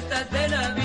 fiestas 0.00 0.30
de 0.30 0.48
Navidad 0.48 0.79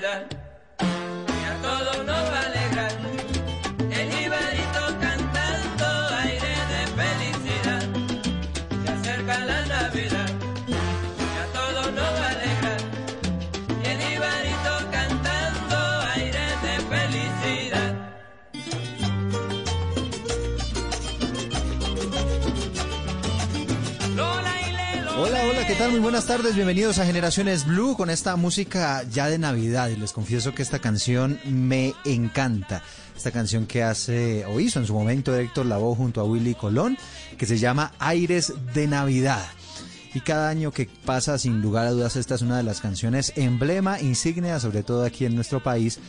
la 0.00 0.37
¿qué 25.68 25.74
tal? 25.74 25.90
Muy 25.90 26.00
buenas 26.00 26.24
tardes, 26.24 26.54
bienvenidos 26.54 26.98
a 26.98 27.04
Generaciones 27.04 27.66
Blue 27.66 27.94
con 27.94 28.08
esta 28.08 28.36
música 28.36 29.02
ya 29.02 29.28
de 29.28 29.38
Navidad 29.38 29.90
y 29.90 29.96
les 29.96 30.14
confieso 30.14 30.54
que 30.54 30.62
esta 30.62 30.78
canción 30.78 31.38
me 31.44 31.92
encanta. 32.06 32.82
Esta 33.14 33.32
canción 33.32 33.66
que 33.66 33.82
hace 33.82 34.46
o 34.46 34.60
hizo 34.60 34.80
en 34.80 34.86
su 34.86 34.94
momento 34.94 35.36
Héctor 35.36 35.66
Lavoe 35.66 35.94
junto 35.94 36.22
a 36.22 36.24
Willy 36.24 36.54
Colón, 36.54 36.96
que 37.36 37.44
se 37.44 37.58
llama 37.58 37.92
Aires 37.98 38.54
de 38.72 38.86
Navidad. 38.86 39.44
Y 40.14 40.20
cada 40.20 40.48
año 40.48 40.72
que 40.72 40.88
pasa, 41.04 41.36
sin 41.36 41.60
lugar 41.60 41.86
a 41.86 41.90
dudas, 41.90 42.16
esta 42.16 42.36
es 42.36 42.40
una 42.40 42.56
de 42.56 42.62
las 42.62 42.80
canciones 42.80 43.34
emblema, 43.36 44.00
insignia, 44.00 44.60
sobre 44.60 44.82
todo 44.82 45.04
aquí 45.04 45.26
en 45.26 45.34
nuestro 45.34 45.62
país, 45.62 46.00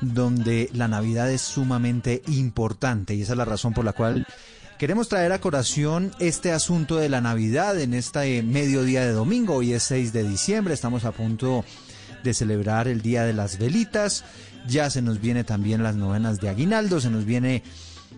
donde 0.00 0.70
la 0.74 0.86
Navidad 0.86 1.28
es 1.28 1.40
sumamente 1.40 2.22
importante 2.28 3.16
y 3.16 3.22
esa 3.22 3.32
es 3.32 3.38
la 3.38 3.44
razón 3.44 3.74
por 3.74 3.84
la 3.84 3.94
cual 3.94 4.28
Queremos 4.78 5.08
traer 5.08 5.32
a 5.32 5.40
corazón 5.40 6.12
este 6.20 6.52
asunto 6.52 6.98
de 6.98 7.08
la 7.08 7.20
Navidad 7.20 7.80
en 7.80 7.94
este 7.94 8.44
mediodía 8.44 9.04
de 9.04 9.10
domingo. 9.10 9.56
Hoy 9.56 9.72
es 9.72 9.82
6 9.82 10.12
de 10.12 10.22
diciembre, 10.22 10.72
estamos 10.72 11.04
a 11.04 11.10
punto 11.10 11.64
de 12.22 12.32
celebrar 12.32 12.86
el 12.86 13.02
Día 13.02 13.24
de 13.24 13.32
las 13.32 13.58
Velitas. 13.58 14.24
Ya 14.68 14.88
se 14.88 15.02
nos 15.02 15.20
viene 15.20 15.42
también 15.42 15.82
las 15.82 15.96
novenas 15.96 16.40
de 16.40 16.48
Aguinaldo, 16.48 17.00
se 17.00 17.10
nos 17.10 17.24
viene 17.24 17.64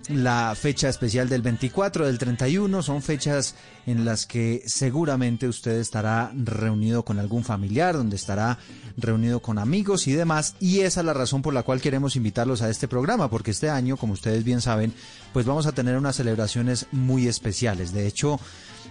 la 0.08 0.54
fecha 0.54 0.88
especial 0.88 1.28
del 1.28 1.42
24, 1.42 2.06
del 2.06 2.18
31. 2.18 2.82
Son 2.82 3.02
fechas 3.02 3.54
en 3.86 4.04
las 4.04 4.26
que 4.26 4.62
seguramente 4.66 5.48
usted 5.48 5.78
estará 5.78 6.30
reunido 6.34 7.04
con 7.04 7.18
algún 7.18 7.44
familiar, 7.44 7.96
donde 7.96 8.16
estará 8.16 8.58
reunido 8.96 9.40
con 9.40 9.58
amigos 9.58 10.06
y 10.06 10.12
demás. 10.12 10.56
Y 10.60 10.80
esa 10.80 11.00
es 11.00 11.06
la 11.06 11.14
razón 11.14 11.42
por 11.42 11.54
la 11.54 11.62
cual 11.62 11.80
queremos 11.80 12.16
invitarlos 12.16 12.62
a 12.62 12.70
este 12.70 12.88
programa, 12.88 13.30
porque 13.30 13.50
este 13.50 13.70
año, 13.70 13.96
como 13.96 14.12
ustedes 14.12 14.44
bien 14.44 14.60
saben, 14.60 14.92
pues 15.32 15.46
vamos 15.46 15.66
a 15.66 15.72
tener 15.72 15.96
unas 15.96 16.16
celebraciones 16.16 16.86
muy 16.92 17.28
especiales. 17.28 17.92
De 17.92 18.06
hecho, 18.06 18.40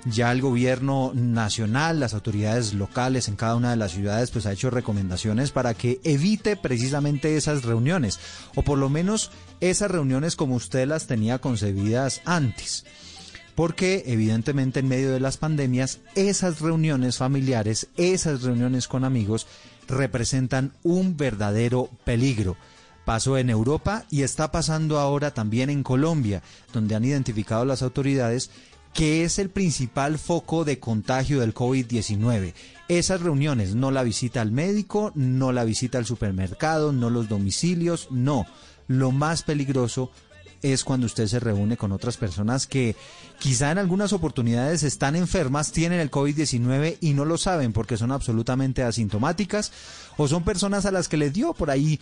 ya 0.05 0.31
el 0.31 0.41
gobierno 0.41 1.11
nacional, 1.13 1.99
las 1.99 2.13
autoridades 2.13 2.73
locales 2.73 3.27
en 3.27 3.35
cada 3.35 3.55
una 3.55 3.71
de 3.71 3.75
las 3.75 3.91
ciudades, 3.91 4.31
pues 4.31 4.45
ha 4.45 4.53
hecho 4.53 4.69
recomendaciones 4.69 5.51
para 5.51 5.73
que 5.73 5.99
evite 6.03 6.55
precisamente 6.55 7.35
esas 7.35 7.63
reuniones, 7.63 8.19
o 8.55 8.61
por 8.61 8.77
lo 8.77 8.89
menos 8.89 9.31
esas 9.59 9.91
reuniones 9.91 10.35
como 10.35 10.55
usted 10.55 10.87
las 10.87 11.07
tenía 11.07 11.39
concebidas 11.39 12.21
antes. 12.25 12.85
Porque 13.55 14.03
evidentemente 14.05 14.79
en 14.79 14.87
medio 14.87 15.11
de 15.11 15.19
las 15.19 15.35
pandemias, 15.35 15.99
esas 16.15 16.61
reuniones 16.61 17.17
familiares, 17.17 17.87
esas 17.97 18.43
reuniones 18.43 18.87
con 18.87 19.03
amigos, 19.03 19.47
representan 19.89 20.71
un 20.83 21.17
verdadero 21.17 21.89
peligro 22.05 22.55
pasó 23.09 23.39
en 23.39 23.49
Europa 23.49 24.05
y 24.11 24.21
está 24.21 24.51
pasando 24.51 24.99
ahora 24.99 25.33
también 25.33 25.71
en 25.71 25.81
Colombia, 25.81 26.43
donde 26.71 26.93
han 26.93 27.03
identificado 27.03 27.65
las 27.65 27.81
autoridades 27.81 28.51
que 28.93 29.23
es 29.23 29.39
el 29.39 29.49
principal 29.49 30.19
foco 30.19 30.63
de 30.63 30.77
contagio 30.77 31.39
del 31.39 31.55
COVID-19. 31.55 32.53
Esas 32.87 33.21
reuniones, 33.21 33.73
no 33.73 33.89
la 33.89 34.03
visita 34.03 34.41
al 34.41 34.51
médico, 34.51 35.11
no 35.15 35.51
la 35.51 35.63
visita 35.63 35.97
al 35.97 36.05
supermercado, 36.05 36.93
no 36.93 37.09
los 37.09 37.27
domicilios, 37.27 38.09
no. 38.11 38.45
Lo 38.85 39.11
más 39.11 39.41
peligroso 39.41 40.11
es 40.61 40.83
cuando 40.83 41.07
usted 41.07 41.25
se 41.25 41.39
reúne 41.39 41.77
con 41.77 41.91
otras 41.91 42.17
personas 42.17 42.67
que 42.67 42.95
quizá 43.39 43.71
en 43.71 43.79
algunas 43.79 44.13
oportunidades 44.13 44.83
están 44.83 45.15
enfermas, 45.15 45.71
tienen 45.71 45.99
el 45.99 46.11
COVID-19 46.11 46.97
y 47.01 47.13
no 47.13 47.25
lo 47.25 47.39
saben 47.39 47.73
porque 47.73 47.97
son 47.97 48.11
absolutamente 48.11 48.83
asintomáticas 48.83 49.71
o 50.17 50.27
son 50.27 50.43
personas 50.43 50.85
a 50.85 50.91
las 50.91 51.07
que 51.07 51.17
les 51.17 51.33
dio 51.33 51.53
por 51.53 51.71
ahí 51.71 51.99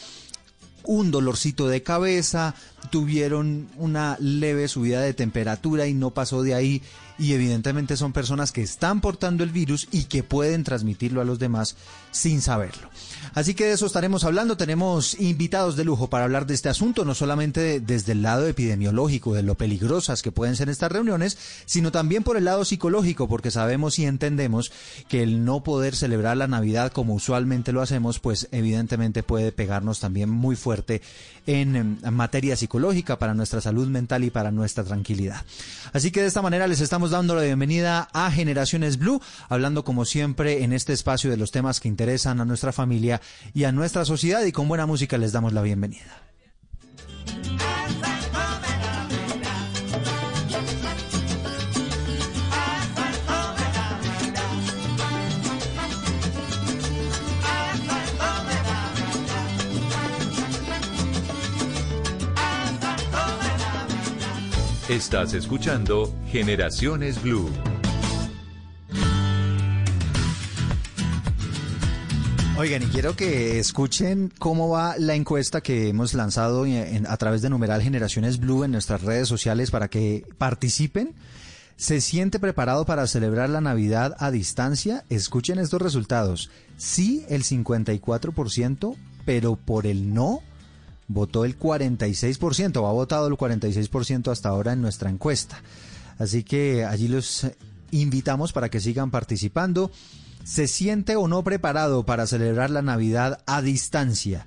un 0.83 1.11
dolorcito 1.11 1.67
de 1.67 1.83
cabeza, 1.83 2.55
tuvieron 2.89 3.67
una 3.77 4.17
leve 4.19 4.67
subida 4.67 5.01
de 5.01 5.13
temperatura 5.13 5.87
y 5.87 5.93
no 5.93 6.11
pasó 6.11 6.43
de 6.43 6.53
ahí 6.53 6.81
y 7.19 7.33
evidentemente 7.33 7.97
son 7.97 8.13
personas 8.13 8.51
que 8.51 8.61
están 8.61 9.01
portando 9.01 9.43
el 9.43 9.49
virus 9.49 9.87
y 9.91 10.03
que 10.03 10.23
pueden 10.23 10.63
transmitirlo 10.63 11.21
a 11.21 11.25
los 11.25 11.39
demás 11.39 11.75
sin 12.11 12.41
saberlo. 12.41 12.89
Así 13.33 13.53
que 13.53 13.65
de 13.65 13.73
eso 13.73 13.85
estaremos 13.85 14.23
hablando. 14.23 14.57
Tenemos 14.57 15.19
invitados 15.19 15.75
de 15.75 15.83
lujo 15.83 16.09
para 16.09 16.25
hablar 16.25 16.45
de 16.45 16.53
este 16.53 16.69
asunto, 16.69 17.05
no 17.05 17.15
solamente 17.15 17.79
desde 17.79 18.11
el 18.11 18.21
lado 18.21 18.47
epidemiológico, 18.47 19.33
de 19.33 19.43
lo 19.43 19.55
peligrosas 19.55 20.21
que 20.21 20.31
pueden 20.31 20.55
ser 20.55 20.69
estas 20.69 20.91
reuniones, 20.91 21.37
sino 21.65 21.91
también 21.91 22.23
por 22.23 22.37
el 22.37 22.45
lado 22.45 22.65
psicológico, 22.65 23.27
porque 23.27 23.51
sabemos 23.51 23.97
y 23.99 24.05
entendemos 24.05 24.71
que 25.07 25.23
el 25.23 25.43
no 25.43 25.63
poder 25.63 25.95
celebrar 25.95 26.37
la 26.37 26.47
Navidad 26.47 26.91
como 26.91 27.15
usualmente 27.15 27.71
lo 27.71 27.81
hacemos, 27.81 28.19
pues 28.19 28.47
evidentemente 28.51 29.23
puede 29.23 29.51
pegarnos 29.51 29.99
también 29.99 30.29
muy 30.29 30.55
fuerte 30.55 31.01
en, 31.47 31.99
materia 32.11 32.55
psicológica 32.55 32.76
para 33.17 33.33
nuestra 33.33 33.61
salud 33.61 33.87
mental 33.87 34.23
y 34.23 34.29
para 34.29 34.51
nuestra 34.51 34.83
tranquilidad. 34.83 35.43
Así 35.93 36.11
que 36.11 36.21
de 36.21 36.27
esta 36.27 36.41
manera 36.41 36.67
les 36.67 36.81
estamos 36.81 37.11
dando 37.11 37.35
la 37.35 37.41
bienvenida 37.41 38.07
a 38.13 38.31
Generaciones 38.31 38.97
Blue, 38.97 39.21
hablando 39.49 39.83
como 39.83 40.05
siempre 40.05 40.63
en 40.63 40.73
este 40.73 40.93
espacio 40.93 41.29
de 41.29 41.37
los 41.37 41.51
temas 41.51 41.79
que 41.79 41.87
interesan 41.87 42.39
a 42.39 42.45
nuestra 42.45 42.71
familia 42.71 43.21
y 43.53 43.63
a 43.63 43.71
nuestra 43.71 44.05
sociedad 44.05 44.43
y 44.45 44.51
con 44.51 44.67
buena 44.67 44.85
música 44.85 45.17
les 45.17 45.31
damos 45.31 45.53
la 45.53 45.61
bienvenida. 45.61 46.21
Estás 64.89 65.33
escuchando 65.33 66.15
Generaciones 66.31 67.21
Blue. 67.21 67.49
Oigan, 72.57 72.83
y 72.83 72.85
quiero 72.85 73.13
que 73.13 73.59
escuchen 73.59 74.31
cómo 74.39 74.69
va 74.69 74.97
la 74.97 75.15
encuesta 75.15 75.59
que 75.59 75.89
hemos 75.89 76.13
lanzado 76.13 76.65
a 77.05 77.17
través 77.17 77.41
de 77.41 77.49
numeral 77.49 77.81
Generaciones 77.81 78.39
Blue 78.39 78.63
en 78.63 78.71
nuestras 78.71 79.01
redes 79.01 79.27
sociales 79.27 79.71
para 79.71 79.89
que 79.89 80.25
participen. 80.37 81.15
¿Se 81.75 81.99
siente 81.99 82.39
preparado 82.39 82.85
para 82.85 83.07
celebrar 83.07 83.49
la 83.49 83.59
Navidad 83.59 84.15
a 84.19 84.31
distancia? 84.31 85.03
Escuchen 85.09 85.59
estos 85.59 85.81
resultados. 85.81 86.49
Sí, 86.77 87.25
el 87.27 87.43
54%, 87.43 88.95
pero 89.25 89.57
por 89.57 89.85
el 89.85 90.13
no 90.13 90.41
votó 91.07 91.45
el 91.45 91.57
46%, 91.57 92.77
o 92.77 92.87
ha 92.87 92.91
votado 92.91 93.27
el 93.27 93.33
46% 93.35 94.31
hasta 94.31 94.49
ahora 94.49 94.73
en 94.73 94.81
nuestra 94.81 95.09
encuesta. 95.09 95.61
Así 96.19 96.43
que 96.43 96.85
allí 96.85 97.07
los 97.07 97.47
invitamos 97.91 98.53
para 98.53 98.69
que 98.69 98.79
sigan 98.79 99.11
participando. 99.11 99.91
¿Se 100.43 100.67
siente 100.67 101.15
o 101.15 101.27
no 101.27 101.43
preparado 101.43 102.05
para 102.05 102.25
celebrar 102.25 102.69
la 102.69 102.81
Navidad 102.81 103.43
a 103.45 103.61
distancia? 103.61 104.45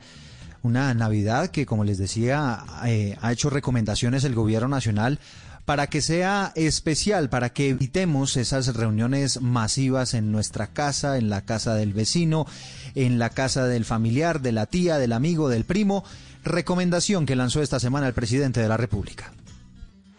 Una 0.63 0.93
Navidad 0.95 1.49
que, 1.49 1.67
como 1.67 1.85
les 1.85 1.99
decía, 1.99 2.65
eh, 2.87 3.17
ha 3.21 3.33
hecho 3.33 3.51
recomendaciones 3.51 4.25
el 4.25 4.35
Gobierno 4.35 4.69
Nacional 4.69 5.19
para 5.65 5.87
que 5.87 6.03
sea 6.03 6.53
especial, 6.57 7.29
para 7.29 7.51
que 7.51 7.69
evitemos 7.69 8.37
esas 8.37 8.75
reuniones 8.75 9.41
masivas 9.41 10.15
en 10.15 10.33
nuestra 10.33 10.69
casa, 10.69 11.17
en 11.17 11.31
la 11.31 11.43
casa 11.45 11.75
del 11.75 11.93
vecino, 11.93 12.47
en 12.95 13.19
la 13.19 13.31
casa 13.31 13.67
del 13.67 13.85
familiar, 13.85 14.41
de 14.41 14.53
la 14.53 14.67
tía, 14.67 14.99
del 14.99 15.13
amigo, 15.13 15.49
del 15.49 15.65
primo. 15.65 16.03
Recomendación 16.45 17.27
que 17.27 17.37
lanzó 17.37 17.61
esta 17.61 17.79
semana 17.79 18.07
el 18.07 18.15
presidente 18.15 18.61
de 18.61 18.69
la 18.69 18.79
República. 18.79 19.31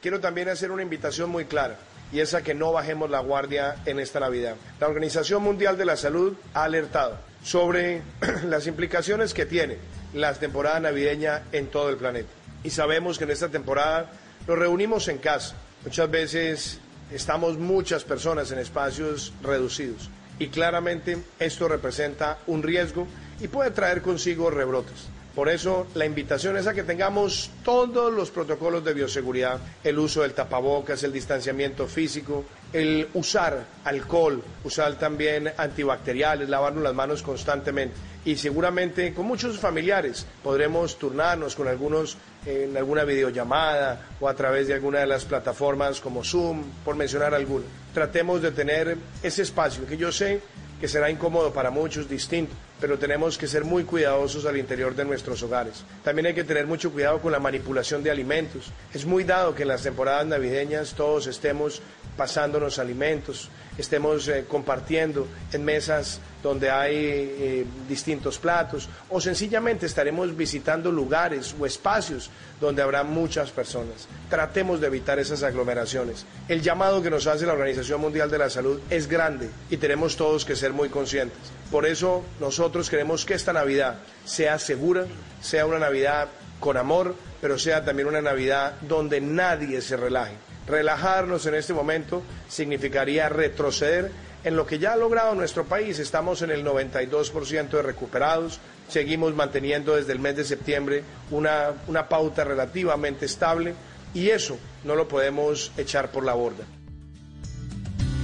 Quiero 0.01 0.19
también 0.19 0.49
hacer 0.49 0.71
una 0.71 0.83
invitación 0.83 1.31
muy 1.31 1.45
clara 1.45 1.77
y 2.11 2.19
es 2.19 2.35
a 2.35 2.43
que 2.43 2.53
no 2.53 2.71
bajemos 2.71 3.09
la 3.09 3.21
guardia 3.21 3.77
en 3.85 3.99
esta 3.99 4.19
Navidad. 4.19 4.55
La 4.79 4.87
Organización 4.87 5.41
Mundial 5.41 5.77
de 5.77 5.85
la 5.85 5.97
Salud 5.97 6.35
ha 6.53 6.65
alertado 6.65 7.17
sobre 7.43 8.03
las 8.47 8.67
implicaciones 8.67 9.33
que 9.33 9.47
tiene 9.47 9.77
la 10.13 10.33
temporada 10.35 10.79
navideña 10.79 11.43
en 11.51 11.67
todo 11.67 11.89
el 11.89 11.97
planeta. 11.97 12.29
Y 12.63 12.69
sabemos 12.69 13.17
que 13.17 13.23
en 13.23 13.31
esta 13.31 13.49
temporada 13.49 14.11
nos 14.47 14.59
reunimos 14.59 15.07
en 15.07 15.17
casa. 15.17 15.55
Muchas 15.83 16.11
veces 16.11 16.79
estamos 17.11 17.57
muchas 17.57 18.03
personas 18.03 18.51
en 18.51 18.59
espacios 18.59 19.33
reducidos. 19.41 20.11
Y 20.37 20.49
claramente 20.49 21.17
esto 21.39 21.67
representa 21.67 22.37
un 22.45 22.61
riesgo 22.61 23.07
y 23.39 23.47
puede 23.47 23.71
traer 23.71 24.03
consigo 24.03 24.51
rebrotes. 24.51 25.07
Por 25.35 25.47
eso 25.47 25.87
la 25.95 26.05
invitación 26.05 26.57
es 26.57 26.67
a 26.67 26.73
que 26.73 26.83
tengamos 26.83 27.49
todos 27.63 28.13
los 28.13 28.31
protocolos 28.31 28.83
de 28.83 28.93
bioseguridad, 28.93 29.59
el 29.81 29.97
uso 29.97 30.23
del 30.23 30.33
tapabocas, 30.33 31.03
el 31.03 31.13
distanciamiento 31.13 31.87
físico, 31.87 32.43
el 32.73 33.07
usar 33.13 33.65
alcohol, 33.85 34.43
usar 34.65 34.95
también 34.95 35.51
antibacteriales, 35.55 36.49
lavarnos 36.49 36.83
las 36.83 36.93
manos 36.93 37.21
constantemente. 37.21 37.95
Y 38.25 38.35
seguramente 38.35 39.13
con 39.13 39.25
muchos 39.25 39.57
familiares 39.57 40.25
podremos 40.43 40.99
turnarnos 40.99 41.55
con 41.55 41.69
algunos 41.69 42.17
en 42.45 42.75
alguna 42.75 43.03
videollamada 43.03 44.09
o 44.19 44.27
a 44.27 44.35
través 44.35 44.67
de 44.67 44.73
alguna 44.73 44.99
de 44.99 45.07
las 45.07 45.25
plataformas 45.25 46.01
como 46.01 46.23
Zoom, 46.23 46.63
por 46.83 46.95
mencionar 46.95 47.33
alguna. 47.33 47.65
Tratemos 47.93 48.41
de 48.41 48.51
tener 48.51 48.97
ese 49.23 49.43
espacio 49.43 49.85
que 49.85 49.97
yo 49.97 50.11
sé 50.11 50.41
que 50.81 50.87
será 50.87 51.11
incómodo 51.11 51.53
para 51.53 51.69
muchos, 51.69 52.09
distinto, 52.09 52.55
pero 52.79 52.97
tenemos 52.97 53.37
que 53.37 53.47
ser 53.47 53.63
muy 53.63 53.83
cuidadosos 53.83 54.47
al 54.47 54.57
interior 54.57 54.95
de 54.95 55.05
nuestros 55.05 55.43
hogares. 55.43 55.83
También 56.03 56.25
hay 56.25 56.33
que 56.33 56.43
tener 56.43 56.65
mucho 56.65 56.91
cuidado 56.91 57.21
con 57.21 57.31
la 57.31 57.39
manipulación 57.39 58.01
de 58.01 58.09
alimentos. 58.09 58.71
Es 58.91 59.05
muy 59.05 59.23
dado 59.23 59.53
que 59.53 59.61
en 59.61 59.67
las 59.67 59.83
temporadas 59.83 60.25
navideñas 60.25 60.95
todos 60.95 61.27
estemos 61.27 61.83
pasándonos 62.17 62.79
alimentos, 62.79 63.49
estemos 63.81 64.27
eh, 64.27 64.45
compartiendo 64.47 65.27
en 65.51 65.65
mesas 65.65 66.19
donde 66.41 66.69
hay 66.71 66.95
eh, 66.95 67.65
distintos 67.87 68.39
platos 68.39 68.89
o 69.09 69.21
sencillamente 69.21 69.85
estaremos 69.85 70.35
visitando 70.35 70.91
lugares 70.91 71.55
o 71.59 71.65
espacios 71.65 72.29
donde 72.59 72.81
habrá 72.81 73.03
muchas 73.03 73.51
personas. 73.51 74.07
Tratemos 74.29 74.81
de 74.81 74.87
evitar 74.87 75.19
esas 75.19 75.43
aglomeraciones. 75.43 76.25
El 76.47 76.61
llamado 76.61 77.01
que 77.01 77.09
nos 77.09 77.27
hace 77.27 77.45
la 77.45 77.53
Organización 77.53 78.01
Mundial 78.01 78.31
de 78.31 78.37
la 78.37 78.49
Salud 78.49 78.79
es 78.89 79.07
grande 79.07 79.49
y 79.69 79.77
tenemos 79.77 80.15
todos 80.15 80.45
que 80.45 80.55
ser 80.55 80.73
muy 80.73 80.89
conscientes. 80.89 81.37
Por 81.69 81.85
eso 81.85 82.23
nosotros 82.39 82.89
queremos 82.89 83.25
que 83.25 83.33
esta 83.33 83.53
Navidad 83.53 83.99
sea 84.25 84.57
segura, 84.59 85.05
sea 85.41 85.65
una 85.65 85.79
Navidad 85.79 86.29
con 86.59 86.77
amor, 86.77 87.15
pero 87.39 87.57
sea 87.57 87.83
también 87.83 88.07
una 88.07 88.21
Navidad 88.21 88.75
donde 88.81 89.21
nadie 89.21 89.81
se 89.81 89.97
relaje 89.97 90.50
Relajarnos 90.67 91.45
en 91.45 91.55
este 91.55 91.73
momento 91.73 92.21
significaría 92.47 93.29
retroceder 93.29 94.11
en 94.43 94.55
lo 94.55 94.65
que 94.65 94.79
ya 94.79 94.93
ha 94.93 94.97
logrado 94.97 95.35
nuestro 95.35 95.65
país. 95.65 95.99
Estamos 95.99 96.41
en 96.41 96.51
el 96.51 96.65
92% 96.65 97.69
de 97.69 97.81
recuperados, 97.81 98.59
seguimos 98.87 99.33
manteniendo 99.35 99.95
desde 99.95 100.13
el 100.13 100.19
mes 100.19 100.35
de 100.35 100.45
septiembre 100.45 101.03
una, 101.29 101.73
una 101.87 102.07
pauta 102.07 102.43
relativamente 102.43 103.25
estable 103.25 103.73
y 104.13 104.29
eso 104.29 104.57
no 104.83 104.95
lo 104.95 105.07
podemos 105.07 105.71
echar 105.77 106.11
por 106.11 106.25
la 106.25 106.33
borda. 106.33 106.65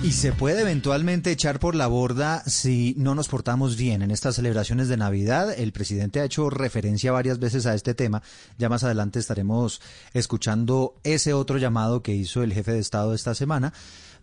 Y 0.04 0.12
se 0.12 0.32
puede 0.32 0.62
eventualmente 0.62 1.32
echar 1.32 1.60
por 1.60 1.76
la 1.76 1.88
borda 1.88 2.44
si 2.46 2.94
no 2.98 3.16
nos 3.16 3.28
portamos 3.28 3.76
bien 3.76 4.04
en 4.04 4.12
estas 4.12 4.36
celebraciones 4.36 4.88
de 4.88 4.96
Navidad. 4.96 5.54
El 5.58 5.74
presidente 5.74 6.20
ha 6.20 6.26
hecho 6.26 6.50
referencia 6.50 7.12
varias 7.12 7.40
veces 7.40 7.66
a 7.66 7.74
este 7.74 7.96
tema. 7.96 8.22
Ya 8.58 8.70
más 8.70 8.84
adelante 8.84 9.20
estaremos 9.20 9.82
escuchando 10.14 10.96
ese 11.04 11.34
otro 11.34 11.58
llamado 11.58 12.04
que 12.04 12.16
hizo 12.16 12.44
el 12.44 12.54
jefe 12.54 12.72
de 12.72 12.80
Estado 12.80 13.14
esta 13.14 13.34
semana. 13.34 13.74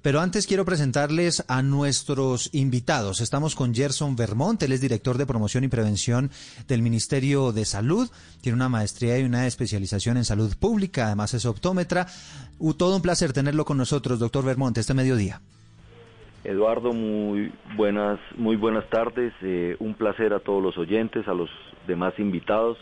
Pero 0.00 0.20
antes 0.20 0.46
quiero 0.46 0.64
presentarles 0.64 1.44
a 1.48 1.62
nuestros 1.62 2.50
invitados. 2.52 3.20
Estamos 3.20 3.54
con 3.54 3.74
Gerson 3.74 4.16
Vermont, 4.16 4.62
él 4.62 4.72
es 4.72 4.80
director 4.80 5.18
de 5.18 5.26
promoción 5.26 5.64
y 5.64 5.68
prevención 5.68 6.30
del 6.68 6.82
Ministerio 6.82 7.52
de 7.52 7.64
Salud. 7.64 8.10
Tiene 8.42 8.56
una 8.56 8.68
maestría 8.68 9.18
y 9.18 9.24
una 9.24 9.46
especialización 9.46 10.18
en 10.18 10.24
salud 10.24 10.54
pública, 10.56 11.06
además 11.06 11.34
es 11.34 11.46
optómetra. 11.46 12.06
todo 12.76 12.96
un 12.96 13.02
placer 13.02 13.32
tenerlo 13.32 13.64
con 13.64 13.76
nosotros, 13.76 14.18
doctor 14.18 14.44
Vermont, 14.44 14.78
este 14.78 14.94
mediodía. 14.94 15.40
Eduardo, 16.44 16.92
muy 16.92 17.50
buenas, 17.74 18.20
muy 18.36 18.56
buenas 18.56 18.86
tardes. 18.90 19.32
Eh, 19.40 19.76
un 19.78 19.94
placer 19.94 20.34
a 20.34 20.40
todos 20.40 20.62
los 20.62 20.76
oyentes, 20.76 21.26
a 21.26 21.32
los 21.32 21.48
demás 21.86 22.12
invitados. 22.18 22.76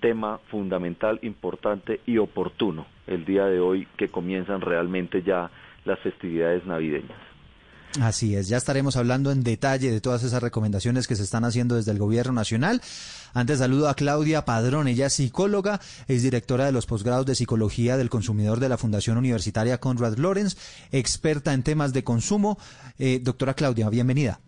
Tema 0.00 0.38
fundamental, 0.50 1.18
importante 1.22 2.00
y 2.06 2.16
oportuno 2.16 2.86
el 3.06 3.26
día 3.26 3.44
de 3.46 3.60
hoy 3.60 3.86
que 3.98 4.08
comienzan 4.08 4.62
realmente 4.62 5.22
ya 5.22 5.50
las 5.84 5.98
festividades 6.00 6.64
navideñas. 6.64 7.35
Así 8.00 8.36
es, 8.36 8.48
ya 8.48 8.58
estaremos 8.58 8.96
hablando 8.96 9.30
en 9.30 9.42
detalle 9.42 9.90
de 9.90 10.00
todas 10.02 10.22
esas 10.22 10.42
recomendaciones 10.42 11.06
que 11.06 11.16
se 11.16 11.22
están 11.22 11.44
haciendo 11.44 11.76
desde 11.76 11.92
el 11.92 11.98
Gobierno 11.98 12.32
Nacional. 12.32 12.82
Antes 13.32 13.58
saludo 13.58 13.88
a 13.88 13.94
Claudia 13.94 14.44
Padrón, 14.44 14.86
ella 14.86 15.06
es 15.06 15.14
psicóloga, 15.14 15.80
es 16.06 16.22
directora 16.22 16.66
de 16.66 16.72
los 16.72 16.84
posgrados 16.84 17.24
de 17.24 17.34
Psicología 17.34 17.96
del 17.96 18.10
Consumidor 18.10 18.60
de 18.60 18.68
la 18.68 18.76
Fundación 18.76 19.16
Universitaria 19.16 19.78
Conrad 19.78 20.18
Lorenz, 20.18 20.56
experta 20.92 21.54
en 21.54 21.62
temas 21.62 21.94
de 21.94 22.04
consumo. 22.04 22.58
Eh, 22.98 23.18
doctora 23.22 23.54
Claudia, 23.54 23.88
bienvenida. 23.88 24.40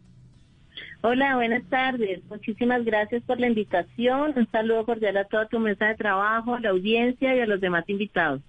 Hola, 1.01 1.37
buenas 1.37 1.65
tardes. 1.71 2.21
Muchísimas 2.29 2.85
gracias 2.85 3.23
por 3.23 3.41
la 3.41 3.47
invitación. 3.47 4.35
Un 4.37 4.51
saludo 4.51 4.85
cordial 4.85 5.17
a 5.17 5.25
toda 5.25 5.47
tu 5.47 5.59
mesa 5.59 5.87
de 5.87 5.95
trabajo, 5.95 6.55
a 6.55 6.61
la 6.61 6.71
audiencia 6.71 7.35
y 7.35 7.41
a 7.41 7.47
los 7.47 7.61
demás 7.61 7.85
invitados. 7.89 8.43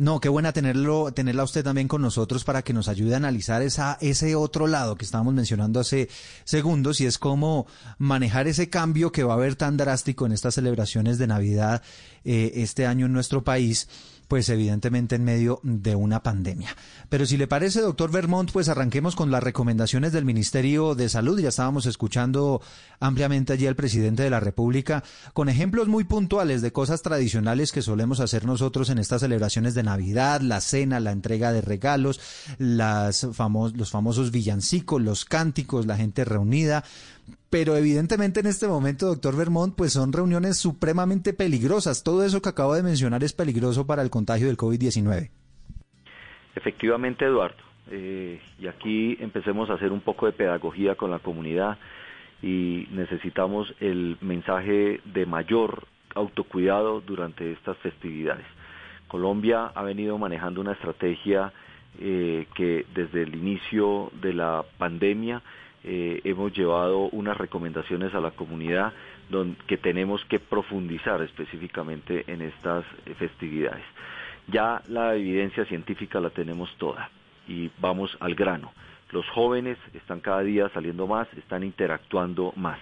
No, 0.00 0.18
qué 0.18 0.30
buena 0.30 0.54
tenerlo, 0.54 1.12
tenerla 1.12 1.44
usted 1.44 1.62
también 1.62 1.86
con 1.86 2.00
nosotros 2.00 2.42
para 2.42 2.62
que 2.62 2.72
nos 2.72 2.88
ayude 2.88 3.12
a 3.12 3.18
analizar 3.18 3.60
esa, 3.60 3.98
ese 4.00 4.34
otro 4.34 4.66
lado 4.66 4.96
que 4.96 5.04
estábamos 5.04 5.34
mencionando 5.34 5.78
hace 5.78 6.08
segundos 6.44 7.02
y 7.02 7.04
es 7.04 7.18
cómo 7.18 7.66
manejar 7.98 8.48
ese 8.48 8.70
cambio 8.70 9.12
que 9.12 9.24
va 9.24 9.34
a 9.34 9.36
haber 9.36 9.56
tan 9.56 9.76
drástico 9.76 10.24
en 10.24 10.32
estas 10.32 10.54
celebraciones 10.54 11.18
de 11.18 11.26
Navidad 11.26 11.82
eh, 12.24 12.52
este 12.54 12.86
año 12.86 13.04
en 13.04 13.12
nuestro 13.12 13.44
país 13.44 13.88
pues 14.30 14.48
evidentemente 14.48 15.16
en 15.16 15.24
medio 15.24 15.58
de 15.64 15.96
una 15.96 16.22
pandemia. 16.22 16.76
Pero 17.08 17.26
si 17.26 17.36
le 17.36 17.48
parece, 17.48 17.80
doctor 17.80 18.12
Vermont, 18.12 18.52
pues 18.52 18.68
arranquemos 18.68 19.16
con 19.16 19.32
las 19.32 19.42
recomendaciones 19.42 20.12
del 20.12 20.24
Ministerio 20.24 20.94
de 20.94 21.08
Salud. 21.08 21.40
Ya 21.40 21.48
estábamos 21.48 21.84
escuchando 21.86 22.62
ampliamente 23.00 23.54
allí 23.54 23.66
al 23.66 23.74
presidente 23.74 24.22
de 24.22 24.30
la 24.30 24.38
República 24.38 25.02
con 25.32 25.48
ejemplos 25.48 25.88
muy 25.88 26.04
puntuales 26.04 26.62
de 26.62 26.70
cosas 26.70 27.02
tradicionales 27.02 27.72
que 27.72 27.82
solemos 27.82 28.20
hacer 28.20 28.46
nosotros 28.46 28.88
en 28.90 28.98
estas 28.98 29.22
celebraciones 29.22 29.74
de 29.74 29.82
Navidad, 29.82 30.42
la 30.42 30.60
cena, 30.60 31.00
la 31.00 31.10
entrega 31.10 31.52
de 31.52 31.62
regalos, 31.62 32.20
las 32.58 33.24
los 33.24 33.90
famosos 33.90 34.30
villancicos, 34.30 35.02
los 35.02 35.24
cánticos, 35.24 35.86
la 35.86 35.96
gente 35.96 36.24
reunida 36.24 36.84
pero 37.50 37.76
evidentemente 37.76 38.40
en 38.40 38.46
este 38.46 38.66
momento, 38.66 39.06
doctor 39.06 39.36
Vermont, 39.36 39.74
pues 39.76 39.92
son 39.92 40.12
reuniones 40.12 40.58
supremamente 40.58 41.32
peligrosas. 41.32 42.02
Todo 42.02 42.24
eso 42.24 42.40
que 42.40 42.48
acabo 42.48 42.74
de 42.74 42.82
mencionar 42.82 43.24
es 43.24 43.32
peligroso 43.32 43.86
para 43.86 44.02
el 44.02 44.10
contagio 44.10 44.46
del 44.46 44.56
COVID-19. 44.56 45.30
Efectivamente, 46.54 47.24
Eduardo. 47.24 47.62
Eh, 47.90 48.40
y 48.58 48.66
aquí 48.68 49.16
empecemos 49.20 49.68
a 49.70 49.74
hacer 49.74 49.90
un 49.90 50.00
poco 50.00 50.26
de 50.26 50.32
pedagogía 50.32 50.94
con 50.94 51.10
la 51.10 51.18
comunidad 51.18 51.78
y 52.42 52.86
necesitamos 52.92 53.74
el 53.80 54.16
mensaje 54.20 55.00
de 55.04 55.26
mayor 55.26 55.86
autocuidado 56.14 57.00
durante 57.00 57.52
estas 57.52 57.76
festividades. 57.78 58.46
Colombia 59.08 59.72
ha 59.74 59.82
venido 59.82 60.18
manejando 60.18 60.60
una 60.60 60.72
estrategia 60.72 61.52
eh, 61.98 62.46
que 62.54 62.86
desde 62.94 63.22
el 63.22 63.34
inicio 63.34 64.10
de 64.22 64.32
la 64.32 64.64
pandemia 64.78 65.42
eh, 65.84 66.20
hemos 66.24 66.52
llevado 66.52 67.08
unas 67.10 67.36
recomendaciones 67.36 68.14
a 68.14 68.20
la 68.20 68.32
comunidad 68.32 68.92
que 69.66 69.76
tenemos 69.76 70.24
que 70.24 70.40
profundizar 70.40 71.22
específicamente 71.22 72.24
en 72.26 72.42
estas 72.42 72.84
festividades. 73.16 73.84
Ya 74.48 74.82
la 74.88 75.14
evidencia 75.14 75.64
científica 75.64 76.20
la 76.20 76.30
tenemos 76.30 76.74
toda 76.78 77.08
y 77.46 77.70
vamos 77.78 78.16
al 78.20 78.34
grano. 78.34 78.72
Los 79.12 79.28
jóvenes 79.30 79.78
están 79.94 80.20
cada 80.20 80.40
día 80.40 80.68
saliendo 80.70 81.06
más, 81.06 81.28
están 81.34 81.62
interactuando 81.62 82.52
más. 82.56 82.78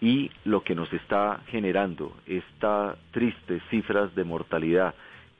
Y 0.00 0.30
lo 0.44 0.62
que 0.62 0.74
nos 0.74 0.92
está 0.92 1.40
generando 1.48 2.14
estas 2.26 2.96
tristes 3.12 3.62
cifras 3.70 4.14
de 4.14 4.24
mortalidad 4.24 4.94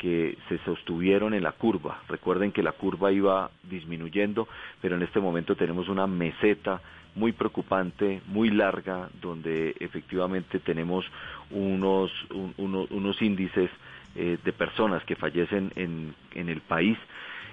que 0.05 0.37
se 0.51 0.59
sostuvieron 0.67 1.33
en 1.33 1.43
la 1.43 1.53
curva. 1.53 2.03
Recuerden 2.09 2.53
que 2.53 2.63
la 2.63 2.73
curva 2.73 3.11
iba 3.11 3.51
disminuyendo, 3.63 4.47
pero 4.83 4.97
en 4.97 5.03
este 5.03 5.19
momento 5.19 5.57
tenemos 5.57 5.89
una 5.89 6.07
meseta 6.07 6.83
muy 7.15 7.33
preocupante, 7.33 8.21
muy 8.27 8.51
larga, 8.51 9.09
donde 9.23 9.75
efectivamente 9.81 10.59
tenemos 10.61 11.07
unos, 11.51 12.11
unos 12.59 13.23
índices 13.23 13.71
eh, 14.15 14.37
de 14.45 14.53
personas 14.53 15.03
que 15.05 15.17
fallecen 15.17 15.73
en, 15.75 16.15
en 16.35 16.51
el 16.51 16.61
país 16.61 16.99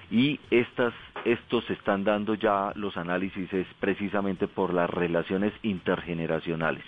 y 0.10 0.38
estas, 0.50 0.94
estos 1.24 1.64
se 1.68 1.74
están 1.74 2.04
dando 2.04 2.34
ya 2.36 2.74
los 2.76 2.98
análisis 2.98 3.54
es 3.54 3.68
precisamente 3.80 4.50
por 4.50 4.74
las 4.74 4.90
relaciones 4.90 5.54
intergeneracionales. 5.64 6.84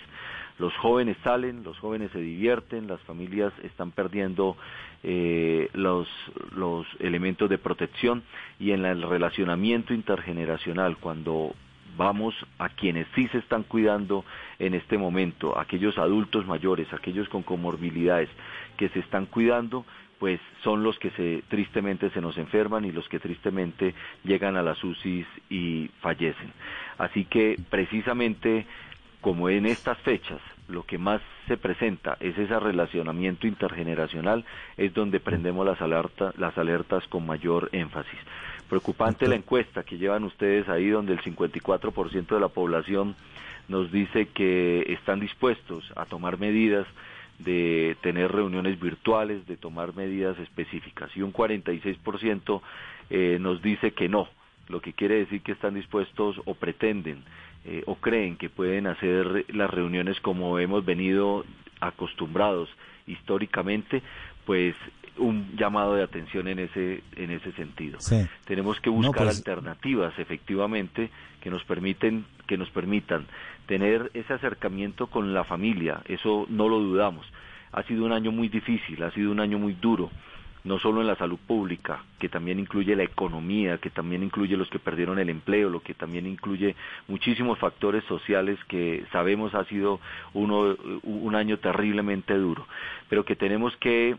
Los 0.58 0.72
jóvenes 0.76 1.16
salen, 1.24 1.64
los 1.64 1.78
jóvenes 1.78 2.12
se 2.12 2.20
divierten, 2.20 2.86
las 2.86 3.00
familias 3.02 3.52
están 3.64 3.90
perdiendo 3.90 4.56
eh, 5.02 5.68
los, 5.72 6.08
los 6.54 6.86
elementos 7.00 7.50
de 7.50 7.58
protección 7.58 8.22
y 8.60 8.70
en 8.70 8.84
el 8.84 9.02
relacionamiento 9.02 9.92
intergeneracional, 9.92 10.96
cuando 10.98 11.54
vamos 11.96 12.34
a 12.58 12.68
quienes 12.68 13.06
sí 13.14 13.28
se 13.28 13.38
están 13.38 13.64
cuidando 13.64 14.24
en 14.58 14.74
este 14.74 14.98
momento, 14.98 15.58
aquellos 15.58 15.98
adultos 15.98 16.46
mayores, 16.46 16.92
aquellos 16.92 17.28
con 17.28 17.42
comorbilidades 17.42 18.28
que 18.76 18.88
se 18.90 19.00
están 19.00 19.26
cuidando, 19.26 19.84
pues 20.18 20.40
son 20.62 20.82
los 20.82 20.98
que 20.98 21.10
se, 21.10 21.42
tristemente 21.48 22.10
se 22.10 22.20
nos 22.20 22.38
enferman 22.38 22.84
y 22.84 22.92
los 22.92 23.08
que 23.08 23.18
tristemente 23.18 23.94
llegan 24.24 24.56
a 24.56 24.62
las 24.62 24.82
UCIs 24.82 25.26
y 25.50 25.90
fallecen. 26.00 26.52
Así 26.98 27.24
que 27.24 27.58
precisamente 27.68 28.66
como 29.24 29.48
en 29.48 29.64
estas 29.64 29.96
fechas 30.00 30.38
lo 30.68 30.82
que 30.82 30.98
más 30.98 31.22
se 31.48 31.56
presenta 31.56 32.18
es 32.20 32.36
ese 32.36 32.60
relacionamiento 32.60 33.46
intergeneracional, 33.46 34.44
es 34.76 34.92
donde 34.92 35.18
prendemos 35.18 35.64
las, 35.64 35.80
las 36.36 36.58
alertas 36.58 37.08
con 37.08 37.24
mayor 37.24 37.70
énfasis. 37.72 38.18
Preocupante 38.68 39.26
la 39.26 39.36
encuesta 39.36 39.82
que 39.82 39.96
llevan 39.96 40.24
ustedes 40.24 40.68
ahí, 40.68 40.90
donde 40.90 41.14
el 41.14 41.22
54% 41.22 42.26
de 42.26 42.40
la 42.40 42.48
población 42.48 43.16
nos 43.66 43.90
dice 43.90 44.28
que 44.28 44.92
están 44.92 45.20
dispuestos 45.20 45.90
a 45.96 46.04
tomar 46.04 46.38
medidas 46.38 46.86
de 47.38 47.96
tener 48.02 48.30
reuniones 48.30 48.78
virtuales, 48.78 49.46
de 49.46 49.56
tomar 49.56 49.96
medidas 49.96 50.38
específicas. 50.38 51.10
Y 51.16 51.22
un 51.22 51.32
46% 51.32 52.60
eh, 53.08 53.38
nos 53.40 53.62
dice 53.62 53.92
que 53.92 54.06
no, 54.06 54.28
lo 54.68 54.80
que 54.80 54.92
quiere 54.92 55.16
decir 55.16 55.42
que 55.42 55.52
están 55.52 55.74
dispuestos 55.74 56.40
o 56.44 56.54
pretenden 56.54 57.24
eh, 57.64 57.82
o 57.86 57.96
creen 57.96 58.36
que 58.36 58.50
pueden 58.50 58.86
hacer 58.86 59.46
las 59.54 59.70
reuniones 59.70 60.20
como 60.20 60.58
hemos 60.58 60.84
venido 60.84 61.44
acostumbrados 61.80 62.68
históricamente, 63.06 64.02
pues 64.44 64.74
un 65.16 65.56
llamado 65.56 65.94
de 65.94 66.02
atención 66.02 66.48
en 66.48 66.58
ese 66.58 67.02
en 67.16 67.30
ese 67.30 67.52
sentido. 67.52 67.98
Tenemos 68.46 68.80
que 68.80 68.90
buscar 68.90 69.24
pues 69.24 69.38
alternativas 69.38 70.18
efectivamente 70.18 71.10
que 71.40 71.50
nos 71.50 71.64
permiten 71.64 72.26
que 72.46 72.58
nos 72.58 72.68
permitan 72.70 73.26
tener 73.66 74.10
ese 74.12 74.34
acercamiento 74.34 75.06
con 75.06 75.32
la 75.32 75.44
familia, 75.44 76.02
eso 76.06 76.46
no 76.50 76.68
lo 76.68 76.80
dudamos. 76.80 77.26
Ha 77.72 77.82
sido 77.84 78.04
un 78.04 78.12
año 78.12 78.30
muy 78.30 78.48
difícil, 78.48 79.02
ha 79.02 79.10
sido 79.12 79.30
un 79.30 79.40
año 79.40 79.58
muy 79.58 79.74
duro 79.74 80.10
no 80.64 80.78
solo 80.78 81.02
en 81.02 81.06
la 81.06 81.16
salud 81.16 81.38
pública, 81.46 82.02
que 82.18 82.30
también 82.30 82.58
incluye 82.58 82.96
la 82.96 83.02
economía, 83.04 83.78
que 83.78 83.90
también 83.90 84.22
incluye 84.22 84.56
los 84.56 84.68
que 84.70 84.78
perdieron 84.78 85.18
el 85.18 85.28
empleo, 85.28 85.68
lo 85.68 85.80
que 85.80 85.92
también 85.92 86.26
incluye 86.26 86.74
muchísimos 87.06 87.58
factores 87.58 88.02
sociales 88.04 88.58
que 88.68 89.04
sabemos 89.12 89.54
ha 89.54 89.64
sido 89.66 90.00
uno, 90.32 90.74
un 91.02 91.34
año 91.34 91.58
terriblemente 91.58 92.34
duro, 92.34 92.66
pero 93.10 93.24
que 93.26 93.36
tenemos 93.36 93.76
que 93.76 94.16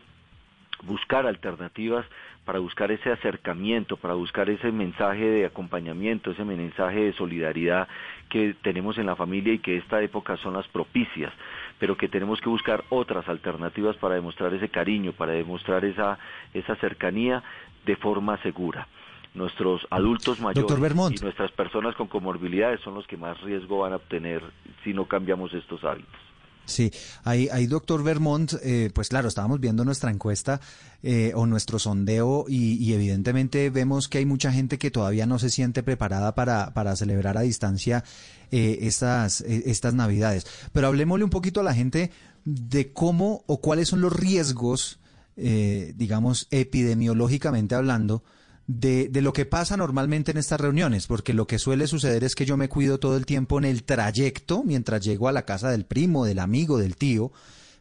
buscar 0.83 1.25
alternativas 1.25 2.05
para 2.45 2.59
buscar 2.59 2.91
ese 2.91 3.11
acercamiento, 3.11 3.97
para 3.97 4.13
buscar 4.13 4.49
ese 4.51 4.71
mensaje 4.71 5.25
de 5.25 5.45
acompañamiento, 5.47 6.29
ese 6.29 6.45
mensaje 6.45 6.99
de 6.99 7.13
solidaridad 7.13 7.87
que 8.29 8.55
tenemos 8.61 8.99
en 8.99 9.07
la 9.07 9.15
familia 9.15 9.53
y 9.53 9.59
que 9.59 9.77
esta 9.77 10.01
época 10.03 10.37
son 10.37 10.53
las 10.53 10.67
propicias, 10.67 11.33
pero 11.79 11.97
que 11.97 12.07
tenemos 12.07 12.39
que 12.41 12.49
buscar 12.49 12.83
otras 12.89 13.27
alternativas 13.27 13.95
para 13.97 14.15
demostrar 14.15 14.53
ese 14.53 14.69
cariño, 14.69 15.13
para 15.13 15.33
demostrar 15.33 15.85
esa, 15.85 16.17
esa 16.53 16.75
cercanía 16.75 17.43
de 17.85 17.95
forma 17.95 18.37
segura 18.41 18.87
nuestros 19.35 19.85
adultos 19.89 20.39
mayores 20.39 20.79
y 21.11 21.23
nuestras 21.23 21.51
personas 21.51 21.93
con 21.95 22.07
comorbilidades 22.07 22.79
son 22.81 22.95
los 22.95 23.05
que 23.05 23.17
más 23.17 23.39
riesgo 23.41 23.79
van 23.79 23.93
a 23.93 23.97
obtener 23.97 24.41
si 24.83 24.93
no 24.93 25.05
cambiamos 25.05 25.53
estos 25.53 25.83
hábitos. 25.83 26.19
Sí, 26.65 26.91
ahí, 27.23 27.47
ahí 27.51 27.67
doctor 27.67 28.03
Vermont, 28.03 28.53
eh, 28.63 28.89
pues 28.93 29.09
claro, 29.09 29.27
estábamos 29.27 29.59
viendo 29.59 29.85
nuestra 29.85 30.09
encuesta 30.09 30.59
eh, 31.07 31.33
o 31.35 31.45
nuestro 31.45 31.77
sondeo 31.77 32.45
y, 32.49 32.91
evidentemente 32.91 33.69
vemos 33.69 34.07
que 34.07 34.17
hay 34.17 34.25
mucha 34.25 34.51
gente 34.51 34.79
que 34.79 34.89
todavía 34.89 35.27
no 35.27 35.37
se 35.37 35.51
siente 35.51 35.83
preparada 35.83 36.33
para, 36.33 36.73
para 36.73 36.95
celebrar 36.95 37.37
a 37.37 37.41
distancia 37.41 38.03
eh, 38.51 38.79
estas, 38.81 39.41
eh, 39.41 39.61
estas 39.67 39.93
navidades. 39.93 40.47
Pero 40.73 40.87
hablemosle 40.87 41.23
un 41.23 41.29
poquito 41.29 41.59
a 41.59 41.63
la 41.63 41.75
gente 41.75 42.09
de 42.43 42.91
cómo 42.91 43.43
o 43.45 43.61
cuáles 43.61 43.89
son 43.89 44.01
los 44.01 44.13
riesgos, 44.13 44.99
digamos, 45.35 46.47
epidemiológicamente 46.49 47.75
hablando, 47.75 48.23
de, 48.67 49.09
de, 49.09 49.21
lo 49.21 49.33
que 49.33 49.45
pasa 49.45 49.77
normalmente 49.77 50.31
en 50.31 50.37
estas 50.37 50.59
reuniones, 50.59 51.07
porque 51.07 51.33
lo 51.33 51.47
que 51.47 51.59
suele 51.59 51.87
suceder 51.87 52.23
es 52.23 52.35
que 52.35 52.45
yo 52.45 52.57
me 52.57 52.69
cuido 52.69 52.99
todo 52.99 53.15
el 53.17 53.25
tiempo 53.25 53.57
en 53.59 53.65
el 53.65 53.83
trayecto 53.83 54.63
mientras 54.63 55.03
llego 55.03 55.27
a 55.27 55.31
la 55.31 55.45
casa 55.45 55.69
del 55.69 55.85
primo, 55.85 56.25
del 56.25 56.39
amigo, 56.39 56.77
del 56.77 56.95
tío, 56.95 57.31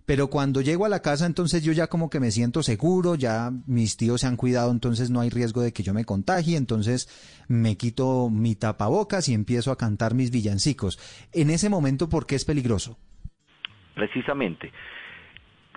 pero 0.07 0.29
cuando 0.29 0.61
llego 0.61 0.85
a 0.85 0.91
la 0.91 1.00
casa 1.00 1.25
entonces 1.25 1.62
yo 1.62 1.73
ya 1.73 1.87
como 1.87 2.11
que 2.11 2.21
me 2.21 2.31
siento 2.31 2.62
seguro, 2.62 3.14
ya 3.14 3.50
mis 3.67 3.97
tíos 3.97 4.21
se 4.21 4.26
han 4.26 4.37
cuidado, 4.37 4.71
entonces 4.71 5.11
no 5.11 5.21
hay 5.21 5.31
riesgo 5.31 5.62
de 5.62 5.73
que 5.73 5.83
yo 5.83 5.95
me 5.95 6.05
contagie, 6.05 6.57
entonces 6.57 7.09
me 7.49 7.76
quito 7.76 8.29
mi 8.31 8.55
tapabocas 8.55 9.29
y 9.29 9.35
empiezo 9.35 9.73
a 9.73 9.79
cantar 9.79 10.14
mis 10.14 10.31
villancicos. 10.31 10.99
En 11.33 11.50
ese 11.50 11.71
momento, 11.71 12.09
¿por 12.09 12.26
qué 12.26 12.35
es 12.35 12.45
peligroso? 12.45 12.99
Precisamente, 13.95 14.73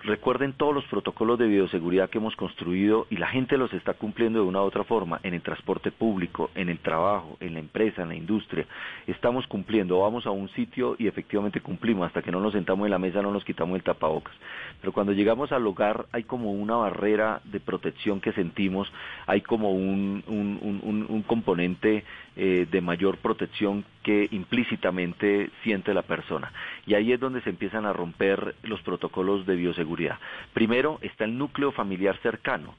recuerden 0.08 0.54
todos 0.54 0.74
los 0.74 0.86
protocolos 0.86 1.38
de 1.38 1.48
bioseguridad 1.48 2.10
que 2.10 2.18
hemos 2.18 2.36
construido 2.36 3.06
y 3.10 3.18
la 3.18 3.28
gente 3.28 3.58
los 3.58 3.72
está 3.74 3.94
cumpliendo 3.94 4.40
de 4.40 4.46
una 4.46 4.62
u 4.62 4.66
otra 4.66 4.84
forma 4.84 5.20
en 5.22 5.34
el 5.34 5.42
transporte 5.42 5.92
público, 5.92 6.50
en 6.56 6.70
el 6.70 6.80
trabajo, 6.80 7.38
en 7.40 7.54
la 7.54 7.60
empresa, 7.60 8.02
en 8.02 8.10
la 8.10 8.16
industria. 8.16 8.66
Estamos 9.06 9.46
cumpliendo, 9.48 10.00
vamos 10.00 10.26
a 10.26 10.32
un 10.32 10.50
sitio 10.50 10.96
y 10.98 11.08
efectivamente 11.08 11.62
cumplimos, 11.62 12.08
hasta 12.08 12.22
que 12.22 12.32
no 12.32 12.40
nos 12.40 12.54
sentamos 12.54 12.86
en 12.86 12.92
la 12.92 13.00
mesa 13.00 13.22
no 13.22 13.32
nos 13.32 13.44
quitamos 13.44 13.76
el 13.76 13.84
tapabocas. 13.84 14.34
Pero 14.80 14.94
cuando 14.94 15.12
llegamos 15.12 15.52
al 15.52 15.68
hogar 15.68 16.06
hay 16.12 16.24
como 16.24 16.52
una 16.52 16.76
barrera 16.76 17.42
de 17.44 17.60
protección 17.60 18.22
que 18.22 18.32
sentimos, 18.32 18.92
hay 19.26 19.42
como 19.42 19.72
un, 19.72 20.24
un, 20.28 21.24
componente 21.28 22.06
eh, 22.38 22.68
de 22.70 22.82
mayor 22.82 23.18
protección 23.18 23.84
que 24.04 24.28
implícitamente 24.32 25.50
siente 25.64 25.94
la 25.94 26.04
persona. 26.04 26.52
Y 26.86 26.94
ahí 26.94 27.12
es 27.12 27.20
donde 27.20 27.42
se 27.42 27.50
empiezan 27.50 27.86
a 27.86 27.94
romper 27.94 28.56
los 28.64 28.82
protocolos 28.82 29.46
de 29.46 29.56
bioseguridad. 29.56 30.20
Primero 30.54 31.00
está 31.02 31.26
el 31.26 31.38
núcleo 31.38 31.72
familiar 31.72 32.18
cercano 32.22 32.76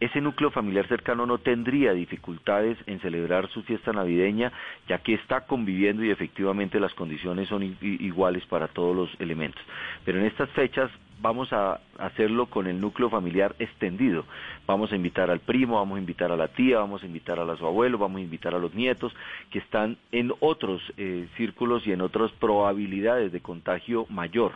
ese 0.00 0.20
núcleo 0.20 0.50
familiar 0.52 0.86
cercano 0.86 1.26
no 1.26 1.38
tendría 1.38 1.92
dificultades 1.92 2.78
en 2.86 3.00
celebrar 3.00 3.48
su 3.48 3.62
fiesta 3.64 3.92
navideña, 3.92 4.52
ya 4.88 4.98
que 4.98 5.14
está 5.14 5.40
conviviendo 5.46 6.04
y 6.04 6.10
efectivamente 6.10 6.78
las 6.78 6.94
condiciones 6.94 7.48
son 7.48 7.76
iguales 7.80 8.46
para 8.46 8.68
todos 8.68 8.94
los 8.94 9.20
elementos. 9.20 9.60
Pero 10.04 10.20
en 10.20 10.26
estas 10.26 10.50
fechas 10.50 10.90
vamos 11.20 11.52
a 11.52 11.80
hacerlo 11.98 12.46
con 12.46 12.66
el 12.66 12.80
núcleo 12.80 13.10
familiar 13.10 13.54
extendido. 13.58 14.24
Vamos 14.66 14.92
a 14.92 14.96
invitar 14.96 15.30
al 15.30 15.40
primo, 15.40 15.76
vamos 15.76 15.96
a 15.96 16.00
invitar 16.00 16.30
a 16.32 16.36
la 16.36 16.48
tía, 16.48 16.78
vamos 16.78 17.02
a 17.02 17.06
invitar 17.06 17.38
a 17.38 17.56
su 17.56 17.66
abuelo, 17.66 17.98
vamos 17.98 18.18
a 18.18 18.24
invitar 18.24 18.54
a 18.54 18.58
los 18.58 18.74
nietos 18.74 19.12
que 19.50 19.58
están 19.58 19.96
en 20.12 20.32
otros 20.40 20.82
eh, 20.96 21.26
círculos 21.36 21.86
y 21.86 21.92
en 21.92 22.00
otras 22.00 22.30
probabilidades 22.32 23.32
de 23.32 23.40
contagio 23.40 24.06
mayor. 24.08 24.52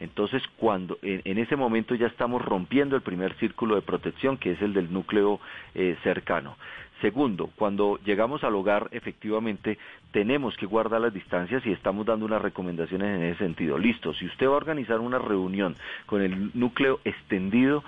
Entonces, 0.00 0.42
cuando 0.56 0.98
en, 1.02 1.36
ese 1.36 1.56
momento 1.56 1.94
ya 1.94 2.06
estamos 2.06 2.42
rompiendo 2.42 2.96
el 2.96 3.02
primer 3.02 3.34
círculo 3.34 3.74
de 3.74 3.82
protección, 3.82 4.38
que 4.38 4.52
es 4.52 4.62
el 4.62 4.72
del 4.72 4.90
núcleo 4.90 5.40
eh, 5.74 5.96
cercano. 6.02 6.56
Segundo, 7.00 7.50
cuando 7.56 7.98
llegamos 8.04 8.44
al 8.44 8.54
hogar, 8.54 8.88
efectivamente, 8.90 9.78
tenemos 10.12 10.56
que 10.56 10.66
guardar 10.66 11.00
las 11.00 11.14
distancias 11.14 11.64
y 11.64 11.72
estamos 11.72 12.04
dando 12.04 12.26
unas 12.26 12.42
recomendaciones 12.42 13.16
en 13.16 13.22
ese 13.24 13.38
sentido. 13.38 13.78
Listo, 13.78 14.12
si 14.12 14.26
usted 14.26 14.46
va 14.46 14.54
a 14.54 14.56
organizar 14.56 15.00
una 15.00 15.18
reunión 15.18 15.76
con 16.06 16.20
el 16.20 16.50
núcleo 16.52 17.00
extendido, 17.04 17.82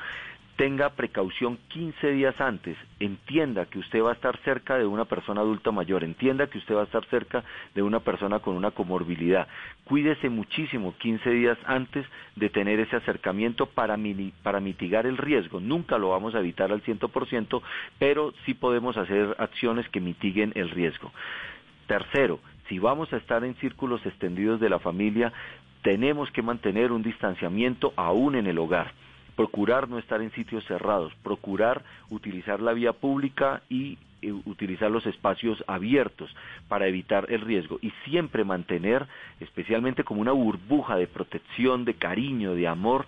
tenga 0.62 0.90
precaución 0.90 1.59
15 1.71 2.12
días 2.12 2.40
antes, 2.40 2.76
entienda 3.00 3.66
que 3.66 3.81
usted 3.81 4.00
va 4.00 4.11
a 4.11 4.14
estar 4.14 4.38
cerca 4.45 4.78
de 4.78 4.87
una 4.87 5.07
persona 5.07 5.40
adulta 5.40 5.73
mayor, 5.73 6.04
entienda 6.04 6.47
que 6.47 6.59
usted 6.59 6.76
va 6.76 6.83
a 6.83 6.85
estar 6.85 7.04
cerca 7.07 7.42
de 7.75 7.83
una 7.83 7.99
persona 7.99 8.38
con 8.38 8.54
una 8.54 8.71
comorbilidad. 8.71 9.49
Cuídese 9.83 10.28
muchísimo 10.28 10.95
15 10.99 11.31
días 11.31 11.59
antes 11.66 12.07
de 12.37 12.49
tener 12.49 12.78
ese 12.78 12.95
acercamiento 12.95 13.66
para, 13.66 13.99
para 14.45 14.61
mitigar 14.61 15.04
el 15.04 15.16
riesgo. 15.16 15.59
Nunca 15.59 15.99
lo 15.99 16.11
vamos 16.11 16.37
a 16.37 16.38
evitar 16.38 16.71
al 16.71 16.81
100%, 16.85 17.61
pero 17.99 18.33
sí 18.47 18.54
podemos 18.54 18.97
hacer 18.97 19.35
acciones 19.40 19.88
que 19.88 20.00
mitiguen 20.00 20.52
el 20.54 20.71
riesgo. 20.71 21.11
Tercero, 21.88 22.38
si 22.69 22.78
vamos 22.78 23.12
a 23.12 23.16
estar 23.16 23.42
en 23.42 23.57
círculos 23.57 24.07
extendidos 24.07 24.61
de 24.61 24.71
la 24.71 24.78
familia, 24.78 25.33
tenemos 25.83 26.31
que 26.31 26.42
mantener 26.42 26.92
un 26.92 27.02
distanciamiento 27.02 27.92
aún 27.97 28.37
en 28.37 28.47
el 28.47 28.61
hogar 28.61 28.92
procurar 29.37 29.89
no 29.89 29.99
estar 29.99 30.21
en 30.21 30.33
sitios 30.33 30.65
cerrados, 30.65 31.12
procurar 31.23 31.83
utilizar 32.11 32.61
la 32.61 32.73
vía 32.73 32.93
pública 32.93 33.62
y 33.69 33.99
eh, 34.23 34.33
utilizar 34.45 34.91
los 34.91 35.05
espacios 35.07 35.62
abiertos 35.67 36.35
para 36.69 36.87
evitar 36.87 37.27
el 37.29 37.41
riesgo 37.41 37.79
y 37.83 37.91
siempre 38.05 38.45
mantener, 38.45 39.07
especialmente 39.41 40.05
como 40.05 40.21
una 40.21 40.33
burbuja 40.33 40.97
de 40.97 41.07
protección, 41.07 41.85
de 41.85 41.95
cariño, 41.95 42.55
de 42.55 42.69
amor, 42.69 43.07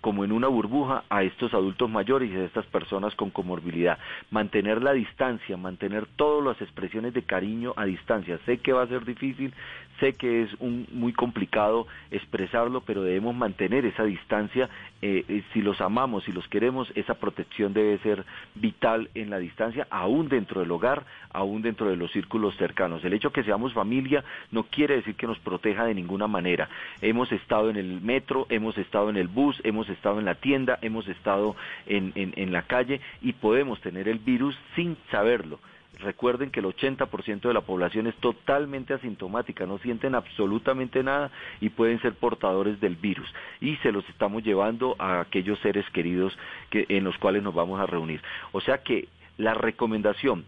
como 0.00 0.24
en 0.24 0.32
una 0.32 0.48
burbuja 0.48 1.04
a 1.10 1.22
estos 1.24 1.52
adultos 1.52 1.90
mayores 1.90 2.30
y 2.30 2.36
a 2.36 2.44
estas 2.44 2.64
personas 2.66 3.14
con 3.16 3.30
comorbilidad. 3.30 3.98
Mantener 4.30 4.82
la 4.82 4.92
distancia, 4.92 5.56
mantener 5.56 6.06
todas 6.16 6.44
las 6.44 6.62
expresiones 6.62 7.12
de 7.12 7.22
cariño 7.22 7.74
a 7.76 7.84
distancia. 7.84 8.38
Sé 8.46 8.58
que 8.58 8.72
va 8.72 8.82
a 8.82 8.88
ser 8.88 9.04
difícil, 9.04 9.52
sé 10.00 10.14
que 10.14 10.42
es 10.42 10.60
muy 10.60 11.12
complicado 11.12 11.86
expresarlo, 12.10 12.80
pero 12.80 13.02
debemos 13.02 13.34
mantener 13.34 13.84
esa 13.84 14.04
distancia. 14.04 14.68
Eh, 15.02 15.24
eh, 15.28 15.42
si 15.52 15.62
los 15.62 15.80
amamos, 15.80 16.24
si 16.24 16.32
los 16.32 16.48
queremos, 16.48 16.90
esa 16.94 17.14
protección 17.14 17.72
debe 17.72 17.98
ser 17.98 18.24
vital 18.54 19.08
en 19.14 19.30
la 19.30 19.38
distancia, 19.38 19.86
aún 19.90 20.28
dentro 20.28 20.60
del 20.60 20.70
hogar, 20.72 21.04
aún 21.32 21.62
dentro 21.62 21.88
de 21.88 21.96
los 21.96 22.10
círculos 22.10 22.56
cercanos. 22.56 23.04
El 23.04 23.12
hecho 23.12 23.32
que 23.32 23.44
seamos 23.44 23.72
familia 23.72 24.24
no 24.50 24.64
quiere 24.64 24.96
decir 24.96 25.14
que 25.14 25.26
nos 25.26 25.38
proteja 25.38 25.84
de 25.84 25.94
ninguna 25.94 26.26
manera. 26.26 26.68
Hemos 27.00 27.30
estado 27.32 27.70
en 27.70 27.76
el 27.76 28.00
metro, 28.00 28.46
hemos 28.48 28.76
estado 28.78 29.10
en 29.10 29.16
el 29.16 29.28
bus, 29.28 29.60
hemos 29.64 29.88
estado 29.88 30.18
en 30.18 30.24
la 30.24 30.34
tienda, 30.34 30.78
hemos 30.82 31.06
estado 31.08 31.56
en 31.86 32.52
la 32.52 32.62
calle 32.62 33.00
y 33.20 33.32
podemos 33.32 33.80
tener 33.80 34.08
el 34.08 34.18
virus 34.18 34.58
sin 34.74 34.96
saberlo. 35.10 35.60
Recuerden 36.02 36.50
que 36.50 36.60
el 36.60 36.66
80% 36.66 37.40
de 37.42 37.54
la 37.54 37.60
población 37.60 38.06
es 38.06 38.14
totalmente 38.16 38.94
asintomática, 38.94 39.66
no 39.66 39.78
sienten 39.78 40.14
absolutamente 40.14 41.02
nada 41.02 41.30
y 41.60 41.68
pueden 41.68 42.00
ser 42.00 42.14
portadores 42.14 42.80
del 42.80 42.96
virus. 42.96 43.28
Y 43.60 43.76
se 43.76 43.92
los 43.92 44.08
estamos 44.08 44.42
llevando 44.42 44.96
a 44.98 45.20
aquellos 45.20 45.58
seres 45.60 45.88
queridos 45.90 46.36
que, 46.70 46.86
en 46.88 47.04
los 47.04 47.16
cuales 47.18 47.42
nos 47.42 47.54
vamos 47.54 47.80
a 47.80 47.86
reunir. 47.86 48.22
O 48.52 48.60
sea 48.60 48.78
que 48.78 49.08
la 49.36 49.54
recomendación 49.54 50.44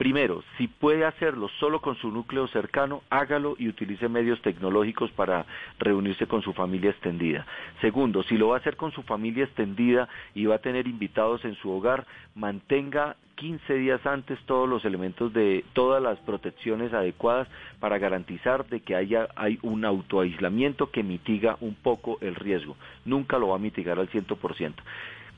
Primero, 0.00 0.42
si 0.56 0.66
puede 0.66 1.04
hacerlo 1.04 1.50
solo 1.60 1.82
con 1.82 1.94
su 1.96 2.10
núcleo 2.10 2.48
cercano, 2.48 3.02
hágalo 3.10 3.54
y 3.58 3.68
utilice 3.68 4.08
medios 4.08 4.40
tecnológicos 4.40 5.10
para 5.10 5.44
reunirse 5.78 6.26
con 6.26 6.40
su 6.40 6.54
familia 6.54 6.88
extendida. 6.88 7.44
Segundo, 7.82 8.22
si 8.22 8.38
lo 8.38 8.48
va 8.48 8.56
a 8.56 8.60
hacer 8.60 8.78
con 8.78 8.92
su 8.92 9.02
familia 9.02 9.44
extendida 9.44 10.08
y 10.34 10.46
va 10.46 10.54
a 10.54 10.60
tener 10.60 10.86
invitados 10.86 11.44
en 11.44 11.54
su 11.56 11.70
hogar, 11.70 12.06
mantenga 12.34 13.16
15 13.34 13.74
días 13.74 14.06
antes 14.06 14.38
todos 14.46 14.66
los 14.66 14.86
elementos 14.86 15.34
de 15.34 15.66
todas 15.74 16.02
las 16.02 16.18
protecciones 16.20 16.94
adecuadas 16.94 17.46
para 17.78 17.98
garantizar 17.98 18.66
de 18.70 18.80
que 18.80 18.96
haya 18.96 19.28
hay 19.36 19.58
un 19.60 19.84
autoaislamiento 19.84 20.90
que 20.90 21.02
mitiga 21.02 21.58
un 21.60 21.74
poco 21.74 22.16
el 22.22 22.36
riesgo. 22.36 22.74
Nunca 23.04 23.38
lo 23.38 23.48
va 23.48 23.56
a 23.56 23.58
mitigar 23.58 23.98
al 23.98 24.08
100% 24.08 24.72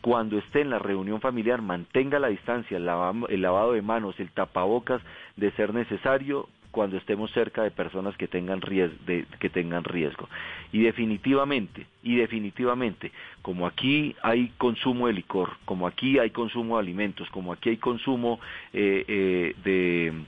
cuando 0.03 0.37
esté 0.37 0.61
en 0.61 0.71
la 0.71 0.81
reunión 0.81 1.21
familiar 1.21 1.63
mantenga 1.63 2.19
la 2.19 2.29
distancia, 2.29 2.77
el 2.77 2.85
lavado, 2.87 3.73
de 3.73 3.83
manos, 3.83 4.19
el 4.19 4.31
tapabocas 4.31 5.01
de 5.37 5.51
ser 5.53 5.73
necesario 5.73 6.49
cuando 6.73 6.97
estemos 6.97 7.31
cerca 7.33 7.63
de 7.63 7.71
personas 7.71 8.17
que 8.17 8.27
tengan 8.27 8.61
riesgo, 8.61 8.97
que 9.39 9.49
tengan 9.51 9.85
riesgo. 9.85 10.29
Y 10.73 10.83
definitivamente, 10.83 11.87
y 12.03 12.17
definitivamente, 12.17 13.13
como 13.43 13.67
aquí 13.67 14.17
hay 14.23 14.49
consumo 14.59 15.07
de 15.07 15.13
licor, 15.13 15.51
como 15.67 15.87
aquí 15.87 16.19
hay 16.19 16.31
consumo 16.31 16.77
de 16.77 16.83
alimentos, 16.83 17.29
como 17.31 17.53
aquí 17.53 17.69
hay 17.69 17.77
consumo 17.77 18.41
eh, 18.73 19.05
eh, 19.07 20.25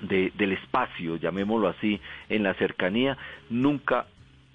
de, 0.00 0.30
del 0.30 0.52
espacio, 0.52 1.16
llamémoslo 1.16 1.68
así, 1.68 2.00
en 2.28 2.42
la 2.42 2.54
cercanía, 2.54 3.18
nunca 3.50 4.06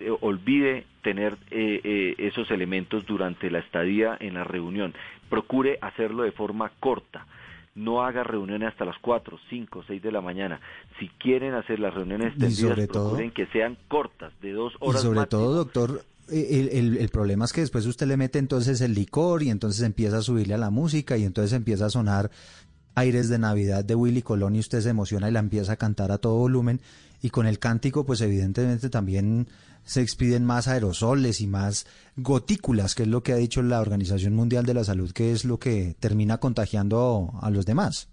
eh, 0.01 0.11
olvide 0.21 0.85
tener 1.03 1.37
eh, 1.51 1.81
eh, 1.83 2.15
esos 2.17 2.49
elementos 2.51 3.05
durante 3.05 3.49
la 3.49 3.59
estadía 3.59 4.17
en 4.19 4.35
la 4.35 4.43
reunión. 4.43 4.93
Procure 5.29 5.77
hacerlo 5.81 6.23
de 6.23 6.31
forma 6.31 6.71
corta. 6.79 7.25
No 7.75 8.03
haga 8.03 8.23
reuniones 8.23 8.69
hasta 8.69 8.83
las 8.83 8.97
4, 8.99 9.39
5, 9.49 9.83
6 9.87 10.01
de 10.01 10.11
la 10.11 10.21
mañana. 10.21 10.59
Si 10.99 11.07
quieren 11.07 11.53
hacer 11.53 11.79
las 11.79 11.93
reuniones 11.93 12.33
extendidas, 12.33 12.87
procuren 12.87 13.31
que 13.31 13.45
sean 13.47 13.77
cortas, 13.87 14.33
de 14.41 14.51
dos 14.51 14.73
horas. 14.79 15.01
Y 15.01 15.05
sobre 15.05 15.25
todo, 15.27 15.53
doctor, 15.53 16.01
el, 16.29 16.97
el, 16.97 17.09
problema 17.09 17.45
es 17.45 17.53
que 17.53 17.61
después 17.61 17.85
usted 17.85 18.07
le 18.07 18.17
mete 18.17 18.39
entonces 18.39 18.81
el 18.81 18.93
licor 18.93 19.43
y 19.43 19.49
entonces 19.49 19.83
empieza 19.83 20.17
a 20.17 20.21
subirle 20.21 20.55
a 20.55 20.57
la 20.57 20.69
música 20.69 21.17
y 21.17 21.23
entonces 21.23 21.53
empieza 21.53 21.85
a 21.85 21.89
sonar 21.89 22.29
aires 22.95 23.29
de 23.29 23.39
Navidad 23.39 23.85
de 23.85 23.95
Willy 23.95 24.21
Colón 24.21 24.55
y 24.55 24.59
usted 24.59 24.81
se 24.81 24.89
emociona 24.89 25.29
y 25.29 25.31
la 25.31 25.39
empieza 25.39 25.73
a 25.73 25.75
cantar 25.77 26.11
a 26.11 26.17
todo 26.17 26.35
volumen 26.35 26.81
y 27.21 27.29
con 27.29 27.47
el 27.47 27.59
cántico 27.59 28.05
pues 28.05 28.21
evidentemente 28.21 28.89
también 28.89 29.47
se 29.89 30.03
expiden 30.03 30.45
más 30.45 30.67
aerosoles 30.67 31.41
y 31.41 31.47
más 31.47 31.87
gotículas, 32.15 32.93
que 32.93 33.01
es 33.01 33.09
lo 33.09 33.23
que 33.23 33.33
ha 33.33 33.37
dicho 33.37 33.63
la 33.63 33.81
Organización 33.81 34.35
Mundial 34.35 34.63
de 34.63 34.75
la 34.75 34.83
Salud, 34.83 35.11
que 35.11 35.31
es 35.31 35.45
lo 35.45 35.57
que 35.57 35.95
termina 35.99 36.37
contagiando 36.37 37.31
a 37.41 37.49
los 37.49 37.65
demás. 37.65 38.07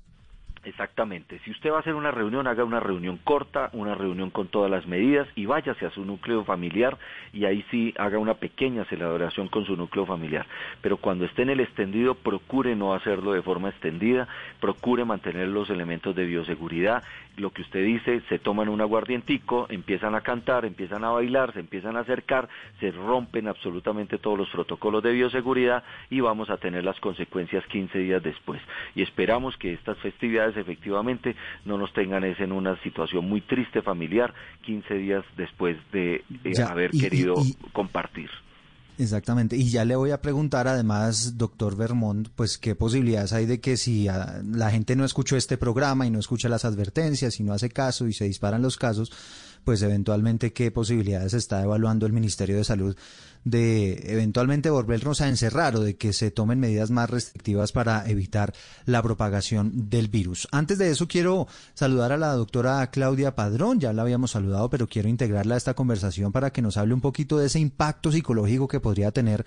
Exactamente. 0.67 1.39
Si 1.45 1.53
usted 1.53 1.71
va 1.71 1.77
a 1.77 1.81
hacer 1.81 1.95
una 1.95 2.11
reunión, 2.11 2.49
haga 2.49 2.65
una 2.65 2.81
reunión 2.81 3.21
corta, 3.23 3.71
una 3.73 3.95
reunión 3.95 4.31
con 4.31 4.49
todas 4.49 4.69
las 4.69 4.85
medidas 4.87 5.29
y 5.37 5.47
váyase 5.47 5.87
a 5.87 5.91
su 5.91 6.05
núcleo 6.05 6.45
familiar 6.45 6.99
y 7.33 7.45
ahí 7.45 7.65
sí 7.71 7.95
haga 7.99 8.19
una 8.19 8.35
pequeña 8.35 8.85
celebración 8.87 9.47
con 9.47 9.65
su 9.65 9.77
núcleo 9.77 10.07
familiar. 10.07 10.45
Pero 10.81 10.97
cuando 10.97 11.25
esté 11.25 11.43
en 11.43 11.51
el 11.51 11.61
extendido, 11.61 12.17
procure 12.17 12.75
no 12.75 12.95
hacerlo 12.95 13.33
de 13.33 13.43
forma 13.43 13.69
extendida, 13.69 14.27
procure 14.59 15.05
mantener 15.05 15.47
los 15.47 15.71
elementos 15.71 16.17
de 16.17 16.25
bioseguridad. 16.25 17.05
Lo 17.37 17.51
que 17.51 17.63
usted 17.63 17.85
dice, 17.85 18.23
se 18.29 18.39
toman 18.39 18.69
un 18.69 18.81
aguardientico, 18.81 19.67
empiezan 19.69 20.15
a 20.15 20.23
cantar, 20.23 20.65
empiezan 20.65 21.05
a 21.05 21.11
bailar, 21.11 21.53
se 21.53 21.61
empiezan 21.61 21.97
a 21.97 22.01
acercar, 22.01 22.49
se 22.81 22.91
rompen 22.91 23.49
absolutamente 23.49 24.19
todos 24.19 24.39
los 24.39 24.49
protocolos 24.51 25.03
de 25.03 25.13
bioseguridad 25.13 25.85
y 26.11 26.21
vamos 26.21 26.51
a 26.51 26.57
tener 26.57 26.85
las 26.85 26.99
consecuencias 27.01 27.65
15 27.67 27.99
días 27.99 28.23
después. 28.23 28.61
Y 28.95 29.03
esperamos 29.03 29.57
que 29.57 29.73
estas 29.73 29.99
festividades 29.99 30.57
efectivamente 30.57 31.37
no 31.65 31.79
nos 31.79 31.93
tengan 31.93 32.25
en 32.25 32.53
una 32.53 32.77
situación 32.83 33.29
muy 33.29 33.41
triste 33.41 33.83
familiar 33.83 34.33
15 34.63 34.95
días 34.95 35.25
después 35.37 35.77
de 35.93 36.25
eh, 36.45 36.63
haber 36.67 36.91
querido 36.91 37.35
compartir. 37.73 38.31
Exactamente. 38.99 39.57
Y 39.57 39.69
ya 39.69 39.85
le 39.85 39.95
voy 39.95 40.11
a 40.11 40.23
preguntar 40.23 40.69
además, 40.69 41.37
doctor 41.37 41.77
Vermont, 41.77 42.29
pues 42.35 42.57
qué 42.57 42.75
posibilidades 42.75 43.33
hay 43.33 43.45
de 43.45 43.61
que 43.61 43.77
si 43.77 44.09
ah, 44.09 44.41
la 44.51 44.71
gente 44.71 44.97
no 44.97 45.05
escuchó 45.05 45.37
este 45.37 45.59
programa 45.59 46.07
y 46.07 46.11
no 46.11 46.19
escucha 46.19 46.49
las 46.49 46.65
advertencias 46.65 47.39
y 47.39 47.43
no 47.43 47.53
hace 47.53 47.69
caso 47.69 48.07
y 48.09 48.15
se 48.15 48.25
disparan 48.25 48.63
los 48.63 48.79
casos, 48.79 49.13
pues 49.67 49.83
eventualmente 49.83 50.53
qué 50.53 50.71
posibilidades 50.71 51.35
está 51.35 51.61
evaluando 51.61 52.07
el 52.07 52.13
Ministerio 52.13 52.57
de 52.57 52.63
Salud 52.63 52.97
de 53.43 54.13
eventualmente 54.13 54.71
volvernos 54.71 55.21
a 55.21 55.29
encerrar 55.29 55.75
o 55.75 55.81
de 55.81 55.97
que 55.97 56.13
se 56.13 56.31
tomen 56.31 56.61
medidas 56.61 56.93
más 56.93 57.11
restrictivas 57.11 57.73
para 57.73 58.09
evitar 58.09 58.53
la 58.85 59.03
propagación 59.03 59.89
del 59.91 60.07
virus. 60.07 60.47
Antes 60.53 60.79
de 60.79 60.91
eso 60.91 61.09
quiero 61.09 61.49
saludar 61.75 62.13
a 62.13 62.17
la 62.17 62.33
doctora 62.33 62.89
Claudia 62.93 63.35
Padrón, 63.35 63.81
ya 63.81 63.93
la 63.93 64.03
habíamos 64.03 64.31
saludado, 64.31 64.71
pero 64.71 64.87
quiero 64.87 65.09
integrarla 65.09 65.57
a 65.57 65.59
esta 65.59 65.75
conversación 65.75 66.31
para 66.31 66.53
que 66.53 66.63
nos 66.63 66.77
hable 66.77 66.95
un 66.95 67.01
poquito 67.01 67.37
de 67.37 67.47
ese 67.47 67.59
impacto 67.59 68.13
psicológico 68.13 68.69
que 68.69 68.79
podría 68.79 69.11
tener 69.11 69.45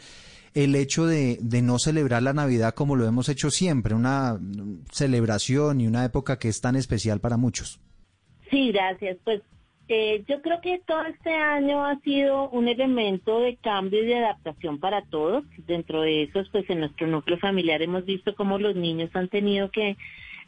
el 0.54 0.76
hecho 0.76 1.06
de, 1.06 1.38
de, 1.42 1.62
no 1.62 1.80
celebrar 1.80 2.24
la 2.24 2.34
Navidad 2.34 2.74
como 2.74 2.98
lo 2.98 3.06
hemos 3.06 3.30
hecho 3.30 3.52
siempre, 3.52 3.96
una 3.96 4.38
celebración 4.92 5.80
y 5.80 5.88
una 5.88 6.04
época 6.04 6.40
que 6.40 6.50
es 6.50 6.60
tan 6.60 6.76
especial 6.76 7.22
para 7.22 7.38
muchos. 7.38 7.80
Sí, 8.50 8.72
gracias. 8.72 9.18
Pues 9.24 9.42
eh, 9.92 10.24
yo 10.28 10.40
creo 10.44 10.62
que 10.62 10.80
todo 10.86 11.04
este 11.06 11.34
año 11.34 11.84
ha 11.84 12.00
sido 12.02 12.48
un 12.50 12.68
elemento 12.68 13.40
de 13.40 13.56
cambio 13.56 14.04
y 14.04 14.06
de 14.06 14.18
adaptación 14.18 14.80
para 14.80 15.02
todos. 15.02 15.44
Dentro 15.66 16.02
de 16.02 16.24
eso, 16.24 16.44
pues 16.52 16.70
en 16.70 16.82
nuestro 16.82 17.08
núcleo 17.08 17.40
familiar 17.40 17.82
hemos 17.82 18.06
visto 18.06 18.36
cómo 18.36 18.60
los 18.60 18.76
niños 18.76 19.10
han 19.16 19.30
tenido 19.30 19.72
que 19.72 19.98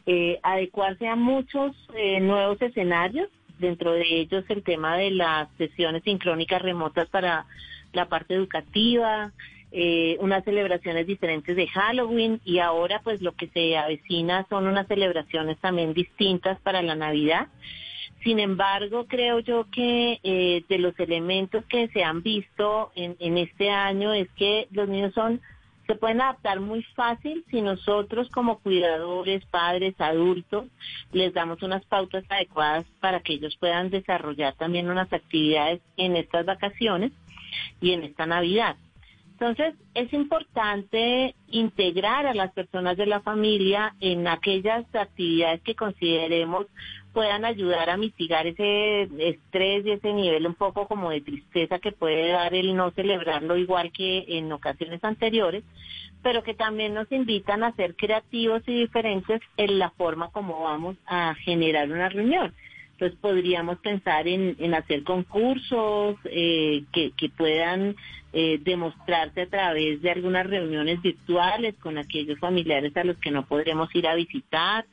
eh, 0.06 0.40
adecuarse 0.44 1.08
a 1.08 1.16
muchos 1.16 1.76
eh, 1.96 2.20
nuevos 2.20 2.62
escenarios. 2.62 3.30
Dentro 3.58 3.94
de 3.94 4.20
ellos 4.22 4.46
el 4.48 4.62
tema 4.62 4.96
de 4.96 5.10
las 5.10 5.50
sesiones 5.58 6.04
sincrónicas 6.04 6.62
remotas 6.62 7.10
para 7.10 7.48
la 7.94 8.10
parte 8.10 8.36
educativa, 8.36 9.32
unas 10.20 10.44
celebraciones 10.44 11.08
diferentes 11.08 11.56
de 11.56 11.66
Halloween 11.68 12.42
y 12.44 12.60
ahora 12.60 13.02
pues 13.04 13.22
lo 13.22 13.34
que 13.34 13.48
se 13.48 13.78
avecina 13.78 14.46
son 14.50 14.68
unas 14.68 14.88
celebraciones 14.88 15.58
también 15.60 15.94
distintas 15.94 16.60
para 16.62 16.82
la 16.84 16.96
Navidad. 16.96 17.48
Sin 18.24 18.40
embargo, 18.40 19.08
creo 19.08 19.40
yo 19.40 19.66
que 19.72 20.20
eh, 20.24 20.64
de 20.70 20.78
los 20.78 20.98
elementos 21.00 21.66
que 21.66 21.88
se 21.88 22.04
han 22.04 22.22
visto 22.22 22.92
en, 22.96 23.38
este 23.38 23.72
año 23.72 24.14
es 24.14 24.30
que 24.32 24.68
los 24.72 24.88
niños 24.88 25.14
son 25.14 25.42
se 25.88 25.96
pueden 25.96 26.22
adaptar 26.22 26.60
muy 26.60 26.84
fácil 26.96 27.44
si 27.50 27.62
nosotros 27.62 28.30
como 28.30 28.60
cuidadores, 28.60 29.44
padres, 29.46 30.00
adultos, 30.00 30.68
les 31.12 31.34
damos 31.34 31.64
unas 31.64 31.84
pautas 31.86 32.24
adecuadas 32.30 32.86
para 33.02 33.20
que 33.22 33.34
ellos 33.34 33.58
puedan 33.60 33.90
desarrollar 33.90 34.54
también 34.54 34.90
unas 34.90 35.12
actividades 35.12 35.82
en 35.98 36.16
estas 36.16 36.46
vacaciones 36.46 37.12
y 37.82 37.92
en 37.92 38.04
esta 38.04 38.26
Navidad. 38.26 38.78
Entonces, 39.42 39.74
es 39.96 40.14
importante 40.14 41.34
integrar 41.50 42.28
a 42.28 42.36
las 42.36 42.52
personas 42.52 42.96
de 42.96 43.08
la 43.08 43.22
familia 43.22 43.96
en 44.00 44.28
aquellas 44.28 44.86
actividades 44.94 45.62
que 45.64 45.74
consideremos 45.74 46.68
puedan 47.12 47.44
ayudar 47.44 47.90
a 47.90 47.98
mitigar 47.98 48.46
ese 48.46 49.10
estrés 49.18 49.84
y 49.84 49.94
ese 49.94 50.14
nivel 50.14 50.46
un 50.46 50.54
poco 50.54 50.88
como 50.88 51.10
de 51.10 51.22
tristeza 51.22 51.80
que 51.80 51.92
puede 51.92 52.28
dar 52.28 52.54
el 52.54 52.76
no 52.76 52.92
celebrarlo 52.92 53.58
igual 53.58 53.92
que 53.92 54.26
en 54.28 54.52
ocasiones 54.52 55.04
anteriores, 55.04 55.64
pero 56.22 56.44
que 56.44 56.54
también 56.54 56.94
nos 56.94 57.12
invitan 57.12 57.64
a 57.64 57.76
ser 57.76 57.96
creativos 57.96 58.62
y 58.68 58.82
diferentes 58.82 59.42
en 59.58 59.80
la 59.80 59.90
forma 59.90 60.30
como 60.30 60.62
vamos 60.62 60.98
a 61.08 61.34
generar 61.34 61.92
una 61.92 62.10
reunión. 62.10 62.54
Entonces 63.02 63.20
podríamos 63.20 63.80
pensar 63.80 64.28
en, 64.28 64.76
hacer 64.76 65.04
concursos 65.04 66.18
eh, 66.26 66.84
que, 66.94 67.30
puedan 67.36 67.96
eh, 68.32 68.60
demostrarse 68.62 69.42
a 69.42 69.50
través 69.50 70.04
de 70.04 70.12
algunas 70.12 70.46
reuniones 70.46 71.02
virtuales 71.02 71.74
con 71.80 71.98
aquellos 71.98 72.38
familiares 72.38 72.96
a 72.96 73.04
los 73.04 73.18
que 73.18 73.32
no 73.32 73.48
podremos 73.48 73.90
ir 73.96 74.08
a 74.08 74.14
visitar. 74.14 74.86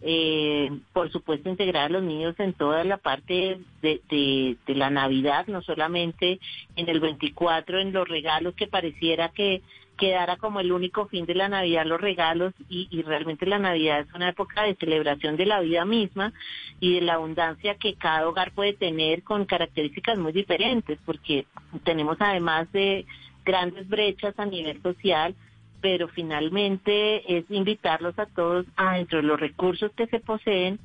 Eh, 0.00 0.70
por 0.94 1.12
supuesto 1.12 1.50
integrar 1.50 1.84
a 1.84 1.88
los 1.90 2.02
niños 2.02 2.34
en 2.40 2.54
toda 2.54 2.82
la 2.84 2.96
parte 2.96 3.58
de, 3.82 4.00
de, 4.08 4.74
la 4.74 4.88
Navidad, 4.88 5.46
no 5.46 5.60
solamente 5.60 6.40
en 6.76 6.88
el 6.88 7.00
24 7.00 7.78
en 7.78 7.92
los 7.92 8.08
regalos 8.08 8.54
que 8.54 8.68
pareciera 8.68 9.28
que 9.28 9.60
quedara 10.00 10.38
como 10.38 10.60
el 10.60 10.72
único 10.72 11.06
fin 11.08 11.26
de 11.26 11.34
la 11.34 11.50
Navidad 11.50 11.84
los 11.84 12.00
regalos 12.00 12.54
y, 12.70 13.02
realmente 13.02 13.44
la 13.44 13.58
Navidad 13.58 14.00
es 14.00 14.14
una 14.14 14.30
época 14.30 14.62
de 14.62 14.74
celebración 14.76 15.36
de 15.36 15.44
la 15.44 15.60
vida 15.60 15.84
misma 15.84 16.32
y 16.80 16.94
de 16.94 17.02
la 17.02 17.14
abundancia 17.14 17.74
que 17.74 17.96
cada 17.96 18.26
hogar 18.26 18.52
puede 18.52 18.72
tener 18.72 19.22
con 19.22 19.44
características 19.44 20.16
muy 20.16 20.32
diferentes 20.32 20.98
porque 21.04 21.44
tenemos 21.84 22.16
además 22.18 22.72
de 22.72 23.04
grandes 23.44 23.86
brechas 23.90 24.34
a 24.38 24.46
nivel 24.46 24.80
social 24.82 25.34
pero 25.82 26.08
finalmente 26.08 27.36
es 27.36 27.44
invitarlos 27.50 28.18
a 28.18 28.24
todos 28.24 28.64
a 28.76 28.94
dentro 28.94 29.18
de 29.18 29.24
los 29.24 29.38
recursos 29.38 29.92
que 29.92 30.06
se 30.06 30.20
poseen 30.20 30.78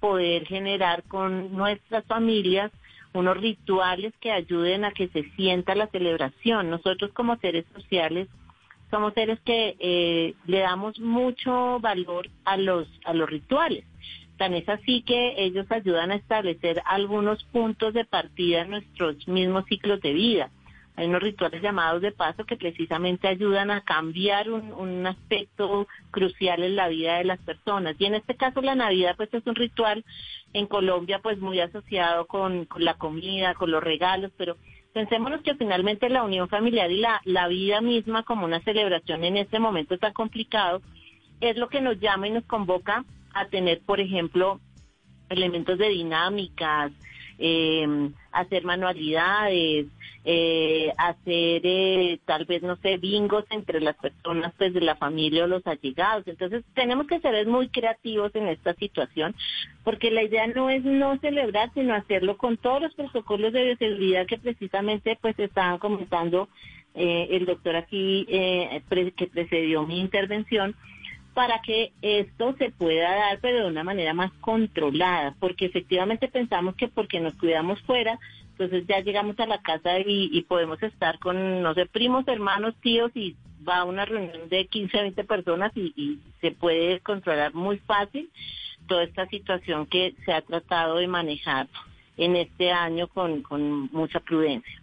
poder 0.00 0.46
generar 0.46 1.04
con 1.04 1.52
nuestras 1.56 2.04
familias 2.06 2.72
unos 3.14 3.36
rituales 3.36 4.12
que 4.20 4.32
ayuden 4.32 4.84
a 4.84 4.92
que 4.92 5.08
se 5.08 5.24
sienta 5.30 5.74
la 5.74 5.86
celebración. 5.88 6.70
Nosotros 6.70 7.10
como 7.12 7.36
seres 7.36 7.64
sociales 7.74 8.28
somos 8.90 9.14
seres 9.14 9.38
que 9.40 9.76
eh, 9.78 10.34
le 10.46 10.60
damos 10.60 10.98
mucho 10.98 11.78
valor 11.80 12.28
a 12.44 12.56
los, 12.56 12.88
a 13.04 13.12
los 13.14 13.28
rituales. 13.28 13.84
Tan 14.36 14.54
es 14.54 14.68
así 14.68 15.02
que 15.02 15.34
ellos 15.36 15.66
ayudan 15.70 16.12
a 16.12 16.14
establecer 16.14 16.80
algunos 16.86 17.42
puntos 17.44 17.92
de 17.92 18.04
partida 18.04 18.62
en 18.62 18.70
nuestros 18.70 19.26
mismos 19.26 19.64
ciclos 19.66 20.00
de 20.00 20.12
vida. 20.12 20.50
Hay 20.94 21.06
unos 21.06 21.22
rituales 21.22 21.62
llamados 21.62 22.02
de 22.02 22.10
paso 22.10 22.44
que 22.44 22.56
precisamente 22.56 23.28
ayudan 23.28 23.70
a 23.70 23.82
cambiar 23.82 24.50
un, 24.50 24.72
un, 24.72 25.06
aspecto 25.06 25.86
crucial 26.10 26.64
en 26.64 26.74
la 26.74 26.88
vida 26.88 27.18
de 27.18 27.24
las 27.24 27.38
personas. 27.38 27.94
Y 28.00 28.06
en 28.06 28.16
este 28.16 28.34
caso 28.34 28.60
la 28.62 28.74
Navidad 28.74 29.14
pues 29.16 29.32
es 29.32 29.46
un 29.46 29.54
ritual 29.54 30.04
en 30.52 30.66
Colombia 30.66 31.20
pues 31.22 31.38
muy 31.38 31.60
asociado 31.60 32.26
con, 32.26 32.64
con 32.64 32.84
la 32.84 32.94
comida, 32.94 33.54
con 33.54 33.70
los 33.70 33.82
regalos, 33.82 34.32
pero 34.36 34.56
Pensémonos 34.98 35.42
que 35.42 35.54
finalmente 35.54 36.08
la 36.08 36.24
unión 36.24 36.48
familiar 36.48 36.90
y 36.90 36.96
la, 36.96 37.20
la 37.24 37.46
vida 37.46 37.80
misma 37.80 38.24
como 38.24 38.44
una 38.44 38.58
celebración 38.62 39.22
en 39.22 39.36
este 39.36 39.60
momento 39.60 39.96
tan 39.96 40.12
complicado 40.12 40.82
es 41.40 41.56
lo 41.56 41.68
que 41.68 41.80
nos 41.80 42.00
llama 42.00 42.26
y 42.26 42.32
nos 42.32 42.44
convoca 42.46 43.04
a 43.32 43.46
tener, 43.46 43.80
por 43.82 44.00
ejemplo, 44.00 44.58
elementos 45.28 45.78
de 45.78 45.90
dinámicas, 45.90 46.90
eh, 47.38 48.10
hacer 48.32 48.64
manualidades, 48.64 49.86
eh, 50.24 50.92
hacer 50.98 51.62
eh, 51.64 52.18
tal 52.24 52.44
vez, 52.44 52.62
no 52.62 52.76
sé, 52.76 52.98
bingos 52.98 53.44
entre 53.50 53.80
las 53.80 53.96
personas 53.96 54.52
pues 54.58 54.74
de 54.74 54.80
la 54.80 54.96
familia 54.96 55.44
o 55.44 55.46
los 55.46 55.66
allegados. 55.66 56.26
Entonces 56.26 56.64
tenemos 56.74 57.06
que 57.06 57.20
ser 57.20 57.46
muy 57.46 57.68
creativos 57.68 58.34
en 58.34 58.48
esta 58.48 58.74
situación 58.74 59.34
porque 59.84 60.10
la 60.10 60.22
idea 60.22 60.46
no 60.46 60.68
es 60.68 60.84
no 60.84 61.16
celebrar, 61.18 61.70
sino 61.74 61.94
hacerlo 61.94 62.36
con 62.36 62.56
todos 62.56 62.82
los 62.82 62.94
protocolos 62.94 63.52
de 63.52 63.64
bioseguridad 63.64 64.26
que 64.26 64.38
precisamente 64.38 65.16
pues 65.20 65.38
estaban 65.38 65.78
comentando 65.78 66.48
eh, 66.94 67.28
el 67.30 67.46
doctor 67.46 67.76
aquí 67.76 68.26
eh, 68.28 68.82
que 69.16 69.28
precedió 69.28 69.86
mi 69.86 70.00
intervención 70.00 70.74
para 71.34 71.60
que 71.60 71.92
esto 72.02 72.54
se 72.58 72.70
pueda 72.70 73.14
dar, 73.14 73.38
pero 73.40 73.60
de 73.60 73.68
una 73.68 73.84
manera 73.84 74.14
más 74.14 74.32
controlada, 74.40 75.34
porque 75.38 75.66
efectivamente 75.66 76.28
pensamos 76.28 76.74
que 76.74 76.88
porque 76.88 77.20
nos 77.20 77.34
cuidamos 77.34 77.80
fuera, 77.82 78.18
entonces 78.50 78.86
ya 78.88 79.00
llegamos 79.00 79.38
a 79.38 79.46
la 79.46 79.62
casa 79.62 80.00
y, 80.00 80.42
podemos 80.48 80.82
estar 80.82 81.18
con, 81.20 81.62
no 81.62 81.74
sé, 81.74 81.86
primos, 81.86 82.26
hermanos, 82.26 82.74
tíos 82.80 83.12
y 83.14 83.36
va 83.66 83.78
a 83.78 83.84
una 83.84 84.04
reunión 84.04 84.48
de 84.48 84.66
15 84.66 84.98
a 84.98 85.02
20 85.02 85.24
personas 85.24 85.72
y, 85.76 86.18
se 86.40 86.50
puede 86.52 87.00
controlar 87.00 87.54
muy 87.54 87.78
fácil 87.78 88.30
toda 88.86 89.04
esta 89.04 89.26
situación 89.26 89.86
que 89.86 90.14
se 90.24 90.32
ha 90.32 90.40
tratado 90.40 90.96
de 90.96 91.08
manejar 91.08 91.68
en 92.16 92.36
este 92.36 92.72
año 92.72 93.08
con 93.08 93.42
mucha 93.92 94.20
prudencia. 94.20 94.82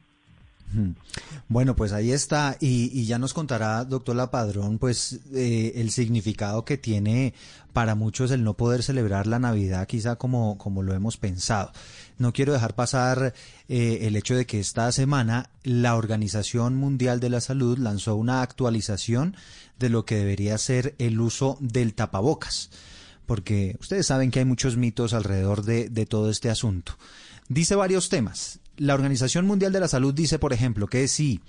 Bueno, 1.47 1.75
pues 1.75 1.93
ahí 1.93 2.11
está. 2.11 2.57
Y, 2.59 3.05
ya 3.05 3.19
nos 3.19 3.33
contará, 3.33 3.85
doctor 3.85 4.15
Lapadrón, 4.15 4.77
pues 4.79 5.19
eh, 5.33 5.73
el 5.75 5.91
significado 5.91 6.65
que 6.65 6.77
tiene 6.77 7.33
para 7.73 7.95
muchos 7.95 8.31
el 8.31 8.43
no 8.43 8.55
poder 8.55 8.83
celebrar 8.83 9.27
la 9.27 9.39
Navidad, 9.39 9.87
quizá 9.87 10.15
como, 10.15 10.57
como 10.57 10.81
lo 10.81 10.93
hemos 10.93 11.17
pensado. 11.17 11.71
No 12.17 12.31
quiero 12.31 12.53
dejar 12.53 12.73
pasar 12.73 13.33
eh, 13.67 13.99
el 14.03 14.15
hecho 14.15 14.35
de 14.35 14.45
que 14.45 14.59
esta 14.59 14.91
semana 14.91 15.49
la 15.63 15.95
Organización 15.95 16.75
Mundial 16.75 17.19
de 17.19 17.29
la 17.29 17.41
Salud 17.41 17.77
lanzó 17.77 18.15
una 18.15 18.41
actualización 18.41 19.35
de 19.77 19.89
lo 19.89 20.05
que 20.05 20.15
debería 20.15 20.57
ser 20.57 20.95
el 20.99 21.19
uso 21.19 21.57
del 21.59 21.93
tapabocas. 21.93 22.69
Porque 23.25 23.75
ustedes 23.81 24.07
saben 24.07 24.31
que 24.31 24.39
hay 24.39 24.45
muchos 24.45 24.77
mitos 24.77 25.13
alrededor 25.13 25.63
de, 25.63 25.89
de 25.89 26.05
todo 26.05 26.29
este 26.29 26.49
asunto. 26.49 26.93
Dice 27.49 27.75
varios 27.75 28.09
temas 28.09 28.59
la 28.77 28.93
Organización 28.93 29.45
Mundial 29.45 29.71
de 29.71 29.79
la 29.79 29.87
Salud 29.87 30.13
dice, 30.13 30.39
por 30.39 30.53
ejemplo, 30.53 30.87
que 30.87 31.07
si 31.07 31.41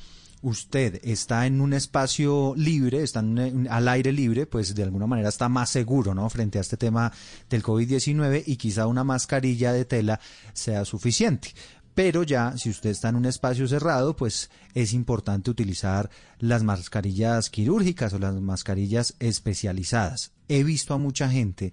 usted 0.42 1.00
está 1.02 1.46
en 1.46 1.60
un 1.60 1.72
espacio 1.72 2.54
libre, 2.56 3.02
está 3.02 3.20
al 3.20 3.88
aire 3.88 4.12
libre, 4.12 4.46
pues 4.46 4.74
de 4.74 4.82
alguna 4.82 5.06
manera 5.06 5.28
está 5.28 5.48
más 5.48 5.70
seguro, 5.70 6.14
¿no? 6.14 6.28
Frente 6.30 6.58
a 6.58 6.60
este 6.60 6.76
tema 6.76 7.12
del 7.50 7.62
COVID-19 7.62 8.44
y 8.46 8.56
quizá 8.56 8.86
una 8.86 9.04
mascarilla 9.04 9.72
de 9.72 9.84
tela 9.84 10.20
sea 10.52 10.84
suficiente. 10.84 11.52
Pero 11.94 12.22
ya, 12.22 12.56
si 12.58 12.68
usted 12.68 12.90
está 12.90 13.08
en 13.08 13.16
un 13.16 13.24
espacio 13.24 13.66
cerrado, 13.66 14.14
pues 14.14 14.50
es 14.74 14.92
importante 14.92 15.50
utilizar 15.50 16.10
las 16.38 16.62
mascarillas 16.62 17.48
quirúrgicas 17.48 18.12
o 18.12 18.18
las 18.18 18.34
mascarillas 18.34 19.14
especializadas. 19.18 20.32
He 20.48 20.62
visto 20.62 20.92
a 20.92 20.98
mucha 20.98 21.30
gente 21.30 21.72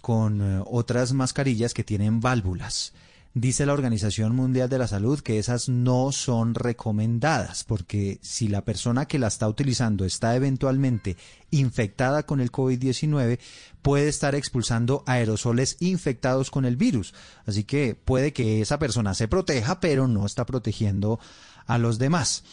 con 0.00 0.40
eh, 0.40 0.62
otras 0.64 1.12
mascarillas 1.12 1.74
que 1.74 1.82
tienen 1.82 2.20
válvulas 2.20 2.92
dice 3.34 3.66
la 3.66 3.72
Organización 3.72 4.34
Mundial 4.34 4.68
de 4.68 4.78
la 4.78 4.88
Salud 4.88 5.20
que 5.20 5.38
esas 5.38 5.68
no 5.68 6.12
son 6.12 6.54
recomendadas, 6.54 7.64
porque 7.64 8.18
si 8.22 8.48
la 8.48 8.64
persona 8.64 9.06
que 9.06 9.18
la 9.18 9.28
está 9.28 9.48
utilizando 9.48 10.04
está 10.04 10.34
eventualmente 10.34 11.16
infectada 11.50 12.24
con 12.24 12.40
el 12.40 12.50
COVID-19, 12.50 13.38
puede 13.82 14.08
estar 14.08 14.34
expulsando 14.34 15.02
aerosoles 15.06 15.76
infectados 15.80 16.50
con 16.50 16.64
el 16.64 16.76
virus. 16.76 17.14
Así 17.46 17.64
que 17.64 17.94
puede 17.94 18.32
que 18.32 18.60
esa 18.60 18.78
persona 18.78 19.14
se 19.14 19.28
proteja, 19.28 19.80
pero 19.80 20.08
no 20.08 20.26
está 20.26 20.46
protegiendo 20.46 21.20
a 21.66 21.78
los 21.78 21.98
demás. 21.98 22.44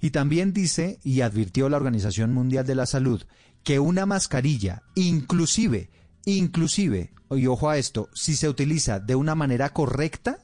Y 0.00 0.10
también 0.10 0.52
dice 0.52 0.98
y 1.04 1.20
advirtió 1.20 1.68
la 1.68 1.76
Organización 1.76 2.32
Mundial 2.32 2.66
de 2.66 2.74
la 2.74 2.86
Salud 2.86 3.22
que 3.62 3.78
una 3.78 4.06
mascarilla, 4.06 4.82
inclusive, 4.96 5.90
inclusive 6.24 7.12
y 7.36 7.46
ojo 7.46 7.70
a 7.70 7.78
esto, 7.78 8.08
si 8.14 8.36
se 8.36 8.48
utiliza 8.48 9.00
de 9.00 9.14
una 9.14 9.34
manera 9.34 9.70
correcta, 9.70 10.38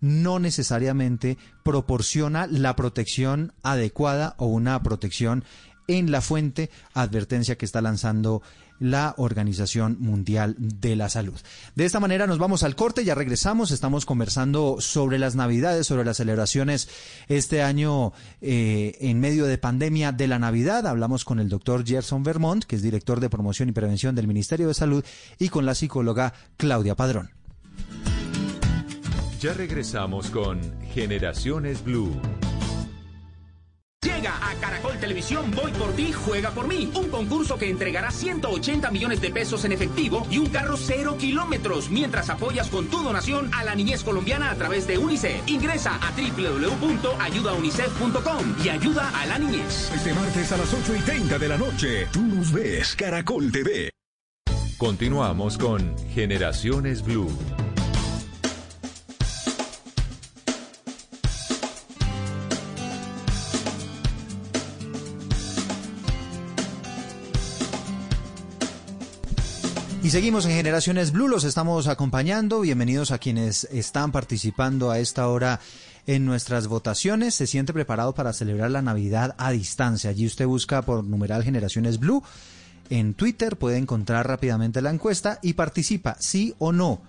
no 0.00 0.38
necesariamente 0.38 1.36
proporciona 1.62 2.46
la 2.46 2.76
protección 2.76 3.52
adecuada 3.62 4.34
o 4.38 4.46
una 4.46 4.82
protección 4.82 5.44
en 5.88 6.10
la 6.10 6.20
fuente, 6.20 6.70
advertencia 6.94 7.58
que 7.58 7.64
está 7.64 7.82
lanzando 7.82 8.42
la 8.80 9.14
Organización 9.18 9.96
Mundial 10.00 10.56
de 10.58 10.96
la 10.96 11.08
Salud. 11.08 11.38
De 11.76 11.84
esta 11.84 12.00
manera 12.00 12.26
nos 12.26 12.38
vamos 12.38 12.64
al 12.64 12.74
corte, 12.74 13.04
ya 13.04 13.14
regresamos, 13.14 13.70
estamos 13.70 14.06
conversando 14.06 14.78
sobre 14.80 15.18
las 15.18 15.36
Navidades, 15.36 15.86
sobre 15.86 16.04
las 16.04 16.16
celebraciones 16.16 16.88
este 17.28 17.62
año 17.62 18.12
eh, 18.40 18.96
en 19.00 19.20
medio 19.20 19.46
de 19.46 19.58
pandemia 19.58 20.10
de 20.10 20.26
la 20.26 20.38
Navidad. 20.38 20.86
Hablamos 20.86 21.24
con 21.24 21.38
el 21.38 21.48
doctor 21.48 21.86
Gerson 21.86 22.24
Vermont, 22.24 22.64
que 22.64 22.76
es 22.76 22.82
director 22.82 23.20
de 23.20 23.30
promoción 23.30 23.68
y 23.68 23.72
prevención 23.72 24.16
del 24.16 24.26
Ministerio 24.26 24.66
de 24.66 24.74
Salud, 24.74 25.04
y 25.38 25.50
con 25.50 25.66
la 25.66 25.74
psicóloga 25.74 26.32
Claudia 26.56 26.96
Padrón. 26.96 27.30
Ya 29.40 29.54
regresamos 29.54 30.30
con 30.30 30.60
Generaciones 30.92 31.82
Blue. 31.82 32.20
Juega 34.02 34.48
a 34.48 34.54
Caracol 34.54 34.98
Televisión 34.98 35.50
Voy 35.50 35.72
por 35.72 35.92
ti, 35.92 36.10
juega 36.10 36.52
por 36.52 36.66
mí. 36.66 36.90
Un 36.94 37.10
concurso 37.10 37.58
que 37.58 37.68
entregará 37.68 38.10
180 38.10 38.90
millones 38.90 39.20
de 39.20 39.28
pesos 39.30 39.62
en 39.66 39.72
efectivo 39.72 40.26
y 40.30 40.38
un 40.38 40.46
carro 40.46 40.78
cero 40.78 41.16
kilómetros 41.18 41.90
mientras 41.90 42.30
apoyas 42.30 42.70
con 42.70 42.86
tu 42.86 43.02
donación 43.02 43.52
a 43.52 43.62
la 43.62 43.74
niñez 43.74 44.02
colombiana 44.02 44.50
a 44.50 44.54
través 44.54 44.86
de 44.86 44.96
UNICEF. 44.96 45.46
Ingresa 45.48 45.96
a 45.96 46.12
www.ayudaunicef.com 46.12 48.56
y 48.64 48.70
ayuda 48.70 49.10
a 49.20 49.26
la 49.26 49.38
niñez. 49.38 49.92
Este 49.94 50.14
martes 50.14 50.50
a 50.50 50.56
las 50.56 50.72
8 50.72 50.96
y 50.96 51.00
30 51.00 51.38
de 51.38 51.48
la 51.48 51.58
noche, 51.58 52.06
tú 52.10 52.22
nos 52.22 52.52
ves, 52.52 52.96
Caracol 52.96 53.52
TV. 53.52 53.90
Continuamos 54.78 55.58
con 55.58 55.94
Generaciones 56.14 57.02
Blue. 57.02 57.28
Seguimos 70.10 70.44
en 70.44 70.50
Generaciones 70.50 71.12
Blue, 71.12 71.28
los 71.28 71.44
estamos 71.44 71.86
acompañando. 71.86 72.62
Bienvenidos 72.62 73.12
a 73.12 73.18
quienes 73.18 73.62
están 73.70 74.10
participando 74.10 74.90
a 74.90 74.98
esta 74.98 75.28
hora 75.28 75.60
en 76.04 76.24
nuestras 76.26 76.66
votaciones. 76.66 77.36
Se 77.36 77.46
siente 77.46 77.72
preparado 77.72 78.12
para 78.12 78.32
celebrar 78.32 78.72
la 78.72 78.82
Navidad 78.82 79.36
a 79.38 79.52
distancia. 79.52 80.10
Allí 80.10 80.26
usted 80.26 80.48
busca 80.48 80.82
por 80.82 81.04
numeral 81.04 81.44
Generaciones 81.44 82.00
Blue. 82.00 82.24
En 82.90 83.14
Twitter 83.14 83.56
puede 83.56 83.76
encontrar 83.76 84.26
rápidamente 84.26 84.82
la 84.82 84.90
encuesta 84.90 85.38
y 85.42 85.52
participa, 85.52 86.16
sí 86.18 86.56
o 86.58 86.72
no. 86.72 87.02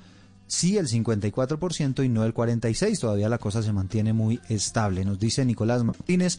Sí 0.46 0.78
el 0.78 0.88
54% 0.88 2.06
y 2.06 2.08
no 2.08 2.24
el 2.24 2.36
46%. 2.36 3.00
Todavía 3.00 3.30
la 3.30 3.40
cosa 3.40 3.64
se 3.64 3.74
mantiene 3.74 4.14
muy 4.14 4.40
estable. 4.48 5.06
Nos 5.06 5.20
dice 5.20 5.44
Nicolás 5.44 5.84
Martínez, 5.84 6.38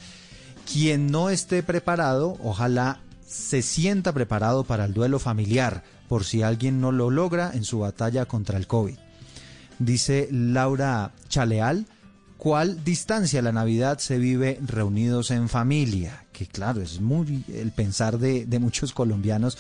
quien 0.72 1.11
no 1.11 1.29
esté 1.29 1.64
preparado, 1.64 2.38
ojalá 2.40 3.01
se 3.27 3.62
sienta 3.62 4.12
preparado 4.12 4.62
para 4.62 4.85
el 4.85 4.94
duelo 4.94 5.18
familiar 5.18 5.83
por 6.12 6.25
si 6.25 6.42
alguien 6.42 6.79
no 6.79 6.92
lo 6.92 7.09
logra 7.09 7.53
en 7.55 7.64
su 7.64 7.79
batalla 7.79 8.27
contra 8.27 8.59
el 8.59 8.66
COVID. 8.66 8.98
Dice 9.79 10.29
Laura 10.31 11.14
Chaleal, 11.31 11.87
¿cuál 12.37 12.85
distancia 12.85 13.40
la 13.40 13.51
Navidad 13.51 13.96
se 13.96 14.18
vive 14.18 14.61
reunidos 14.61 15.31
en 15.31 15.48
familia? 15.48 16.27
Que 16.31 16.46
claro, 16.46 16.83
es 16.83 17.01
muy 17.01 17.42
el 17.48 17.72
pensar 17.72 18.18
de, 18.18 18.46
muchos 18.61 18.92
colombianos. 18.92 19.57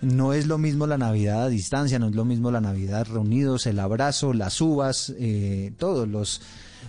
No 0.00 0.32
es 0.32 0.46
lo 0.46 0.56
mismo 0.56 0.86
la 0.86 0.96
Navidad 0.96 1.42
a 1.42 1.48
distancia, 1.50 1.98
no 1.98 2.08
es 2.08 2.14
lo 2.14 2.24
mismo 2.24 2.50
la 2.50 2.62
Navidad 2.62 3.06
reunidos, 3.06 3.66
el 3.66 3.78
abrazo, 3.78 4.32
las 4.32 4.62
uvas, 4.62 5.12
eh, 5.18 5.74
todos 5.76 6.08
los 6.08 6.40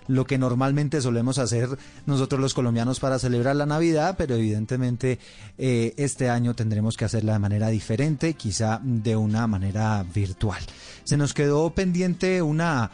lo 0.07 0.25
que 0.25 0.37
normalmente 0.37 1.01
solemos 1.01 1.37
hacer 1.37 1.69
nosotros 2.05 2.39
los 2.39 2.53
colombianos 2.53 2.99
para 2.99 3.19
celebrar 3.19 3.55
la 3.55 3.65
Navidad, 3.65 4.15
pero 4.17 4.35
evidentemente 4.35 5.19
eh, 5.57 5.93
este 5.97 6.29
año 6.29 6.55
tendremos 6.55 6.97
que 6.97 7.05
hacerla 7.05 7.33
de 7.33 7.39
manera 7.39 7.69
diferente, 7.69 8.33
quizá 8.33 8.79
de 8.83 9.15
una 9.15 9.47
manera 9.47 10.03
virtual. 10.13 10.61
Se 11.03 11.17
nos 11.17 11.33
quedó 11.33 11.69
pendiente 11.71 12.41
una 12.41 12.91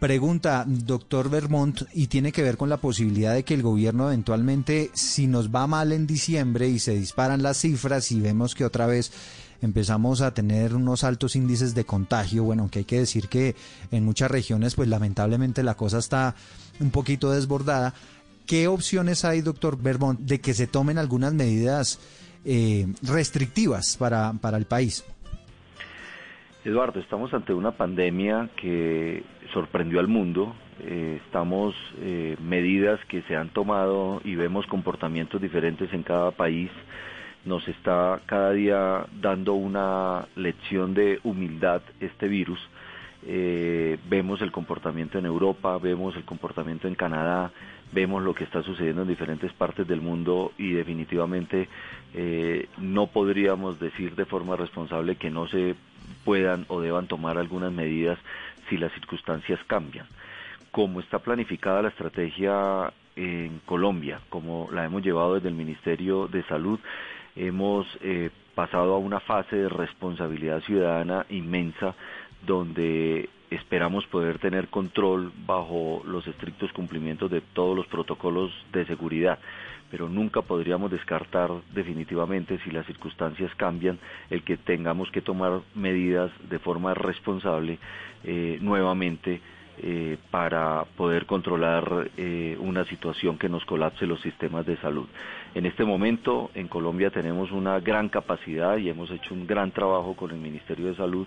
pregunta, 0.00 0.64
doctor 0.66 1.28
Vermont, 1.28 1.82
y 1.92 2.06
tiene 2.06 2.32
que 2.32 2.42
ver 2.42 2.56
con 2.56 2.70
la 2.70 2.78
posibilidad 2.78 3.34
de 3.34 3.44
que 3.44 3.54
el 3.54 3.62
gobierno 3.62 4.08
eventualmente, 4.08 4.90
si 4.94 5.26
nos 5.26 5.50
va 5.50 5.66
mal 5.66 5.92
en 5.92 6.06
diciembre 6.06 6.68
y 6.68 6.78
se 6.78 6.94
disparan 6.94 7.42
las 7.42 7.58
cifras 7.58 8.10
y 8.10 8.20
vemos 8.20 8.54
que 8.54 8.64
otra 8.64 8.86
vez 8.86 9.12
empezamos 9.62 10.20
a 10.20 10.32
tener 10.32 10.74
unos 10.74 11.04
altos 11.04 11.36
índices 11.36 11.74
de 11.74 11.84
contagio, 11.84 12.44
bueno, 12.44 12.62
aunque 12.62 12.80
hay 12.80 12.84
que 12.84 12.98
decir 12.98 13.28
que 13.28 13.54
en 13.90 14.04
muchas 14.04 14.30
regiones, 14.30 14.74
pues 14.74 14.88
lamentablemente 14.88 15.62
la 15.62 15.74
cosa 15.74 15.98
está 15.98 16.34
un 16.80 16.90
poquito 16.90 17.30
desbordada. 17.30 17.94
¿Qué 18.46 18.66
opciones 18.66 19.24
hay, 19.24 19.42
doctor 19.42 19.80
Vermont, 19.80 20.18
de 20.20 20.40
que 20.40 20.54
se 20.54 20.66
tomen 20.66 20.98
algunas 20.98 21.32
medidas 21.34 22.00
eh, 22.44 22.86
restrictivas 23.02 23.96
para, 23.96 24.32
para 24.40 24.56
el 24.56 24.64
país? 24.64 25.04
Eduardo, 26.64 27.00
estamos 27.00 27.32
ante 27.32 27.54
una 27.54 27.72
pandemia 27.72 28.50
que 28.56 29.22
sorprendió 29.52 29.98
al 30.00 30.08
mundo. 30.08 30.54
Eh, 30.80 31.20
estamos 31.24 31.74
eh, 32.00 32.36
medidas 32.42 33.00
que 33.08 33.22
se 33.22 33.36
han 33.36 33.48
tomado 33.50 34.20
y 34.24 34.34
vemos 34.34 34.66
comportamientos 34.66 35.40
diferentes 35.40 35.92
en 35.92 36.02
cada 36.02 36.30
país 36.32 36.70
nos 37.44 37.66
está 37.68 38.20
cada 38.26 38.52
día 38.52 39.06
dando 39.20 39.54
una 39.54 40.26
lección 40.36 40.94
de 40.94 41.20
humildad 41.24 41.82
este 42.00 42.28
virus. 42.28 42.60
Eh, 43.26 43.98
vemos 44.08 44.40
el 44.40 44.50
comportamiento 44.50 45.18
en 45.18 45.26
Europa, 45.26 45.76
vemos 45.78 46.16
el 46.16 46.24
comportamiento 46.24 46.88
en 46.88 46.94
Canadá, 46.94 47.50
vemos 47.92 48.22
lo 48.22 48.34
que 48.34 48.44
está 48.44 48.62
sucediendo 48.62 49.02
en 49.02 49.08
diferentes 49.08 49.52
partes 49.52 49.86
del 49.86 50.00
mundo 50.00 50.52
y 50.56 50.72
definitivamente 50.72 51.68
eh, 52.14 52.68
no 52.78 53.08
podríamos 53.08 53.78
decir 53.80 54.14
de 54.14 54.24
forma 54.24 54.56
responsable 54.56 55.16
que 55.16 55.30
no 55.30 55.48
se 55.48 55.74
puedan 56.24 56.64
o 56.68 56.80
deban 56.80 57.06
tomar 57.08 57.36
algunas 57.36 57.72
medidas 57.72 58.18
si 58.68 58.76
las 58.76 58.92
circunstancias 58.92 59.60
cambian. 59.66 60.06
Como 60.70 61.00
está 61.00 61.18
planificada 61.18 61.82
la 61.82 61.88
estrategia 61.88 62.92
en 63.16 63.60
Colombia, 63.66 64.20
como 64.28 64.68
la 64.72 64.84
hemos 64.84 65.02
llevado 65.02 65.34
desde 65.34 65.48
el 65.48 65.54
Ministerio 65.54 66.28
de 66.28 66.42
Salud, 66.44 66.78
hemos 67.36 67.86
eh, 68.02 68.30
pasado 68.54 68.94
a 68.94 68.98
una 68.98 69.20
fase 69.20 69.56
de 69.56 69.68
responsabilidad 69.68 70.60
ciudadana 70.62 71.26
inmensa 71.30 71.94
donde 72.46 73.28
esperamos 73.50 74.06
poder 74.06 74.38
tener 74.38 74.68
control 74.68 75.32
bajo 75.46 76.02
los 76.06 76.26
estrictos 76.26 76.72
cumplimientos 76.72 77.30
de 77.30 77.40
todos 77.40 77.76
los 77.76 77.86
protocolos 77.86 78.52
de 78.72 78.86
seguridad, 78.86 79.38
pero 79.90 80.08
nunca 80.08 80.42
podríamos 80.42 80.90
descartar 80.90 81.50
definitivamente 81.74 82.58
si 82.64 82.70
las 82.70 82.86
circunstancias 82.86 83.52
cambian 83.56 83.98
el 84.30 84.42
que 84.44 84.56
tengamos 84.56 85.10
que 85.10 85.20
tomar 85.20 85.60
medidas 85.74 86.30
de 86.48 86.58
forma 86.60 86.94
responsable 86.94 87.78
eh, 88.24 88.58
nuevamente 88.60 89.40
eh, 89.82 90.16
para 90.30 90.84
poder 90.96 91.26
controlar 91.26 92.10
una 92.58 92.84
situación 92.84 93.38
que 93.38 93.48
nos 93.48 93.64
colapse 93.64 94.06
los 94.06 94.20
sistemas 94.20 94.66
de 94.66 94.76
salud. 94.76 95.06
En 95.52 95.66
este 95.66 95.84
momento 95.84 96.52
en 96.54 96.68
Colombia 96.68 97.10
tenemos 97.10 97.50
una 97.50 97.80
gran 97.80 98.08
capacidad 98.08 98.76
y 98.76 98.88
hemos 98.88 99.10
hecho 99.10 99.34
un 99.34 99.48
gran 99.48 99.72
trabajo 99.72 100.14
con 100.14 100.30
el 100.30 100.38
Ministerio 100.38 100.86
de 100.86 100.94
Salud 100.94 101.26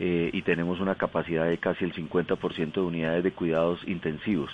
eh, 0.00 0.28
y 0.32 0.42
tenemos 0.42 0.80
una 0.80 0.96
capacidad 0.96 1.46
de 1.46 1.58
casi 1.58 1.84
el 1.84 1.94
50% 1.94 2.72
de 2.72 2.80
unidades 2.80 3.22
de 3.22 3.30
cuidados 3.30 3.78
intensivos. 3.86 4.50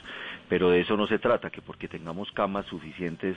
Pero 0.51 0.69
de 0.69 0.81
eso 0.81 0.99
no 0.99 1.07
se 1.07 1.19
trata, 1.19 1.49
que 1.49 1.63
porque 1.63 1.89
tengamos 1.89 2.31
camas 2.33 2.67
suficientes 2.67 3.37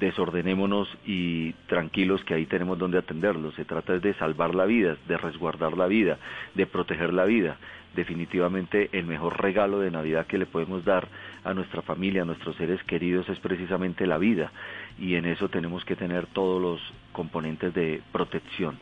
desordenémonos 0.00 0.88
y 1.06 1.52
tranquilos 1.68 2.24
que 2.24 2.34
ahí 2.34 2.46
tenemos 2.46 2.76
donde 2.76 2.98
atenderlos. 2.98 3.54
Se 3.54 3.64
trata 3.64 3.98
de 4.00 4.14
salvar 4.14 4.56
la 4.56 4.64
vida, 4.64 4.96
de 5.06 5.16
resguardar 5.18 5.76
la 5.76 5.86
vida, 5.86 6.18
de 6.54 6.66
proteger 6.66 7.12
la 7.12 7.26
vida 7.26 7.58
definitivamente 7.94 8.88
el 8.92 9.04
mejor 9.04 9.42
regalo 9.42 9.78
de 9.78 9.90
Navidad 9.90 10.26
que 10.26 10.38
le 10.38 10.46
podemos 10.46 10.82
dar 10.82 11.08
a 11.44 11.52
nuestra 11.52 11.82
familia, 11.82 12.22
a 12.22 12.24
nuestros 12.24 12.56
seres 12.56 12.82
queridos 12.84 13.28
es 13.28 13.38
precisamente 13.38 14.06
la 14.06 14.16
vida 14.16 14.50
y 14.98 15.14
en 15.14 15.26
eso 15.26 15.48
tenemos 15.48 15.84
que 15.84 15.96
tener 15.96 16.26
todos 16.26 16.60
los 16.60 16.80
componentes 17.12 17.74
de 17.74 18.02
protección. 18.12 18.78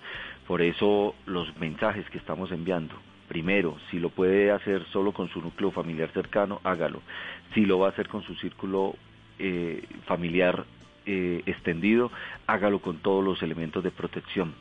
Por 0.47 0.63
eso 0.63 1.15
los 1.27 1.57
mensajes 1.59 2.09
que 2.11 2.19
estamos 2.19 2.51
enviando, 2.53 2.95
primero, 3.29 3.77
si 3.91 3.99
lo 3.99 4.11
puede 4.11 4.51
hacer 4.51 4.85
solo 4.93 5.13
con 5.13 5.29
su 5.29 5.41
núcleo 5.41 5.71
familiar 5.71 6.11
cercano, 6.13 6.61
hágalo. 6.65 7.03
Si 7.55 7.65
lo 7.65 7.79
va 7.79 7.87
a 7.87 7.91
hacer 7.91 8.09
con 8.09 8.23
su 8.23 8.35
círculo 8.37 8.97
eh, 9.39 9.85
familiar 10.07 10.65
eh, 11.07 11.43
extendido, 11.47 12.11
hágalo 12.47 12.81
con 12.81 12.99
todos 12.99 13.25
los 13.25 13.43
elementos 13.43 13.83
de 13.85 13.91
protección 13.91 14.55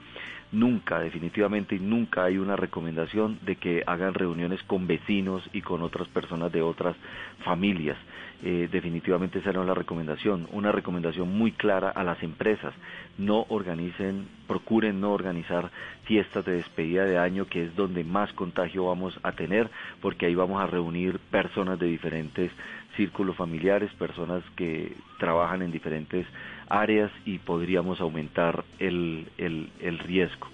nunca, 0.51 0.99
definitivamente 0.99 1.79
nunca 1.79 2.25
hay 2.25 2.37
una 2.37 2.55
recomendación 2.55 3.39
de 3.41 3.55
que 3.55 3.83
hagan 3.85 4.13
reuniones 4.13 4.61
con 4.63 4.87
vecinos 4.87 5.43
y 5.53 5.61
con 5.61 5.81
otras 5.81 6.07
personas 6.07 6.51
de 6.51 6.61
otras 6.61 6.95
familias. 7.43 7.97
Eh, 8.41 8.69
definitivamente 8.71 9.39
esa 9.39 9.49
es 9.49 9.55
la 9.55 9.73
recomendación. 9.73 10.47
Una 10.51 10.71
recomendación 10.71 11.37
muy 11.37 11.51
clara 11.51 11.89
a 11.89 12.03
las 12.03 12.21
empresas. 12.23 12.73
No 13.17 13.45
organicen, 13.49 14.27
procuren 14.47 15.01
no 15.01 15.11
organizar 15.11 15.71
fiestas 16.05 16.45
de 16.45 16.53
despedida 16.53 17.03
de 17.03 17.17
año, 17.17 17.45
que 17.45 17.65
es 17.65 17.75
donde 17.75 18.03
más 18.03 18.31
contagio 18.33 18.85
vamos 18.85 19.19
a 19.23 19.33
tener, 19.33 19.69
porque 20.01 20.25
ahí 20.25 20.35
vamos 20.35 20.61
a 20.61 20.67
reunir 20.67 21.19
personas 21.19 21.77
de 21.79 21.87
diferentes 21.87 22.51
círculos 22.95 23.35
familiares, 23.35 23.91
personas 23.93 24.43
que 24.55 24.93
trabajan 25.19 25.61
en 25.61 25.71
diferentes 25.71 26.25
áreas 26.69 27.11
y 27.25 27.39
podríamos 27.39 27.99
aumentar 28.01 28.63
el, 28.79 29.27
el, 29.37 29.99
riesgo. 29.99 30.47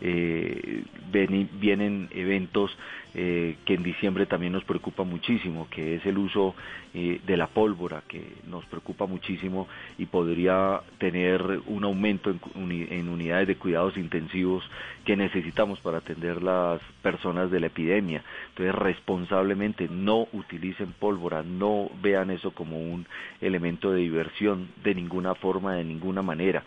Eh, 0.00 0.84
vienen 1.12 2.08
eventos 2.12 2.76
eh, 3.18 3.56
que 3.64 3.72
en 3.72 3.82
diciembre 3.82 4.26
también 4.26 4.52
nos 4.52 4.64
preocupa 4.64 5.02
muchísimo, 5.02 5.68
que 5.70 5.94
es 5.94 6.04
el 6.04 6.18
uso 6.18 6.54
eh, 6.92 7.18
de 7.26 7.36
la 7.38 7.46
pólvora, 7.46 8.02
que 8.06 8.22
nos 8.46 8.66
preocupa 8.66 9.06
muchísimo 9.06 9.68
y 9.96 10.04
podría 10.04 10.82
tener 10.98 11.60
un 11.66 11.84
aumento 11.84 12.30
en, 12.30 13.08
unidades 13.08 13.48
de 13.48 13.56
cuidados 13.56 13.96
intensivos 13.96 14.62
que 15.06 15.16
necesitamos 15.16 15.80
para 15.80 15.98
atender 15.98 16.42
las 16.42 16.82
personas 17.00 17.50
de 17.50 17.60
la 17.60 17.68
epidemia. 17.68 18.22
Entonces, 18.50 18.74
responsablemente 18.74 19.88
no 19.90 20.28
utilicen 20.34 20.92
pólvora, 20.92 21.42
no 21.42 21.90
vean 22.02 22.30
eso 22.30 22.50
como 22.50 22.78
un 22.78 23.06
elemento 23.40 23.92
de 23.92 24.02
diversión 24.02 24.68
de 24.84 24.94
ninguna 24.94 25.34
forma, 25.34 25.72
de 25.72 25.84
ninguna 25.84 26.20
manera. 26.20 26.64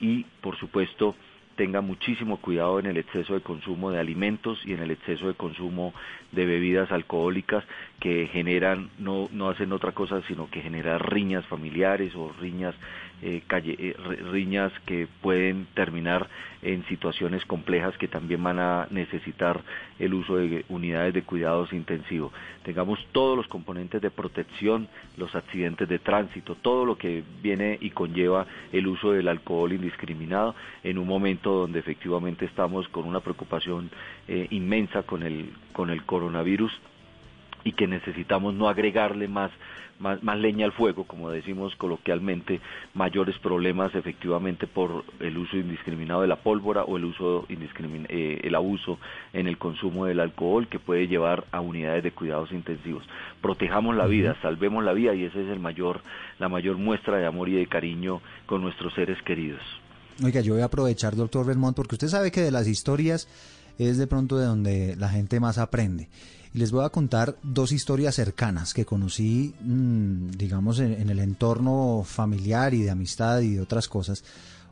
Y, 0.00 0.24
por 0.40 0.56
supuesto, 0.58 1.14
tenga 1.56 1.80
muchísimo 1.80 2.38
cuidado 2.38 2.78
en 2.78 2.86
el 2.86 2.96
exceso 2.96 3.34
de 3.34 3.40
consumo 3.40 3.90
de 3.90 3.98
alimentos 3.98 4.60
y 4.64 4.72
en 4.72 4.80
el 4.80 4.90
exceso 4.90 5.28
de 5.28 5.34
consumo 5.34 5.94
de 6.32 6.46
bebidas 6.46 6.90
alcohólicas 6.90 7.64
que 8.00 8.28
generan, 8.32 8.90
no, 8.98 9.28
no 9.32 9.48
hacen 9.48 9.72
otra 9.72 9.92
cosa 9.92 10.22
sino 10.28 10.50
que 10.50 10.62
generan 10.62 11.00
riñas 11.00 11.44
familiares 11.46 12.14
o 12.14 12.32
riñas 12.40 12.74
eh, 13.22 13.42
eh, 13.50 13.96
riñas 14.32 14.72
que 14.84 15.06
pueden 15.20 15.66
terminar 15.74 16.28
en 16.62 16.84
situaciones 16.86 17.44
complejas 17.44 17.96
que 17.98 18.08
también 18.08 18.42
van 18.42 18.58
a 18.58 18.86
necesitar 18.90 19.60
el 19.98 20.14
uso 20.14 20.36
de 20.36 20.64
unidades 20.68 21.14
de 21.14 21.22
cuidados 21.22 21.72
intensivos. 21.72 22.32
Tengamos 22.64 22.98
todos 23.12 23.36
los 23.36 23.48
componentes 23.48 24.00
de 24.00 24.10
protección, 24.10 24.88
los 25.16 25.34
accidentes 25.34 25.88
de 25.88 25.98
tránsito, 25.98 26.56
todo 26.56 26.84
lo 26.84 26.96
que 26.96 27.22
viene 27.42 27.78
y 27.80 27.90
conlleva 27.90 28.46
el 28.72 28.86
uso 28.86 29.12
del 29.12 29.28
alcohol 29.28 29.72
indiscriminado 29.72 30.54
en 30.84 30.98
un 30.98 31.06
momento 31.06 31.52
donde 31.52 31.80
efectivamente 31.80 32.44
estamos 32.44 32.88
con 32.88 33.06
una 33.06 33.20
preocupación 33.20 33.90
eh, 34.28 34.46
inmensa 34.50 35.02
con 35.02 35.22
el, 35.22 35.52
con 35.72 35.90
el 35.90 36.04
coronavirus 36.04 36.72
y 37.64 37.72
que 37.72 37.86
necesitamos 37.86 38.54
no 38.54 38.68
agregarle 38.68 39.28
más 39.28 39.50
más, 40.02 40.38
leña 40.38 40.66
al 40.66 40.72
fuego, 40.72 41.04
como 41.04 41.30
decimos 41.30 41.74
coloquialmente, 41.76 42.60
mayores 42.94 43.38
problemas 43.38 43.94
efectivamente 43.94 44.66
por 44.66 45.04
el 45.20 45.38
uso 45.38 45.56
indiscriminado 45.56 46.22
de 46.22 46.26
la 46.26 46.36
pólvora 46.36 46.82
o 46.84 46.96
el 46.96 47.04
uso 47.04 47.46
eh, 47.48 48.40
el 48.42 48.54
abuso 48.54 48.98
en 49.32 49.46
el 49.46 49.58
consumo 49.58 50.06
del 50.06 50.20
alcohol 50.20 50.68
que 50.68 50.78
puede 50.78 51.06
llevar 51.06 51.44
a 51.52 51.60
unidades 51.60 52.02
de 52.02 52.12
cuidados 52.12 52.50
intensivos. 52.52 53.04
Protejamos 53.40 53.96
la 53.96 54.06
vida, 54.06 54.36
salvemos 54.42 54.84
la 54.84 54.92
vida 54.92 55.14
y 55.14 55.24
esa 55.24 55.38
es 55.38 55.48
el 55.48 55.60
mayor, 55.60 56.00
la 56.38 56.48
mayor 56.48 56.76
muestra 56.76 57.18
de 57.18 57.26
amor 57.26 57.48
y 57.48 57.52
de 57.52 57.66
cariño 57.66 58.20
con 58.46 58.60
nuestros 58.62 58.92
seres 58.94 59.20
queridos. 59.22 59.62
Oiga, 60.22 60.40
yo 60.40 60.54
voy 60.54 60.62
a 60.62 60.66
aprovechar, 60.66 61.16
doctor 61.16 61.46
Belmont, 61.46 61.76
porque 61.76 61.94
usted 61.94 62.08
sabe 62.08 62.30
que 62.30 62.40
de 62.40 62.50
las 62.50 62.68
historias 62.68 63.28
es 63.78 63.98
de 63.98 64.06
pronto 64.06 64.36
de 64.36 64.46
donde 64.46 64.96
la 64.96 65.08
gente 65.08 65.40
más 65.40 65.58
aprende. 65.58 66.08
Y 66.54 66.58
les 66.58 66.70
voy 66.70 66.84
a 66.84 66.90
contar 66.90 67.36
dos 67.42 67.72
historias 67.72 68.14
cercanas 68.14 68.74
que 68.74 68.84
conocí, 68.84 69.54
mm, 69.60 70.32
digamos, 70.32 70.80
en, 70.80 71.08
el 71.08 71.18
entorno 71.18 72.04
familiar 72.06 72.74
y 72.74 72.82
de 72.82 72.90
amistad 72.90 73.40
y 73.40 73.54
de 73.54 73.60
otras 73.62 73.88
cosas. 73.88 74.22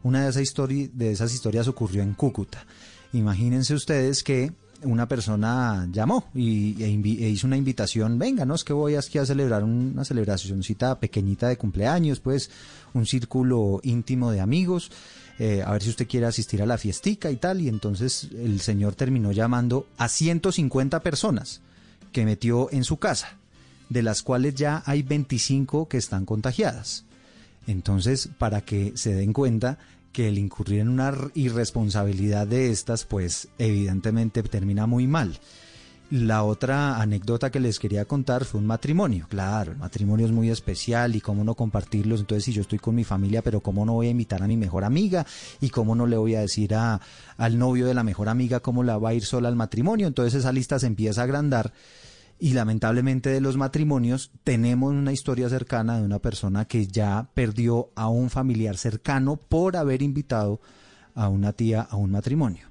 Una 0.03 0.29
de, 0.31 1.11
esas 1.11 1.35
historias 1.35 1.69
ocurrió 1.69 2.03
en 2.03 2.13
Cúcuta. 2.13 2.67
Imagínense 3.15 3.75
ustedes 3.75 4.23
que 4.23 4.53
una 4.83 5.09
persona 5.09 5.89
llamó 5.91 6.25
y, 6.35 6.83
e, 6.83 6.87
e 6.87 7.29
hizo 7.29 7.47
una 7.47 7.57
invitación, 7.57 8.19
venga, 8.19 8.45
no 8.45 8.55
es 8.55 8.65
que 8.65 8.73
voy 8.73 8.95
aquí 8.95 9.19
a 9.19 9.27
celebrar 9.27 9.65
una 9.65 10.05
celebracióncita 10.05 11.01
pequeñita 11.01 11.49
de 11.49 11.59
cumpleaños, 11.59 12.21
pues 12.21 12.51
un 12.95 13.07
círculo 13.07 13.81
íntimo 13.83 14.31
de 14.31 14.41
amigos, 14.41 14.91
eh, 15.39 15.63
a 15.65 15.73
ver 15.73 15.83
si 15.83 15.91
usted 15.91 16.09
quiere 16.09 16.27
asistir 16.27 16.63
a 16.63 16.67
la 16.67 16.79
fiestica 16.79 17.31
y 17.31 17.37
tal, 17.37 17.61
y 17.61 17.69
entonces 17.69 18.29
el 18.35 18.61
señor 18.61 18.95
terminó 18.95 19.33
llamando 19.33 19.87
a 19.99 20.09
150 20.09 21.01
personas 21.01 21.61
que 22.13 22.25
metió 22.25 22.71
en 22.73 22.85
su 22.85 22.99
casa, 22.99 23.37
de 23.89 24.03
las 24.03 24.23
cuales 24.23 24.55
ya 24.55 24.83
hay 24.87 25.03
25 25.03 25.89
que 25.89 25.99
están 25.99 26.25
contagiadas. 26.25 27.05
Entonces, 27.67 28.29
para 28.39 28.63
que 28.63 28.93
se 28.97 29.15
den 29.15 29.33
cuenta 29.33 29.79
que 30.13 30.29
el 30.29 30.39
incurrir 30.39 30.81
en 30.81 30.89
una 30.89 31.13
irresponsabilidad 31.35 32.47
de 32.47 32.71
estas, 32.71 33.05
pues 33.05 33.49
evidentemente 33.59 34.43
termina 34.43 34.87
muy 34.87 35.07
mal. 35.07 35.39
La 36.11 36.43
otra 36.43 37.01
anécdota 37.01 37.51
que 37.51 37.61
les 37.61 37.79
quería 37.79 38.05
contar 38.05 38.45
fue 38.45 38.61
un 38.61 38.67
matrimonio. 38.67 39.27
Claro, 39.29 39.71
el 39.71 39.79
matrimonio 39.79 40.27
es 40.27 40.33
muy 40.33 40.51
especial 40.51 41.15
y 41.15 41.21
cómo 41.21 41.45
no 41.45 41.55
compartirlos. 41.55 42.19
Entonces, 42.19 42.45
si 42.45 42.53
yo 42.53 42.63
estoy 42.63 42.81
con 42.81 42.97
mi 42.97 43.05
familia, 43.05 43.43
pero 43.43 43.61
cómo 43.61 43.87
no 43.87 43.93
voy 43.93 44.09
a 44.09 44.11
invitar 44.11 44.43
a 44.43 44.49
mi 44.49 44.57
mejor 44.57 44.83
amiga 44.83 45.25
y 45.61 45.71
cómo 45.71 45.95
no 45.95 46.07
le 46.07 46.17
voy 46.17 46.35
a 46.35 46.41
decir 46.41 46.75
a, 46.75 47.01
al 47.37 47.59
novio 47.59 47.87
de 47.87 47.95
la 47.95 48.03
mejor 48.03 48.29
amiga 48.29 48.59
cómo 48.59 48.83
la 48.83 48.99
va 48.99 49.11
a 49.11 49.15
ir 49.15 49.25
sola 49.25 49.49
al 49.49 49.55
matrimonio. 49.55 50.09
Entonces, 50.09 50.35
esa 50.35 50.51
lista 50.51 50.81
se 50.81 50.89
empieza 50.89 51.21
a 51.21 51.25
agrandar 51.25 51.73
y 52.41 52.55
lamentablemente 52.55 53.31
de 53.31 53.41
los 53.41 53.57
matrimonios 53.57 54.33
tenemos 54.43 54.93
una 54.93 55.13
historia 55.13 55.49
cercana 55.49 55.99
de 55.99 56.05
una 56.05 56.19
persona 56.19 56.65
que 56.65 56.87
ya 56.87 57.29
perdió 57.35 57.91
a 57.95 58.09
un 58.09 58.31
familiar 58.31 58.79
cercano 58.79 59.37
por 59.37 59.77
haber 59.77 60.03
invitado 60.03 60.61
a 61.15 61.29
una 61.29 61.53
tía 61.53 61.83
a 61.83 61.97
un 61.97 62.11
matrimonio, 62.11 62.67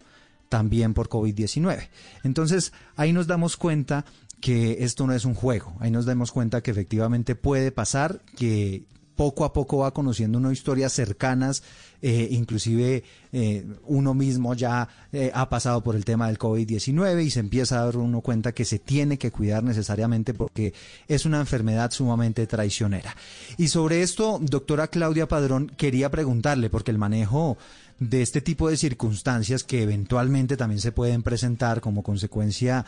también 0.50 0.94
por 0.94 1.08
COVID-19. 1.08 1.88
Entonces 2.24 2.74
ahí 2.96 3.14
nos 3.14 3.28
damos 3.28 3.56
cuenta 3.56 4.06
que 4.42 4.84
esto 4.84 5.06
no 5.06 5.14
es 5.14 5.26
un 5.26 5.36
juego, 5.36 5.76
ahí 5.80 5.92
nos 5.92 6.06
damos 6.06 6.32
cuenta 6.32 6.62
que 6.62 6.72
efectivamente 6.72 7.36
puede 7.36 7.72
pasar, 7.72 8.22
que 8.38 8.84
poco 9.20 9.44
a 9.44 9.52
poco 9.52 9.80
va 9.80 9.92
conociendo 9.92 10.38
unas 10.38 10.54
historias 10.54 10.94
cercanas, 10.94 11.62
eh, 12.02 12.30
inclusive 12.32 13.04
eh, 13.34 13.66
uno 13.84 14.14
mismo 14.14 14.54
ya 14.54 14.88
eh, 15.12 15.30
ha 15.34 15.50
pasado 15.50 15.84
por 15.84 15.98
el 15.98 16.06
tema 16.06 16.28
del 16.28 16.40
COVID-19 16.40 17.26
y 17.26 17.30
se 17.30 17.42
empieza 17.42 17.82
a 17.82 17.84
dar 17.84 17.98
uno 17.98 18.22
cuenta 18.22 18.54
que 18.54 18.64
se 18.64 18.80
tiene 18.80 19.18
que 19.18 19.30
cuidar 19.30 19.62
necesariamente 19.62 20.34
porque 20.34 20.74
es 21.10 21.26
una 21.26 21.42
enfermedad 21.42 21.92
sumamente 21.92 22.48
traicionera. 22.48 23.14
Y 23.58 23.68
sobre 23.68 24.04
esto, 24.04 24.40
doctora 24.42 24.88
Claudia 24.88 25.28
Padrón, 25.28 25.70
quería 25.76 26.10
preguntarle, 26.10 26.70
porque 26.70 26.92
el 26.92 26.98
manejo 26.98 27.58
de 28.00 28.22
este 28.22 28.42
tipo 28.42 28.70
de 28.70 28.78
circunstancias 28.78 29.64
que 29.64 29.84
eventualmente 29.84 30.58
también 30.58 30.80
se 30.80 30.92
pueden 30.92 31.24
presentar 31.24 31.82
como 31.82 32.04
consecuencia 32.04 32.86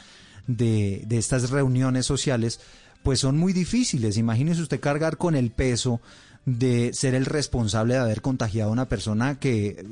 de, 0.47 1.03
de 1.05 1.17
estas 1.17 1.49
reuniones 1.49 2.05
sociales, 2.05 2.61
pues 3.03 3.19
son 3.19 3.37
muy 3.37 3.53
difíciles. 3.53 4.17
Imagínese 4.17 4.61
usted 4.61 4.79
cargar 4.79 5.17
con 5.17 5.35
el 5.35 5.51
peso 5.51 6.01
de 6.45 6.93
ser 6.93 7.13
el 7.13 7.25
responsable 7.25 7.93
de 7.93 7.99
haber 7.99 8.21
contagiado 8.21 8.69
a 8.69 8.73
una 8.73 8.89
persona 8.89 9.39
que 9.39 9.83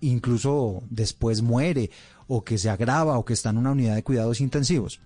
incluso 0.00 0.82
después 0.90 1.42
muere 1.42 1.90
o 2.28 2.44
que 2.44 2.58
se 2.58 2.70
agrava 2.70 3.18
o 3.18 3.24
que 3.24 3.32
está 3.32 3.50
en 3.50 3.58
una 3.58 3.72
unidad 3.72 3.96
de 3.96 4.04
cuidados 4.04 4.40
intensivos. 4.40 5.00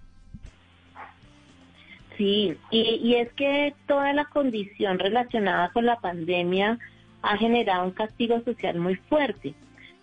Sí, 2.18 2.57
y, 2.70 3.14
es 3.14 3.33
que 3.33 3.75
toda 3.87 4.12
la 4.12 4.27
condición 4.27 4.98
relacionada 4.98 5.70
con 5.72 5.87
la 5.87 5.98
pandemia 6.01 6.79
ha 7.22 7.37
generado 7.37 7.85
un 7.85 7.92
castigo 7.92 8.40
social 8.42 8.78
muy 8.78 8.96
fuerte. 8.96 9.54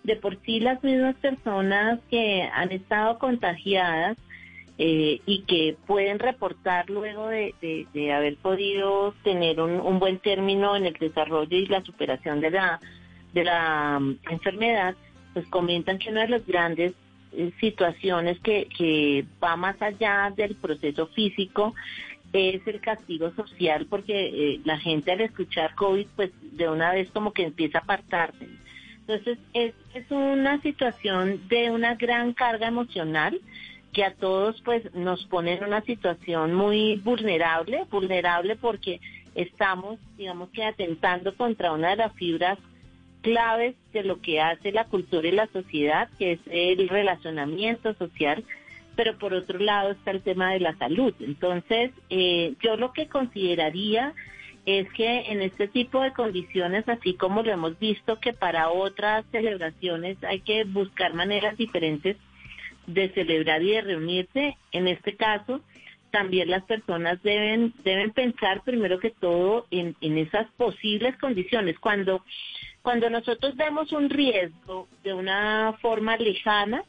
De 0.02 0.16
por 0.16 0.40
sí 0.42 0.60
las 0.60 0.82
mismas 0.82 1.14
personas 1.16 2.00
que 2.10 2.42
han 2.42 2.72
estado 2.72 3.18
contagiadas 3.18 4.16
eh, 4.78 5.20
y 5.26 5.42
que 5.42 5.76
pueden 5.86 6.18
reportar 6.18 6.88
luego 6.88 7.28
de, 7.28 7.52
haber 8.14 8.36
podido 8.36 9.12
tener 9.22 9.60
un, 9.60 9.98
buen 9.98 10.18
término 10.18 10.74
en 10.74 10.86
el 10.86 10.94
desarrollo 10.94 11.54
y 11.54 11.66
la 11.66 11.82
superación 11.82 12.40
de 12.40 12.50
la, 12.50 12.80
de 13.34 13.44
la 13.44 13.98
um, 14.00 14.16
enfermedad, 14.30 14.94
pues 15.34 15.46
comentan 15.48 15.98
que 15.98 16.08
una 16.08 16.22
de 16.22 16.28
las 16.28 16.46
grandes 16.46 16.94
eh, 17.32 17.52
situaciones 17.60 18.40
que, 18.40 18.68
que 18.74 19.26
va 19.44 19.54
más 19.54 19.80
allá 19.82 20.32
del 20.34 20.56
proceso 20.56 21.08
físico 21.08 21.74
es 22.32 22.66
el 22.66 22.80
castigo 22.80 23.32
social, 23.34 23.86
porque 23.88 24.26
eh, 24.54 24.60
la 24.64 24.78
gente 24.78 25.12
al 25.12 25.20
escuchar 25.20 25.74
COVID, 25.74 26.06
pues 26.16 26.30
de 26.40 26.68
una 26.68 26.92
vez 26.92 27.10
como 27.10 27.32
que 27.32 27.44
empieza 27.44 27.78
a 27.78 27.82
apartarse. 27.82 28.48
Entonces 29.00 29.38
es, 29.54 29.74
es 29.94 30.10
una 30.10 30.60
situación 30.62 31.48
de 31.48 31.70
una 31.70 31.96
gran 31.96 32.32
carga 32.32 32.68
emocional 32.68 33.40
que 33.92 34.04
a 34.04 34.14
todos 34.14 34.60
pues 34.62 34.94
nos 34.94 35.24
pone 35.26 35.54
en 35.54 35.64
una 35.64 35.80
situación 35.82 36.54
muy 36.54 36.96
vulnerable, 36.96 37.84
vulnerable 37.90 38.56
porque 38.56 39.00
estamos, 39.34 39.98
digamos 40.16 40.50
que 40.50 40.64
atentando 40.64 41.34
contra 41.36 41.72
una 41.72 41.90
de 41.90 41.96
las 41.96 42.12
fibras 42.14 42.58
claves 43.22 43.74
de 43.92 44.04
lo 44.04 44.20
que 44.20 44.40
hace 44.40 44.72
la 44.72 44.84
cultura 44.84 45.28
y 45.28 45.32
la 45.32 45.46
sociedad, 45.48 46.08
que 46.18 46.32
es 46.32 46.40
el 46.46 46.88
relacionamiento 46.88 47.94
social, 47.94 48.44
pero 48.96 49.18
por 49.18 49.32
otro 49.34 49.58
lado 49.58 49.92
está 49.92 50.10
el 50.10 50.22
tema 50.22 50.52
de 50.52 50.60
la 50.60 50.76
salud. 50.76 51.14
Entonces, 51.20 51.90
eh, 52.10 52.54
yo 52.62 52.76
lo 52.76 52.92
que 52.92 53.08
consideraría 53.08 54.14
es 54.66 54.90
que 54.92 55.32
en 55.32 55.40
este 55.40 55.68
tipo 55.68 56.02
de 56.02 56.12
condiciones, 56.12 56.88
así 56.88 57.14
como 57.14 57.42
lo 57.42 57.50
hemos 57.50 57.78
visto 57.78 58.20
que 58.20 58.32
para 58.32 58.70
otras 58.70 59.24
celebraciones 59.30 60.22
hay 60.22 60.40
que 60.40 60.64
buscar 60.64 61.14
maneras 61.14 61.56
diferentes 61.56 62.16
de 62.86 63.08
celebrar 63.10 63.62
y 63.62 63.70
de 63.70 63.80
reunirse. 63.80 64.56
En 64.72 64.86
este 64.86 65.16
caso, 65.16 65.60
también 66.10 66.50
las 66.50 66.64
personas 66.64 67.22
deben, 67.22 67.72
deben 67.84 68.10
pensar 68.10 68.62
primero 68.62 68.98
que 68.98 69.10
todo 69.10 69.66
en, 69.70 69.96
en 70.00 70.18
esas 70.18 70.46
posibles 70.56 71.16
condiciones. 71.18 71.78
Cuando 71.78 72.22
Cuando 72.82 73.08
nosotros 73.10 73.56
vemos 73.56 73.92
un 73.92 74.08
riesgo 74.08 74.88
de 75.04 75.12
una 75.12 75.74
forma 75.80 76.16
lejana, 76.16 76.82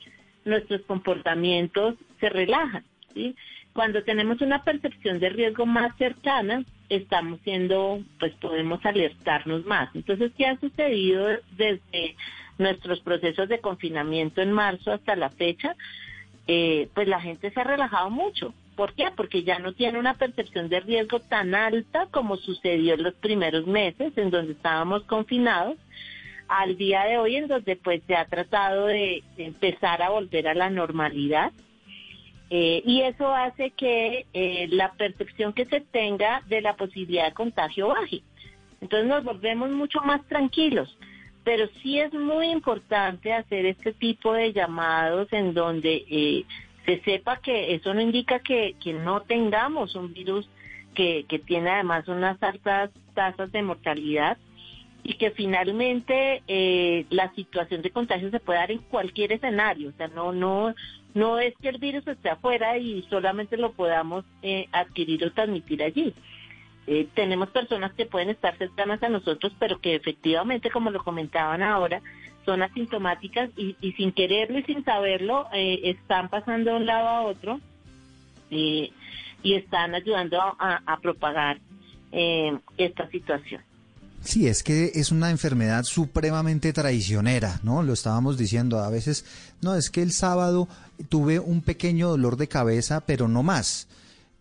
nuestros 0.46 0.82
comportamientos 0.82 1.96
se 2.20 2.30
relajan. 2.30 2.84
¿sí? 3.14 3.36
Cuando 3.74 4.04
tenemos 4.04 4.42
una 4.42 4.64
percepción 4.64 5.20
de 5.20 5.30
riesgo 5.30 5.66
más 5.66 5.96
cercana, 5.98 6.64
estamos 6.90 7.40
siendo, 7.44 8.02
pues 8.20 8.34
podemos 8.36 8.86
alertarnos 8.86 9.66
más. 9.66 9.90
Entonces, 9.96 10.32
¿qué 10.38 10.48
ha 10.48 10.60
sucedido 10.60 11.28
desde 11.56 12.16
nuestros 12.58 13.00
procesos 13.00 13.48
de 13.48 13.62
confinamiento 13.62 14.42
en 14.42 14.52
marzo 14.52 14.92
hasta 14.92 15.16
la 15.16 15.30
fecha? 15.30 15.76
Eh, 16.48 16.90
pues 16.94 17.08
la 17.08 17.22
gente 17.22 17.50
se 17.52 17.60
ha 17.60 17.64
relajado 17.64 18.10
mucho. 18.10 18.54
¿Por 18.76 18.94
qué? 18.94 19.10
Porque 19.16 19.44
ya 19.44 19.60
no 19.60 19.74
tiene 19.74 20.00
una 20.00 20.16
percepción 20.16 20.68
de 20.68 20.80
riesgo 20.80 21.20
tan 21.20 21.56
alta 21.56 22.08
como 22.12 22.36
sucedió 22.36 22.96
en 22.96 23.04
los 23.04 23.14
primeros 23.14 23.68
meses 23.68 24.18
en 24.18 24.32
donde 24.32 24.54
estábamos 24.54 25.04
confinados 25.04 25.78
al 26.52 26.76
día 26.76 27.06
de 27.06 27.18
hoy 27.18 27.38
en 27.38 27.48
donde 27.48 27.78
pues 27.78 28.02
se 28.06 28.14
ha 28.14 28.26
tratado 28.26 28.88
de, 28.88 29.24
empezar 29.38 30.02
a 30.02 30.10
volver 30.10 30.50
a 30.50 30.54
la 30.54 30.70
normalidad. 30.70 31.54
Eh, 32.50 32.84
y 32.86 33.04
eso 33.04 33.34
hace 33.34 33.72
que 33.72 34.26
eh, 34.34 34.68
la 34.70 34.92
percepción 34.92 35.54
que 35.54 35.64
se 35.64 35.80
tenga 35.80 36.44
de 36.50 36.60
la 36.60 36.76
posibilidad 36.76 37.26
de 37.26 37.34
contagio 37.34 37.88
baje. 37.88 38.22
Entonces 38.82 39.08
nos 39.08 39.24
volvemos 39.24 39.72
mucho 39.72 40.02
más 40.02 40.28
tranquilos, 40.28 40.98
pero 41.46 41.70
sí 41.82 42.00
es 42.00 42.14
muy 42.14 42.48
importante 42.48 43.32
hacer 43.32 43.66
este 43.66 43.94
tipo 43.94 44.34
de 44.34 44.52
llamados 44.52 45.32
en 45.32 45.54
donde 45.54 46.04
eh, 46.10 46.44
se 46.86 47.00
sepa 47.04 47.38
que 47.38 47.74
eso 47.76 47.94
no 47.94 48.02
indica 48.02 48.40
que, 48.40 48.76
que 48.84 48.92
no 48.92 49.22
tengamos 49.22 49.96
un 49.96 50.12
virus 50.12 50.50
que, 50.96 51.26
que 51.30 51.40
tiene 51.40 51.70
además 51.70 52.10
unas 52.10 52.44
altas 52.44 52.90
tasas 53.14 53.54
de 53.54 53.62
mortalidad, 53.62 54.38
y 55.04 55.16
que 55.16 55.32
finalmente 55.32 56.44
eh, 56.48 57.06
la 57.10 57.34
situación 57.34 57.82
de 57.82 57.92
contagio 57.92 58.30
se 58.30 58.40
puede 58.40 58.60
dar 58.60 58.72
en 58.72 58.80
cualquier 58.80 59.32
escenario, 59.32 59.90
o 59.90 59.94
sea, 59.94 60.08
no 60.08 60.32
no 60.32 60.76
no 61.14 61.40
es 61.40 61.54
que 61.62 61.70
el 61.70 61.78
virus 61.78 62.08
esté 62.08 62.30
afuera 62.30 62.78
y 62.78 63.02
solamente 63.10 63.58
lo 63.58 63.74
podamos 63.74 64.24
eh, 64.44 64.68
adquirir 64.72 65.26
o 65.26 65.32
transmitir 65.34 65.84
allí. 65.84 66.14
Eh, 66.88 67.08
tenemos 67.14 67.50
personas 67.50 67.92
que 67.94 68.06
pueden 68.06 68.30
estar 68.30 68.58
cercanas 68.58 69.04
a 69.04 69.10
nosotros, 69.10 69.54
pero 69.60 69.80
que 69.80 69.96
efectivamente, 69.96 70.72
como 70.72 70.90
lo 70.90 71.04
comentaban 71.04 71.64
ahora, 71.64 72.02
son 72.46 72.62
asintomáticas 72.62 73.50
y, 73.58 73.76
sin 73.98 74.14
quererlo 74.14 74.60
y 74.60 74.64
sin 74.64 74.86
saberlo, 74.86 75.48
están 75.52 76.30
pasando 76.30 76.72
de 76.72 76.78
un 76.78 76.86
lado 76.86 77.08
a 77.08 77.22
otro 77.24 77.60
y 78.50 78.94
están 79.44 79.94
ayudando 79.94 80.42
a, 80.42 80.82
a 80.86 81.00
propagar 81.02 81.60
esta 82.78 83.08
situación. 83.10 83.62
Sí, 84.24 84.48
es 84.48 84.62
que 84.62 84.92
es 84.96 85.12
una 85.12 85.32
enfermedad 85.32 85.84
supremamente 85.84 86.74
traicionera, 86.74 87.60
¿no? 87.64 87.82
Lo 87.82 87.94
estábamos 87.94 88.38
diciendo, 88.38 88.80
a 88.80 88.90
veces, 88.90 89.26
no, 89.62 89.76
es 89.76 89.90
que 89.90 90.04
el 90.04 90.12
sábado 90.12 90.68
tuve 91.10 91.40
un 91.40 91.62
pequeño 91.62 92.10
dolor 92.10 92.38
de 92.38 92.48
cabeza, 92.48 93.02
pero 93.02 93.28
no 93.28 93.42
más. 93.42 93.88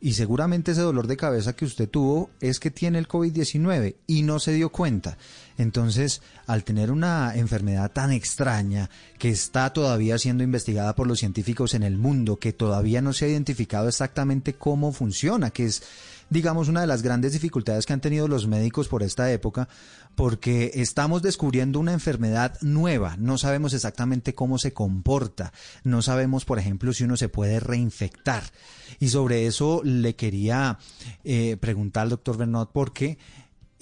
Y 0.02 0.14
seguramente 0.14 0.72
ese 0.72 0.80
dolor 0.80 1.06
de 1.06 1.18
cabeza 1.18 1.54
que 1.54 1.66
usted 1.66 1.88
tuvo 1.88 2.30
es 2.40 2.58
que 2.58 2.70
tiene 2.70 2.98
el 2.98 3.06
COVID-19 3.06 3.96
y 4.06 4.22
no 4.22 4.38
se 4.38 4.52
dio 4.52 4.70
cuenta. 4.70 5.18
Entonces, 5.58 6.22
al 6.46 6.64
tener 6.64 6.90
una 6.90 7.34
enfermedad 7.34 7.90
tan 7.90 8.10
extraña 8.10 8.88
que 9.18 9.28
está 9.28 9.74
todavía 9.74 10.16
siendo 10.16 10.42
investigada 10.42 10.94
por 10.94 11.06
los 11.06 11.18
científicos 11.18 11.74
en 11.74 11.82
el 11.82 11.98
mundo, 11.98 12.38
que 12.38 12.54
todavía 12.54 13.02
no 13.02 13.12
se 13.12 13.26
ha 13.26 13.28
identificado 13.28 13.88
exactamente 13.88 14.54
cómo 14.54 14.92
funciona, 14.92 15.50
que 15.50 15.66
es 15.66 15.82
digamos, 16.30 16.68
una 16.68 16.80
de 16.80 16.86
las 16.86 17.02
grandes 17.02 17.32
dificultades 17.32 17.84
que 17.84 17.92
han 17.92 18.00
tenido 18.00 18.28
los 18.28 18.46
médicos 18.46 18.88
por 18.88 19.02
esta 19.02 19.30
época, 19.30 19.68
porque 20.14 20.70
estamos 20.74 21.22
descubriendo 21.22 21.78
una 21.80 21.92
enfermedad 21.92 22.56
nueva, 22.62 23.16
no 23.18 23.36
sabemos 23.36 23.74
exactamente 23.74 24.34
cómo 24.34 24.58
se 24.58 24.72
comporta, 24.72 25.52
no 25.84 26.02
sabemos, 26.02 26.44
por 26.44 26.58
ejemplo, 26.58 26.92
si 26.92 27.04
uno 27.04 27.16
se 27.16 27.28
puede 27.28 27.60
reinfectar. 27.60 28.44
Y 28.98 29.08
sobre 29.08 29.46
eso 29.46 29.82
le 29.84 30.14
quería 30.14 30.78
eh, 31.24 31.56
preguntar 31.60 32.04
al 32.04 32.10
doctor 32.10 32.38
Bernot, 32.38 32.70
porque... 32.72 33.18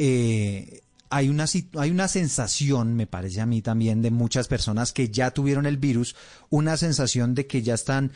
Eh, 0.01 0.83
hay 1.11 1.31
una, 1.31 1.47
hay 1.79 1.91
una 1.91 2.07
sensación, 2.07 2.95
me 2.95 3.07
parece 3.07 3.41
a 3.41 3.47
mí 3.47 3.63
también, 3.63 4.03
de 4.03 4.11
muchas 4.11 4.47
personas 4.47 4.93
que 4.93 5.09
ya 5.09 5.31
tuvieron 5.31 5.65
el 5.65 5.79
virus, 5.79 6.15
una 6.51 6.77
sensación 6.77 7.35
de 7.35 7.47
que 7.47 7.63
ya 7.63 7.73
están 7.73 8.13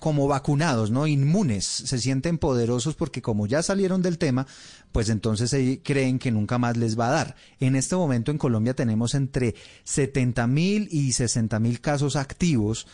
como 0.00 0.28
vacunados, 0.28 0.90
¿no? 0.90 1.06
Inmunes, 1.06 1.64
se 1.64 1.98
sienten 1.98 2.38
poderosos 2.38 2.94
porque 2.94 3.22
como 3.22 3.46
ya 3.46 3.62
salieron 3.62 4.02
del 4.02 4.18
tema, 4.18 4.46
pues 4.92 5.08
entonces 5.08 5.54
creen 5.82 6.18
que 6.18 6.30
nunca 6.30 6.58
más 6.58 6.76
les 6.76 6.98
va 6.98 7.08
a 7.08 7.12
dar. 7.12 7.36
En 7.60 7.76
este 7.76 7.96
momento 7.96 8.30
en 8.30 8.38
Colombia 8.38 8.74
tenemos 8.74 9.14
entre 9.14 9.54
70 9.84 10.46
mil 10.46 10.88
y 10.90 11.12
60 11.12 11.58
mil 11.60 11.80
casos 11.80 12.16
activos 12.16 12.86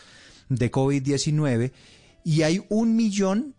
de 0.49 0.71
COVID-19 0.71 1.71
y 2.23 2.41
hay 2.43 2.63
un 2.69 2.95
millón 2.95 3.55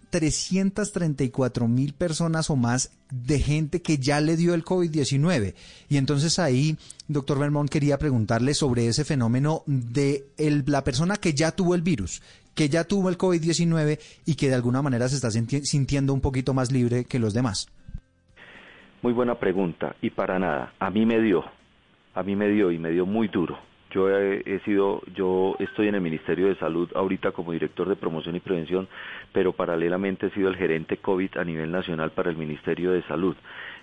cuatro 1.32 1.68
mil 1.68 1.94
personas 1.94 2.50
o 2.50 2.56
más 2.56 2.90
de 3.10 3.38
gente 3.38 3.80
que 3.80 3.98
ya 3.98 4.20
le 4.20 4.36
dio 4.36 4.54
el 4.54 4.64
COVID-19. 4.64 5.54
Y 5.88 5.96
entonces 5.96 6.38
ahí, 6.38 6.76
doctor 7.08 7.38
Vermont, 7.38 7.70
quería 7.70 7.98
preguntarle 7.98 8.54
sobre 8.54 8.86
ese 8.86 9.04
fenómeno 9.04 9.62
de 9.66 10.26
la 10.66 10.84
persona 10.84 11.16
que 11.16 11.34
ya 11.34 11.52
tuvo 11.52 11.74
el 11.74 11.82
virus, 11.82 12.20
que 12.54 12.68
ya 12.68 12.84
tuvo 12.84 13.08
el 13.08 13.18
COVID-19 13.18 13.98
y 14.26 14.34
que 14.34 14.48
de 14.48 14.54
alguna 14.54 14.82
manera 14.82 15.08
se 15.08 15.16
está 15.16 15.30
sintiendo 15.30 16.12
un 16.12 16.20
poquito 16.20 16.54
más 16.54 16.72
libre 16.72 17.04
que 17.04 17.18
los 17.18 17.34
demás? 17.34 17.66
Muy 19.02 19.12
buena 19.12 19.34
pregunta 19.34 19.96
y 20.00 20.10
para 20.10 20.38
nada. 20.38 20.74
A 20.78 20.90
mí 20.90 21.04
me 21.06 21.20
dio, 21.20 21.44
a 22.14 22.22
mí 22.22 22.36
me 22.36 22.48
dio 22.48 22.70
y 22.70 22.78
me 22.78 22.90
dio 22.90 23.06
muy 23.06 23.28
duro. 23.28 23.58
Yo 23.90 24.08
he, 24.08 24.58
sido, 24.64 25.02
yo 25.14 25.54
estoy 25.58 25.88
en 25.88 25.96
el 25.96 26.00
Ministerio 26.00 26.46
de 26.46 26.56
Salud 26.56 26.88
ahorita 26.94 27.32
como 27.32 27.52
director 27.52 27.86
de 27.88 27.96
promoción 27.96 28.36
y 28.36 28.40
prevención, 28.40 28.88
pero 29.32 29.52
paralelamente 29.52 30.26
he 30.26 30.30
sido 30.30 30.48
el 30.48 30.56
gerente 30.56 30.96
COVID 30.96 31.36
a 31.36 31.44
nivel 31.44 31.70
nacional 31.70 32.10
para 32.12 32.30
el 32.30 32.36
Ministerio 32.36 32.92
de 32.92 33.02
Salud. 33.02 33.36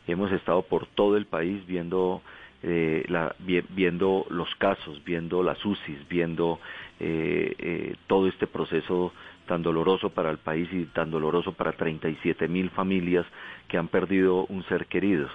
Hemos 0.08 0.32
estado 0.32 0.64
por 0.64 0.88
todo 0.88 1.16
el 1.16 1.28
país 1.28 1.64
viendo 1.68 2.24
eh, 2.64 3.06
la, 3.08 3.36
viendo 3.70 4.26
los 4.30 4.50
casos, 4.56 5.04
viendo 5.06 5.44
las 5.44 5.64
UCIs, 5.64 6.08
viendo 6.10 6.60
eh, 7.00 7.56
eh, 7.58 7.96
todo 8.08 8.28
este 8.28 8.48
proceso 8.48 9.14
tan 9.46 9.64
doloroso 9.64 10.10
para 10.10 10.30
el 10.30 10.38
país 10.38 10.70
y 10.72 10.86
tan 10.86 11.10
doloroso 11.10 11.54
para 11.54 11.72
37 11.72 12.48
mil 12.48 12.70
familias 12.70 13.26
que 13.68 13.78
han 13.78 13.88
perdido 13.88 14.46
un 14.46 14.64
ser 14.66 14.86
querido. 14.86 15.28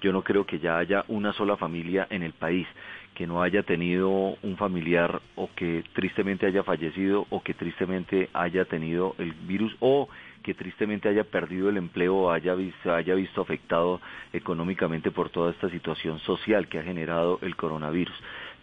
Yo 0.00 0.12
no 0.12 0.22
creo 0.22 0.46
que 0.46 0.60
ya 0.60 0.78
haya 0.78 1.04
una 1.08 1.32
sola 1.32 1.56
familia 1.56 2.06
en 2.08 2.22
el 2.22 2.32
país 2.32 2.66
que 3.14 3.26
no 3.26 3.42
haya 3.42 3.64
tenido 3.64 4.36
un 4.42 4.56
familiar 4.56 5.20
o 5.34 5.50
que 5.56 5.82
tristemente 5.92 6.46
haya 6.46 6.62
fallecido 6.62 7.26
o 7.30 7.42
que 7.42 7.52
tristemente 7.52 8.30
haya 8.32 8.64
tenido 8.64 9.16
el 9.18 9.32
virus 9.32 9.74
o 9.80 10.08
que 10.44 10.54
tristemente 10.54 11.08
haya 11.08 11.24
perdido 11.24 11.68
el 11.68 11.78
empleo 11.78 12.14
o 12.14 12.30
haya 12.30 12.54
visto, 12.54 12.94
haya 12.94 13.16
visto 13.16 13.42
afectado 13.42 14.00
económicamente 14.32 15.10
por 15.10 15.30
toda 15.30 15.50
esta 15.50 15.68
situación 15.68 16.20
social 16.20 16.68
que 16.68 16.78
ha 16.78 16.84
generado 16.84 17.40
el 17.42 17.56
coronavirus. 17.56 18.14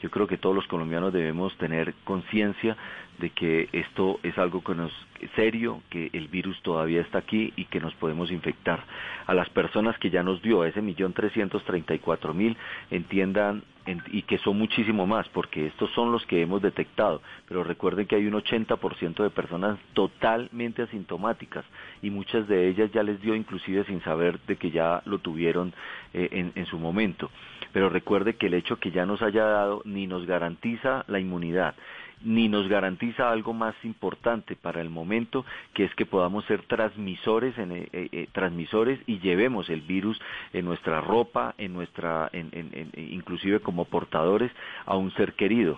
Yo 0.05 0.11
creo 0.11 0.27
que 0.27 0.37
todos 0.37 0.55
los 0.55 0.67
colombianos 0.67 1.11
debemos 1.13 1.57
tener 1.57 1.95
conciencia 2.03 2.77
de 3.17 3.31
que 3.31 3.69
esto 3.71 4.19
es 4.21 4.37
algo 4.37 4.63
que 4.63 4.75
nos 4.75 4.91
serio, 5.35 5.81
que 5.89 6.11
el 6.13 6.27
virus 6.27 6.61
todavía 6.61 7.01
está 7.01 7.17
aquí 7.17 7.51
y 7.55 7.65
que 7.65 7.79
nos 7.79 7.91
podemos 7.95 8.29
infectar. 8.29 8.83
A 9.25 9.33
las 9.33 9.49
personas 9.49 9.97
que 9.97 10.11
ya 10.11 10.21
nos 10.21 10.43
dio, 10.43 10.63
ese 10.63 10.83
millón 10.83 11.13
trescientos 11.13 11.63
treinta 11.63 11.95
y 11.95 11.97
cuatro 11.97 12.35
mil, 12.35 12.55
entiendan 12.91 13.63
y 14.11 14.21
que 14.23 14.37
son 14.37 14.59
muchísimo 14.59 15.07
más, 15.07 15.27
porque 15.29 15.65
estos 15.65 15.89
son 15.93 16.11
los 16.11 16.23
que 16.27 16.41
hemos 16.41 16.61
detectado, 16.61 17.23
pero 17.47 17.63
recuerden 17.63 18.05
que 18.05 18.15
hay 18.15 18.27
un 18.27 18.33
80% 18.33 19.23
de 19.23 19.29
personas 19.31 19.79
totalmente 19.93 20.83
asintomáticas 20.83 21.65
y 22.03 22.11
muchas 22.11 22.47
de 22.47 22.67
ellas 22.67 22.91
ya 22.91 23.01
les 23.01 23.19
dio 23.21 23.33
inclusive 23.33 23.85
sin 23.85 24.03
saber 24.03 24.39
de 24.41 24.55
que 24.55 24.69
ya 24.69 25.01
lo 25.05 25.17
tuvieron 25.17 25.73
eh, 26.13 26.29
en, 26.31 26.51
en 26.53 26.65
su 26.67 26.77
momento. 26.77 27.31
Pero 27.75 27.89
recuerde 27.89 28.37
que 28.37 28.47
el 28.47 28.53
hecho 28.53 28.77
que 28.77 28.91
ya 28.91 29.05
nos 29.05 29.21
haya 29.21 29.43
dado 29.43 29.81
ni 29.83 30.07
nos 30.07 30.25
garantiza 30.25 31.03
la 31.09 31.19
inmunidad, 31.19 31.75
ni 32.23 32.47
nos 32.47 32.69
garantiza 32.69 33.29
algo 33.29 33.51
más 33.51 33.75
importante 33.83 34.55
para 34.55 34.79
el 34.79 34.89
momento, 34.89 35.43
que 35.73 35.83
es 35.83 35.93
que 35.95 36.05
podamos 36.05 36.45
ser 36.45 36.61
transmisores, 36.61 37.57
en, 37.57 37.73
eh, 37.73 37.89
eh, 37.91 38.07
eh, 38.13 38.27
transmisores 38.31 39.01
y 39.07 39.19
llevemos 39.19 39.69
el 39.69 39.81
virus 39.81 40.17
en 40.53 40.63
nuestra 40.63 41.01
ropa, 41.01 41.53
en 41.57 41.73
nuestra, 41.73 42.29
en, 42.31 42.49
inclusive 42.95 43.59
como 43.59 43.83
portadores 43.83 44.53
a 44.85 44.95
un 44.95 45.11
ser 45.11 45.33
querido 45.33 45.77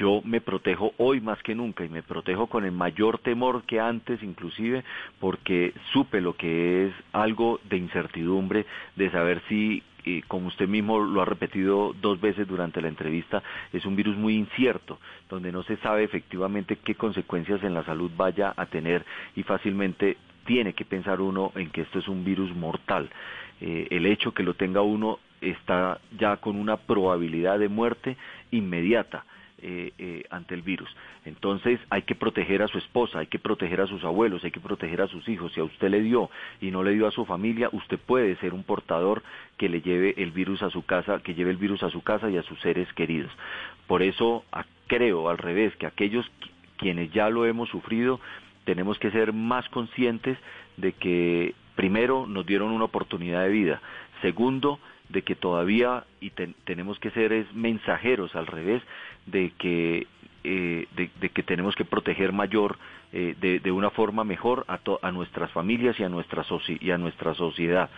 yo 0.00 0.22
me 0.24 0.40
protejo 0.40 0.94
hoy 0.96 1.20
más 1.20 1.42
que 1.42 1.54
nunca 1.54 1.84
y 1.84 1.90
me 1.90 2.02
protejo 2.02 2.46
con 2.46 2.64
el 2.64 2.72
mayor 2.72 3.18
temor 3.18 3.64
que 3.64 3.78
antes 3.78 4.22
inclusive 4.22 4.82
porque 5.20 5.74
supe 5.92 6.22
lo 6.22 6.36
que 6.36 6.86
es 6.86 6.94
algo 7.12 7.60
de 7.68 7.76
incertidumbre 7.76 8.64
de 8.96 9.10
saber 9.10 9.42
si 9.48 9.82
y 10.02 10.22
como 10.22 10.48
usted 10.48 10.66
mismo 10.66 10.98
lo 10.98 11.20
ha 11.20 11.26
repetido 11.26 11.94
dos 12.00 12.18
veces 12.18 12.48
durante 12.48 12.80
la 12.80 12.88
entrevista, 12.88 13.42
es 13.70 13.84
un 13.84 13.96
virus 13.96 14.16
muy 14.16 14.34
incierto, 14.34 14.98
donde 15.28 15.52
no 15.52 15.62
se 15.62 15.76
sabe 15.76 16.04
efectivamente 16.04 16.76
qué 16.76 16.94
consecuencias 16.94 17.62
en 17.62 17.74
la 17.74 17.84
salud 17.84 18.10
vaya 18.16 18.54
a 18.56 18.64
tener 18.64 19.04
y 19.36 19.42
fácilmente 19.42 20.16
tiene 20.46 20.72
que 20.72 20.86
pensar 20.86 21.20
uno 21.20 21.52
en 21.54 21.68
que 21.68 21.82
esto 21.82 21.98
es 21.98 22.08
un 22.08 22.24
virus 22.24 22.50
mortal. 22.56 23.10
Eh, 23.60 23.88
el 23.90 24.06
hecho 24.06 24.32
que 24.32 24.42
lo 24.42 24.54
tenga 24.54 24.80
uno 24.80 25.18
está 25.42 26.00
ya 26.18 26.38
con 26.38 26.56
una 26.56 26.78
probabilidad 26.78 27.58
de 27.58 27.68
muerte 27.68 28.16
inmediata. 28.50 29.26
Eh, 29.62 29.92
eh, 29.98 30.24
ante 30.30 30.54
el 30.54 30.62
virus. 30.62 30.88
Entonces 31.26 31.78
hay 31.90 32.02
que 32.02 32.14
proteger 32.14 32.62
a 32.62 32.68
su 32.68 32.78
esposa, 32.78 33.18
hay 33.18 33.26
que 33.26 33.38
proteger 33.38 33.82
a 33.82 33.86
sus 33.86 34.02
abuelos, 34.04 34.42
hay 34.42 34.50
que 34.50 34.60
proteger 34.60 35.02
a 35.02 35.06
sus 35.06 35.28
hijos. 35.28 35.52
Si 35.52 35.60
a 35.60 35.64
usted 35.64 35.90
le 35.90 36.00
dio 36.00 36.30
y 36.62 36.70
no 36.70 36.82
le 36.82 36.92
dio 36.92 37.06
a 37.06 37.10
su 37.10 37.26
familia, 37.26 37.68
usted 37.72 37.98
puede 37.98 38.36
ser 38.36 38.54
un 38.54 38.62
portador 38.62 39.22
que 39.58 39.68
le 39.68 39.82
lleve 39.82 40.14
el 40.16 40.30
virus 40.30 40.62
a 40.62 40.70
su 40.70 40.86
casa, 40.86 41.20
que 41.22 41.34
lleve 41.34 41.50
el 41.50 41.58
virus 41.58 41.82
a 41.82 41.90
su 41.90 42.02
casa 42.02 42.30
y 42.30 42.38
a 42.38 42.42
sus 42.42 42.58
seres 42.60 42.90
queridos. 42.94 43.30
Por 43.86 44.02
eso 44.02 44.44
creo 44.86 45.28
al 45.28 45.36
revés 45.36 45.76
que 45.76 45.86
aquellos 45.86 46.30
quienes 46.78 47.12
ya 47.12 47.28
lo 47.28 47.44
hemos 47.44 47.68
sufrido 47.68 48.18
tenemos 48.64 48.98
que 48.98 49.10
ser 49.10 49.34
más 49.34 49.68
conscientes 49.68 50.38
de 50.78 50.92
que 50.92 51.54
primero 51.76 52.26
nos 52.26 52.46
dieron 52.46 52.70
una 52.70 52.84
oportunidad 52.84 53.42
de 53.42 53.50
vida, 53.50 53.82
segundo 54.22 54.80
de 55.10 55.22
que 55.22 55.34
todavía 55.34 56.04
y 56.20 56.30
tenemos 56.64 56.98
que 56.98 57.10
ser 57.10 57.32
es 57.32 57.52
mensajeros 57.54 58.34
al 58.36 58.46
revés 58.46 58.82
de 59.26 59.52
que 59.58 60.06
eh, 60.42 60.86
de, 60.96 61.28
que 61.28 61.42
tenemos 61.42 61.74
que 61.74 61.84
proteger 61.84 62.32
mayor 62.32 62.78
eh, 63.12 63.34
de, 63.38 63.72
una 63.72 63.90
forma 63.90 64.24
mejor 64.24 64.64
a, 64.68 64.80
a 65.02 65.12
nuestras 65.12 65.50
familias 65.50 66.00
y 66.00 66.04
a 66.04 66.08
nuestra 66.08 66.44
y 66.80 66.90
a 66.90 66.96
nuestra 66.96 67.34
sociedad. 67.34 67.90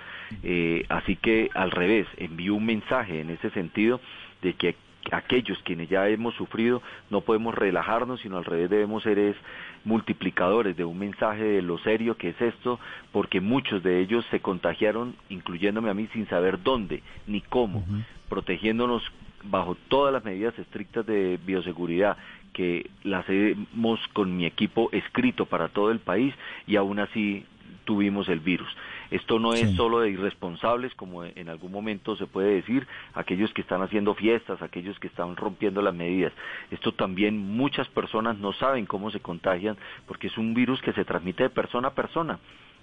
Eh, 0.43 0.85
así 0.89 1.15
que 1.17 1.51
al 1.55 1.71
revés 1.71 2.09
envío 2.17 2.55
un 2.55 2.67
mensaje 2.67 3.21
en 3.21 3.31
ese 3.31 3.51
sentido 3.51 4.01
de 4.41 4.55
que 4.55 4.75
aquellos 5.11 5.59
quienes 5.65 5.89
ya 5.89 6.09
hemos 6.09 6.35
sufrido 6.35 6.83
no 7.11 7.23
podemos 7.23 7.55
relajarnos, 7.55 8.21
sino 8.21 8.39
al 8.39 8.45
revés 8.45 8.71
debemos 8.71 9.03
ser 9.03 9.19
es 9.19 9.37
multiplicadores 9.85 10.77
de 10.77 10.85
un 10.85 10.99
mensaje 10.99 11.43
de 11.43 11.63
lo 11.63 11.79
serio 11.79 12.17
que 12.17 12.31
es 12.31 12.41
esto, 12.41 12.79
porque 13.11 13.41
muchos 13.41 13.83
de 13.83 14.01
ellos 14.01 14.25
se 14.31 14.41
contagiaron, 14.41 15.17
incluyéndome 15.29 15.91
a 15.91 15.95
mí, 15.95 16.09
sin 16.13 16.29
saber 16.29 16.63
dónde 16.63 17.03
ni 17.27 17.41
cómo, 17.41 17.85
protegiéndonos 18.29 19.03
bajo 19.45 19.77
todas 19.89 20.13
las 20.13 20.25
medidas 20.25 20.57
estrictas 20.59 21.05
de 21.05 21.39
bioseguridad 21.45 22.17
que 22.53 22.91
las 23.03 23.25
hemos 23.29 23.99
con 24.13 24.37
mi 24.37 24.45
equipo 24.45 24.89
escrito 24.93 25.47
para 25.47 25.69
todo 25.69 25.91
el 25.91 25.99
país 25.99 26.35
y 26.67 26.77
aún 26.77 27.01
así 27.01 27.45
tuvimos 27.85 28.29
el 28.29 28.41
virus. 28.41 28.69
Esto 29.11 29.39
no 29.39 29.53
es 29.53 29.75
solo 29.77 30.01
de 30.01 30.11
irresponsables, 30.11 30.95
como 30.95 31.25
en 31.25 31.49
algún 31.49 31.71
momento 31.71 32.17
se 32.17 32.27
puede 32.27 32.55
decir, 32.55 32.87
aquellos 33.15 33.53
que 33.53 33.61
están 33.61 33.83
haciendo 33.83 34.15
fiestas, 34.15 34.63
aquellos 34.63 34.99
que 34.99 35.09
están 35.09 35.37
rompiendo 35.37 35.83
las 35.83 35.95
medidas. 35.95 36.33
Esto 36.71 36.93
también 36.93 37.37
muchas 37.37 37.89
personas 37.89 38.39
no 38.39 38.53
saben 38.53 38.87
cómo 38.87 39.11
se 39.11 39.21
contagian 39.21 39.77
porque 40.07 40.29
es 40.29 40.39
un 40.39 40.55
virus 40.55 40.81
que 40.81 40.93
se 40.93 41.05
transmite 41.05 41.43
de 41.43 41.51
persona 41.51 41.89
a 41.89 41.95
persona 41.95 42.39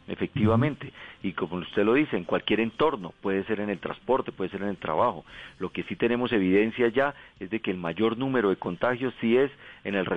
efectivamente. 0.07 0.91
Y 1.21 1.33
como 1.33 1.57
usted 1.57 1.83
lo 1.83 1.93
dice, 1.93 2.17
en 2.17 2.23
cualquier 2.23 2.59
entorno, 2.59 3.13
puede 3.21 3.43
ser 3.43 3.59
en 3.59 3.69
el 3.69 3.79
transporte, 3.79 4.31
puede 4.31 4.49
ser 4.49 4.61
en 4.61 4.69
el 4.69 4.77
trabajo. 4.77 5.25
Lo 5.59 5.69
que 5.69 5.83
sí 5.83 5.95
tenemos 5.95 6.31
evidencia 6.31 6.87
ya 6.89 7.13
es 7.39 7.49
de 7.49 7.59
que 7.59 7.71
el 7.71 7.77
mayor 7.77 8.17
número 8.17 8.49
de 8.49 8.55
contagios 8.55 9.13
sí 9.21 9.37
es 9.37 9.51
en 9.83 9.95
el, 9.95 10.07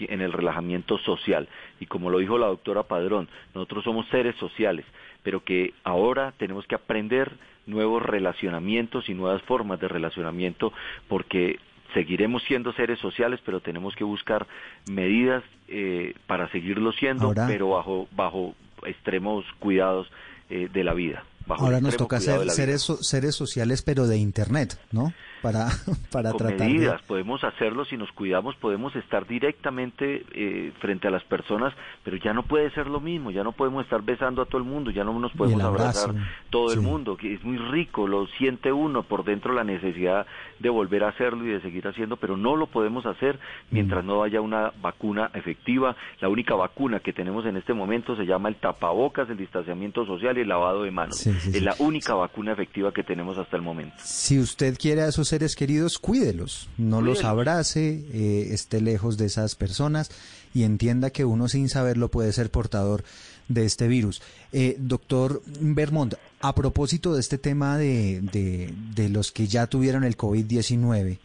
en 0.00 0.20
el 0.20 0.32
relajamiento 0.32 0.98
social. 0.98 1.48
Y 1.80 1.86
como 1.86 2.10
lo 2.10 2.18
dijo 2.18 2.38
la 2.38 2.46
doctora 2.46 2.84
Padrón, 2.84 3.28
nosotros 3.54 3.84
somos 3.84 4.06
seres 4.08 4.34
sociales, 4.36 4.84
pero 5.22 5.44
que 5.44 5.74
ahora 5.84 6.32
tenemos 6.38 6.66
que 6.66 6.74
aprender 6.74 7.32
nuevos 7.66 8.02
relacionamientos 8.02 9.08
y 9.08 9.14
nuevas 9.14 9.42
formas 9.42 9.80
de 9.80 9.88
relacionamiento 9.88 10.72
porque 11.08 11.58
seguiremos 11.94 12.42
siendo 12.44 12.72
seres 12.72 12.98
sociales, 12.98 13.40
pero 13.44 13.60
tenemos 13.60 13.94
que 13.96 14.04
buscar 14.04 14.46
medidas 14.88 15.42
eh, 15.68 16.14
para 16.26 16.48
seguirlo 16.50 16.92
siendo, 16.92 17.32
pero 17.46 17.70
bajo, 17.70 18.08
bajo 18.12 18.54
extremos 18.84 19.44
cuidados 19.58 20.08
eh, 20.50 20.68
de 20.72 20.84
la 20.84 20.94
vida. 20.94 21.24
Ahora 21.48 21.80
nos 21.80 21.96
toca 21.96 22.20
ser 22.20 22.50
seres, 22.50 22.82
seres 23.00 23.34
sociales, 23.34 23.82
pero 23.82 24.06
de 24.06 24.18
Internet, 24.18 24.78
¿no? 24.90 25.12
Para, 25.42 25.68
para 26.10 26.30
Con 26.30 26.38
tratar 26.38 26.68
medidas, 26.68 27.02
podemos 27.02 27.42
hacerlo 27.44 27.84
si 27.84 27.96
nos 27.96 28.10
cuidamos, 28.12 28.56
podemos 28.56 28.94
estar 28.96 29.26
directamente 29.26 30.24
eh, 30.32 30.72
frente 30.80 31.08
a 31.08 31.10
las 31.10 31.24
personas, 31.24 31.74
pero 32.04 32.16
ya 32.16 32.32
no 32.32 32.44
puede 32.44 32.70
ser 32.70 32.86
lo 32.86 33.00
mismo, 33.00 33.30
ya 33.30 33.42
no 33.42 33.52
podemos 33.52 33.84
estar 33.84 34.02
besando 34.02 34.42
a 34.42 34.46
todo 34.46 34.58
el 34.58 34.64
mundo, 34.64 34.90
ya 34.90 35.04
no 35.04 35.18
nos 35.18 35.32
podemos 35.32 35.62
abrazar 35.62 36.14
todo 36.50 36.72
el 36.72 36.80
mundo, 36.80 37.16
que 37.16 37.34
es 37.34 37.44
muy 37.44 37.58
rico, 37.58 38.06
lo 38.06 38.26
siente 38.38 38.72
uno 38.72 39.02
por 39.02 39.24
dentro 39.24 39.52
la 39.52 39.64
necesidad 39.64 40.26
de 40.58 40.68
volver 40.68 41.04
a 41.04 41.08
hacerlo 41.08 41.44
y 41.44 41.48
de 41.48 41.60
seguir 41.60 41.86
haciendo, 41.86 42.16
pero 42.16 42.36
no 42.36 42.56
lo 42.56 42.66
podemos 42.66 43.06
hacer 43.06 43.38
mientras 43.70 44.04
mm. 44.04 44.06
no 44.06 44.22
haya 44.22 44.40
una 44.40 44.72
vacuna 44.80 45.30
efectiva. 45.34 45.96
La 46.20 46.28
única 46.28 46.54
vacuna 46.54 47.00
que 47.00 47.12
tenemos 47.12 47.44
en 47.46 47.56
este 47.56 47.74
momento 47.74 48.16
se 48.16 48.24
llama 48.24 48.48
el 48.48 48.56
tapabocas, 48.56 49.28
el 49.30 49.36
distanciamiento 49.36 50.06
social 50.06 50.38
y 50.38 50.42
el 50.42 50.48
lavado 50.48 50.82
de 50.82 50.90
manos. 50.90 51.26
es 51.26 51.62
la 51.62 51.74
única 51.78 52.14
vacuna 52.14 52.52
efectiva 52.52 52.92
que 52.92 53.02
tenemos 53.02 53.38
hasta 53.38 53.56
el 53.56 53.62
momento. 53.62 53.96
Si 53.98 54.38
usted 54.38 54.76
quiere 54.78 55.02
a 55.02 55.08
esos 55.08 55.28
seres 55.36 55.54
queridos, 55.54 55.98
cuídelos, 55.98 56.70
no 56.78 57.02
los 57.02 57.22
abrace, 57.22 58.06
eh, 58.10 58.48
esté 58.52 58.80
lejos 58.80 59.18
de 59.18 59.26
esas 59.26 59.54
personas 59.54 60.10
y 60.54 60.62
entienda 60.62 61.10
que 61.10 61.26
uno 61.26 61.46
sin 61.46 61.68
saberlo 61.68 62.10
puede 62.10 62.32
ser 62.32 62.50
portador 62.50 63.04
de 63.48 63.66
este 63.66 63.86
virus. 63.86 64.22
Eh, 64.52 64.76
doctor 64.78 65.42
Bermond, 65.60 66.14
a 66.40 66.54
propósito 66.54 67.12
de 67.12 67.20
este 67.20 67.36
tema 67.36 67.76
de, 67.76 68.22
de, 68.22 68.72
de 68.94 69.10
los 69.10 69.30
que 69.30 69.46
ya 69.46 69.66
tuvieron 69.66 70.04
el 70.04 70.16
COVID-19, 70.16 71.18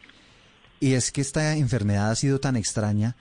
y 0.82 0.92
es 0.92 1.14
que 1.14 1.22
esta 1.22 1.56
enfermedad 1.56 2.12
ha 2.12 2.16
sido 2.16 2.42
tan 2.42 2.58
extraña 2.58 3.16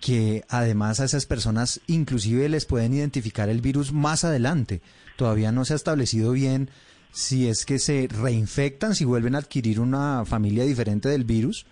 que 0.00 0.44
además 0.48 1.00
a 1.00 1.04
esas 1.06 1.26
personas 1.26 1.80
inclusive 1.88 2.48
les 2.48 2.64
pueden 2.64 2.94
identificar 2.94 3.48
el 3.48 3.60
virus 3.60 3.92
más 3.92 4.22
adelante. 4.22 4.82
Todavía 5.16 5.50
no 5.50 5.64
se 5.64 5.72
ha 5.72 5.76
establecido 5.76 6.30
bien 6.30 6.70
si 7.18 7.48
es 7.48 7.66
que 7.66 7.80
se 7.80 8.06
reinfectan, 8.06 8.94
si 8.94 9.04
vuelven 9.04 9.34
a 9.34 9.38
adquirir 9.38 9.80
una 9.80 10.24
familia 10.24 10.62
diferente 10.62 11.08
del 11.08 11.24
virus, 11.24 11.66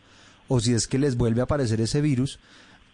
o 0.48 0.58
si 0.58 0.74
es 0.74 0.88
que 0.88 0.98
les 0.98 1.16
vuelve 1.16 1.40
a 1.40 1.44
aparecer 1.44 1.80
ese 1.80 2.00
virus, 2.00 2.40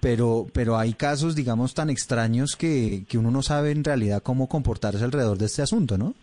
pero, 0.01 0.45
pero 0.53 0.77
hay 0.77 0.93
casos, 0.93 1.35
digamos, 1.35 1.73
tan 1.73 1.89
extraños 1.89 2.55
que, 2.55 3.05
que 3.09 3.17
uno 3.17 3.31
no 3.31 3.41
sabe 3.41 3.71
en 3.71 3.83
realidad 3.83 4.23
cómo 4.23 4.51
comportarse 4.51 5.03
alrededor 5.03 5.39
de 5.39 5.47
este 5.47 5.63
asunto, 5.63 5.97
¿no? 5.97 6.15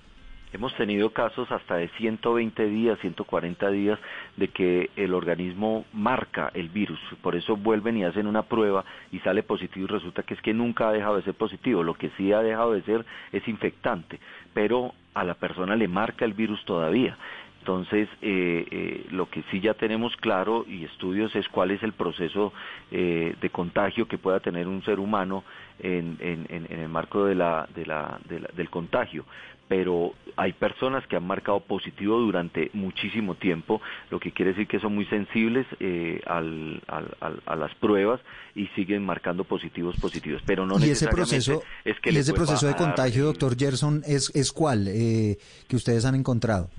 Hemos 0.54 0.76
tenido 0.76 1.10
casos 1.12 1.52
hasta 1.52 1.78
de 1.78 1.90
120 1.98 2.64
días, 2.66 3.00
140 3.00 3.70
días 3.72 4.00
de 4.38 4.50
que 4.50 4.92
el 4.96 5.16
organismo 5.16 5.86
marca 5.94 6.52
el 6.54 6.70
virus. 6.70 7.00
Por 7.24 7.36
eso 7.36 7.56
vuelven 7.56 7.98
y 7.98 8.04
hacen 8.04 8.28
una 8.28 8.44
prueba 8.44 8.86
y 9.12 9.20
sale 9.20 9.42
positivo 9.42 9.86
y 9.86 9.90
resulta 9.90 10.22
que 10.22 10.36
es 10.36 10.42
que 10.42 10.54
nunca 10.54 10.90
ha 10.90 10.94
dejado 10.94 11.18
de 11.18 11.24
ser 11.24 11.34
positivo. 11.34 11.84
Lo 11.84 11.96
que 11.96 12.12
sí 12.18 12.32
ha 12.34 12.42
dejado 12.42 12.74
de 12.74 12.84
ser 12.84 13.06
es 13.32 13.48
infectante, 13.48 14.20
pero 14.54 14.94
a 15.20 15.24
la 15.24 15.34
persona 15.34 15.76
le 15.76 15.88
marca 15.88 16.26
el 16.26 16.34
virus 16.34 16.64
todavía. 16.66 17.18
Entonces, 17.60 18.08
eh, 18.22 18.66
eh, 18.72 19.06
lo 19.12 19.30
que 19.30 19.44
sí 19.52 19.60
ya 19.60 19.74
tenemos 19.74 20.16
claro 20.18 20.66
y 20.68 20.86
estudios 20.86 21.36
es 21.36 21.48
cuál 21.50 21.72
es 21.72 21.84
el 21.84 21.94
proceso 21.94 22.54
eh, 22.92 23.36
de 23.40 23.50
contagio 23.50 24.08
que 24.08 24.18
pueda 24.18 24.40
tener 24.40 24.68
un 24.68 24.84
ser 24.84 25.00
humano 25.00 25.44
en, 25.82 26.18
el 26.20 26.90
marco 26.90 27.26
de 27.26 27.36
la, 27.36 27.68
del 27.74 28.70
contagio 28.70 29.26
pero 29.70 30.16
hay 30.36 30.52
personas 30.54 31.06
que 31.08 31.16
han 31.16 31.26
marcado 31.26 31.60
positivo 31.62 32.18
durante 32.18 32.72
muchísimo 32.74 33.36
tiempo, 33.36 33.80
lo 34.10 34.20
que 34.20 34.32
quiere 34.32 34.52
decir 34.52 34.68
que 34.68 34.80
son 34.80 34.96
muy 34.96 35.06
sensibles 35.06 35.66
eh, 35.80 36.22
al, 36.26 36.82
a 36.88 37.56
las 37.56 37.74
pruebas 37.76 38.20
y 38.56 38.66
siguen 38.76 39.06
marcando 39.06 39.44
positivos 39.44 39.96
positivos, 39.98 40.42
pero 40.46 40.66
no 40.66 40.80
¿Y 40.80 40.90
ese 40.90 41.08
proceso, 41.08 41.62
es 41.86 42.00
que 42.00 42.12
¿y 42.12 42.18
ese 42.18 42.34
proceso 42.34 42.66
de 42.66 42.76
contagio, 42.76 43.26
doctor 43.26 43.56
Gerson, 43.56 44.02
es, 44.08 44.32
es 44.34 44.52
cuál 44.52 44.88
eh, 44.88 45.38
que 45.68 45.76
ustedes 45.76 46.04
han 46.04 46.16
encontrado? 46.16 46.70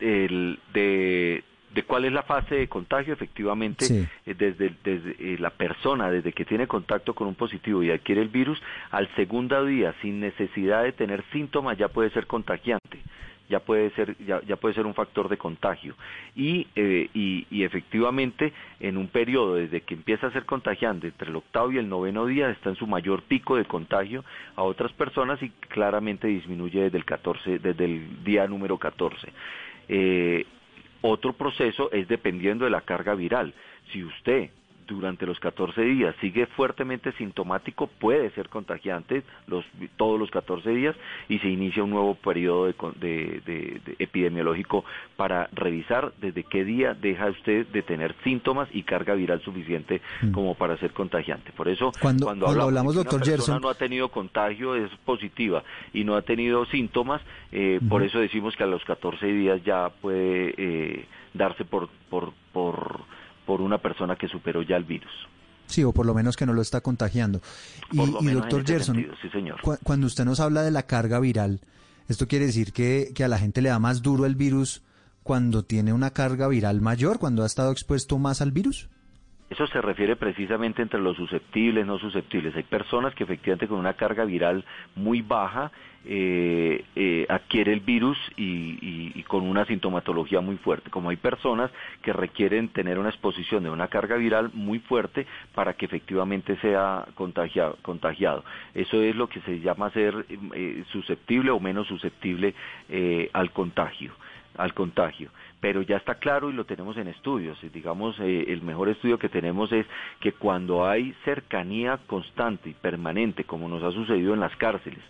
El 0.00 0.58
de 0.72 1.44
de 1.74 1.84
cuál 1.84 2.04
es 2.04 2.12
la 2.12 2.22
fase 2.22 2.56
de 2.56 2.68
contagio, 2.68 3.12
efectivamente, 3.12 3.86
eh, 4.26 4.34
desde, 4.34 4.74
desde 4.82 5.10
eh, 5.18 5.38
la 5.38 5.50
persona, 5.50 6.10
desde 6.10 6.32
que 6.32 6.44
tiene 6.44 6.66
contacto 6.66 7.14
con 7.14 7.28
un 7.28 7.34
positivo 7.34 7.82
y 7.82 7.90
adquiere 7.90 8.22
el 8.22 8.28
virus, 8.28 8.60
al 8.90 9.08
segundo 9.14 9.64
día, 9.64 9.94
sin 10.02 10.20
necesidad 10.20 10.82
de 10.82 10.92
tener 10.92 11.24
síntomas, 11.32 11.78
ya 11.78 11.88
puede 11.88 12.10
ser 12.10 12.26
contagiante 12.26 12.98
ya 13.48 13.58
puede 13.58 13.90
ser 13.90 14.16
ya, 14.24 14.40
ya 14.42 14.54
puede 14.54 14.76
ser 14.76 14.86
un 14.86 14.94
factor 14.94 15.28
de 15.28 15.36
contagio. 15.36 15.96
Y, 16.36 16.68
eh, 16.76 17.10
y, 17.12 17.48
y, 17.50 17.64
efectivamente 17.64 18.52
en 18.78 18.96
un 18.96 19.08
periodo 19.08 19.56
desde 19.56 19.80
que 19.80 19.94
empieza 19.94 20.28
a 20.28 20.32
ser 20.32 20.44
contagiante 20.44 21.08
entre 21.08 21.28
el 21.28 21.34
octavo 21.34 21.72
y 21.72 21.78
el 21.78 21.88
noveno 21.88 22.26
día 22.26 22.48
está 22.50 22.70
en 22.70 22.76
su 22.76 22.86
mayor 22.86 23.22
pico 23.22 23.56
de 23.56 23.64
contagio 23.64 24.24
a 24.54 24.62
otras 24.62 24.92
personas 24.92 25.42
y 25.42 25.50
claramente 25.68 26.28
disminuye 26.28 26.82
desde 26.82 26.98
el 26.98 27.04
14 27.04 27.58
desde 27.58 27.84
el 27.84 28.22
día 28.22 28.46
número 28.46 28.78
14 28.78 29.32
eh, 29.92 30.46
otro 31.02 31.32
proceso 31.32 31.90
es 31.90 32.06
dependiendo 32.06 32.64
de 32.64 32.70
la 32.70 32.82
carga 32.82 33.14
viral. 33.14 33.52
Si 33.92 34.04
usted 34.04 34.50
durante 34.94 35.26
los 35.26 35.38
14 35.40 35.82
días, 35.82 36.14
sigue 36.20 36.46
fuertemente 36.46 37.12
sintomático, 37.12 37.86
puede 37.86 38.30
ser 38.30 38.48
contagiante 38.48 39.22
los, 39.46 39.64
todos 39.96 40.18
los 40.18 40.30
14 40.30 40.70
días 40.70 40.96
y 41.28 41.38
se 41.38 41.48
inicia 41.48 41.82
un 41.82 41.90
nuevo 41.90 42.14
periodo 42.14 42.66
de, 42.66 43.80
epidemiológico 43.98 44.84
para 45.16 45.48
revisar 45.52 46.12
desde 46.20 46.44
qué 46.44 46.64
día 46.64 46.94
deja 46.94 47.26
usted 47.30 47.66
de 47.68 47.82
tener 47.82 48.14
síntomas 48.24 48.68
y 48.72 48.82
carga 48.82 49.14
viral 49.14 49.40
suficiente 49.42 50.00
mm. 50.22 50.32
como 50.32 50.54
para 50.54 50.76
ser 50.78 50.92
contagiante. 50.92 51.52
Por 51.52 51.68
eso, 51.68 51.92
cuando, 52.00 52.28
hablamos, 52.28 52.94
de 52.94 53.02
que 53.02 53.10
doctor 53.10 53.22
una 53.22 53.36
persona 53.36 53.58
no 53.60 53.68
ha 53.68 53.74
tenido 53.74 54.08
contagio, 54.08 54.74
es 54.74 54.90
positiva 55.04 55.62
y 55.92 56.04
no 56.04 56.16
ha 56.16 56.22
tenido 56.22 56.64
síntomas, 56.66 57.20
eh, 57.52 57.80
por 57.88 58.02
eso 58.02 58.18
decimos 58.18 58.56
que 58.56 58.64
a 58.64 58.66
los 58.66 58.84
14 58.84 59.26
días 59.26 59.62
ya 59.64 59.88
puede 59.88 60.54
eh, 60.56 61.06
darse 61.34 61.64
por, 61.64 61.88
por, 62.08 62.32
por 62.52 63.00
por 63.50 63.62
una 63.62 63.78
persona 63.78 64.14
que 64.14 64.28
superó 64.28 64.62
ya 64.62 64.76
el 64.76 64.84
virus. 64.84 65.10
Sí, 65.66 65.82
o 65.82 65.92
por 65.92 66.06
lo 66.06 66.14
menos 66.14 66.36
que 66.36 66.46
no 66.46 66.52
lo 66.52 66.62
está 66.62 66.82
contagiando. 66.82 67.40
Y, 67.90 68.30
doctor 68.30 68.64
Gerson, 68.64 69.08
cuando 69.82 70.06
usted 70.06 70.24
nos 70.24 70.38
habla 70.38 70.62
de 70.62 70.70
la 70.70 70.84
carga 70.84 71.18
viral, 71.18 71.60
¿esto 72.06 72.28
quiere 72.28 72.46
decir 72.46 72.72
que, 72.72 73.10
que 73.12 73.24
a 73.24 73.28
la 73.28 73.40
gente 73.40 73.60
le 73.60 73.70
da 73.70 73.80
más 73.80 74.02
duro 74.02 74.24
el 74.24 74.36
virus 74.36 74.84
cuando 75.24 75.64
tiene 75.64 75.92
una 75.92 76.10
carga 76.10 76.46
viral 76.46 76.80
mayor, 76.80 77.18
cuando 77.18 77.42
ha 77.42 77.46
estado 77.46 77.72
expuesto 77.72 78.20
más 78.20 78.40
al 78.40 78.52
virus? 78.52 78.88
Eso 79.50 79.66
se 79.66 79.82
refiere 79.82 80.14
precisamente 80.14 80.80
entre 80.80 81.00
los 81.00 81.16
susceptibles, 81.16 81.84
no 81.84 81.98
susceptibles. 81.98 82.54
Hay 82.54 82.62
personas 82.62 83.16
que 83.16 83.24
efectivamente 83.24 83.66
con 83.66 83.80
una 83.80 83.94
carga 83.94 84.24
viral 84.24 84.64
muy 84.94 85.22
baja 85.22 85.72
eh, 86.04 86.84
eh, 86.94 87.26
adquiere 87.28 87.72
el 87.72 87.80
virus 87.80 88.16
y, 88.36 89.22
con 89.24 89.42
una 89.42 89.64
sintomatología 89.64 90.40
muy 90.40 90.56
fuerte, 90.56 90.88
como 90.90 91.10
hay 91.10 91.16
personas 91.16 91.70
que 92.02 92.12
requieren 92.12 92.68
tener 92.68 92.98
una 92.98 93.10
exposición 93.10 93.64
de 93.64 93.70
una 93.70 93.88
carga 93.88 94.16
viral 94.16 94.50
muy 94.54 94.78
fuerte 94.78 95.26
para 95.52 95.74
que 95.74 95.84
efectivamente 95.84 96.56
sea 96.58 97.06
contagiado. 97.14 98.44
Eso 98.74 99.02
es 99.02 99.16
lo 99.16 99.28
que 99.28 99.40
se 99.40 99.58
llama 99.58 99.90
ser 99.90 100.26
eh, 100.54 100.84
susceptible 100.92 101.50
o 101.50 101.58
menos 101.58 101.88
susceptible 101.88 102.54
al 103.32 103.50
contagio 103.50 104.12
al 104.56 104.74
contagio 104.74 105.30
pero 105.60 105.82
ya 105.82 105.96
está 105.96 106.16
claro 106.16 106.50
y 106.50 106.54
lo 106.54 106.64
tenemos 106.64 106.96
en 106.96 107.08
estudios. 107.08 107.58
Digamos, 107.72 108.18
eh, 108.20 108.46
el 108.48 108.62
mejor 108.62 108.88
estudio 108.88 109.18
que 109.18 109.28
tenemos 109.28 109.70
es 109.72 109.86
que 110.20 110.32
cuando 110.32 110.86
hay 110.86 111.14
cercanía 111.24 111.98
constante 112.06 112.70
y 112.70 112.74
permanente, 112.74 113.44
como 113.44 113.68
nos 113.68 113.82
ha 113.82 113.92
sucedido 113.92 114.34
en 114.34 114.40
las 114.40 114.56
cárceles, 114.56 115.00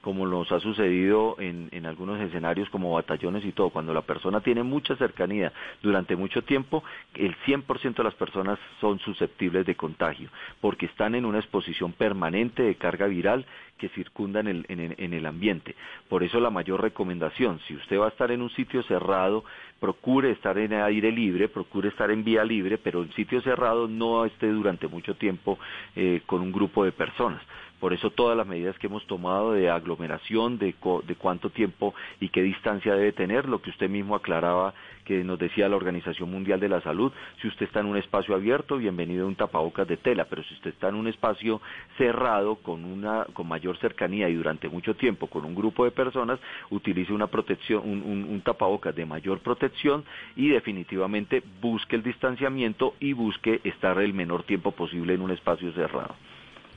como 0.00 0.26
nos 0.26 0.50
ha 0.50 0.60
sucedido 0.60 1.36
en, 1.38 1.68
en, 1.72 1.86
algunos 1.86 2.20
escenarios 2.20 2.70
como 2.70 2.92
batallones 2.92 3.44
y 3.44 3.52
todo, 3.52 3.70
cuando 3.70 3.92
la 3.92 4.02
persona 4.02 4.40
tiene 4.40 4.62
mucha 4.62 4.96
cercanía 4.96 5.52
durante 5.82 6.16
mucho 6.16 6.42
tiempo, 6.42 6.82
el 7.14 7.36
100% 7.46 7.96
de 7.96 8.04
las 8.04 8.14
personas 8.14 8.58
son 8.80 8.98
susceptibles 9.00 9.66
de 9.66 9.74
contagio, 9.74 10.30
porque 10.60 10.86
están 10.86 11.14
en 11.14 11.24
una 11.24 11.38
exposición 11.38 11.92
permanente 11.92 12.62
de 12.62 12.76
carga 12.76 13.06
viral 13.06 13.44
que 13.76 13.88
circunda 13.90 14.40
en 14.40 14.48
el, 14.48 14.66
en 14.68 15.14
el 15.14 15.26
ambiente. 15.26 15.74
Por 16.08 16.22
eso 16.22 16.38
la 16.38 16.50
mayor 16.50 16.82
recomendación, 16.82 17.60
si 17.66 17.74
usted 17.74 17.98
va 17.98 18.06
a 18.06 18.10
estar 18.10 18.30
en 18.30 18.42
un 18.42 18.50
sitio 18.50 18.82
cerrado, 18.82 19.44
procure 19.80 20.30
estar 20.30 20.58
en 20.58 20.74
aire 20.74 21.10
libre, 21.10 21.48
procure 21.48 21.88
estar 21.88 22.10
en 22.10 22.22
vía 22.22 22.44
libre, 22.44 22.76
pero 22.76 23.02
en 23.02 23.12
sitio 23.14 23.40
cerrado 23.40 23.88
no 23.88 24.26
esté 24.26 24.48
durante 24.48 24.86
mucho 24.86 25.14
tiempo 25.14 25.58
eh, 25.96 26.20
con 26.26 26.42
un 26.42 26.52
grupo 26.52 26.84
de 26.84 26.92
personas. 26.92 27.42
Por 27.80 27.92
eso 27.92 28.10
todas 28.10 28.36
las 28.36 28.46
medidas 28.46 28.78
que 28.78 28.86
hemos 28.86 29.06
tomado 29.06 29.52
de 29.52 29.70
aglomeración, 29.70 30.58
de, 30.58 30.74
de 31.06 31.14
cuánto 31.16 31.50
tiempo 31.50 31.94
y 32.20 32.28
qué 32.28 32.42
distancia 32.42 32.94
debe 32.94 33.12
tener, 33.12 33.48
lo 33.48 33.60
que 33.62 33.70
usted 33.70 33.88
mismo 33.88 34.14
aclaraba 34.14 34.74
que 35.04 35.24
nos 35.24 35.38
decía 35.38 35.68
la 35.68 35.76
Organización 35.76 36.30
Mundial 36.30 36.60
de 36.60 36.68
la 36.68 36.80
Salud, 36.82 37.10
si 37.40 37.48
usted 37.48 37.66
está 37.66 37.80
en 37.80 37.86
un 37.86 37.96
espacio 37.96 38.34
abierto, 38.34 38.76
bienvenido 38.76 39.24
a 39.24 39.28
un 39.28 39.34
tapabocas 39.34 39.88
de 39.88 39.96
tela, 39.96 40.26
pero 40.26 40.44
si 40.44 40.54
usted 40.54 40.70
está 40.70 40.88
en 40.88 40.94
un 40.94 41.08
espacio 41.08 41.60
cerrado 41.98 42.56
con 42.56 42.84
una 42.84 43.24
con 43.32 43.48
mayor 43.48 43.76
cercanía 43.78 44.28
y 44.28 44.34
durante 44.34 44.68
mucho 44.68 44.94
tiempo 44.94 45.26
con 45.26 45.44
un 45.44 45.54
grupo 45.54 45.84
de 45.84 45.90
personas, 45.90 46.38
utilice 46.70 47.12
una 47.12 47.26
protección, 47.26 47.82
un, 47.84 48.40
tapabocas 48.44 48.94
de 48.94 49.04
mayor 49.04 49.40
protección 49.40 50.04
y 50.36 50.48
definitivamente 50.48 51.42
busque 51.60 51.96
el 51.96 52.02
distanciamiento 52.02 52.94
y 53.00 53.12
busque 53.12 53.60
estar 53.64 53.98
el 53.98 54.14
menor 54.14 54.44
tiempo 54.44 54.72
posible 54.72 55.14
en 55.14 55.22
un 55.22 55.30
espacio 55.30 55.72
cerrado. 55.72 56.14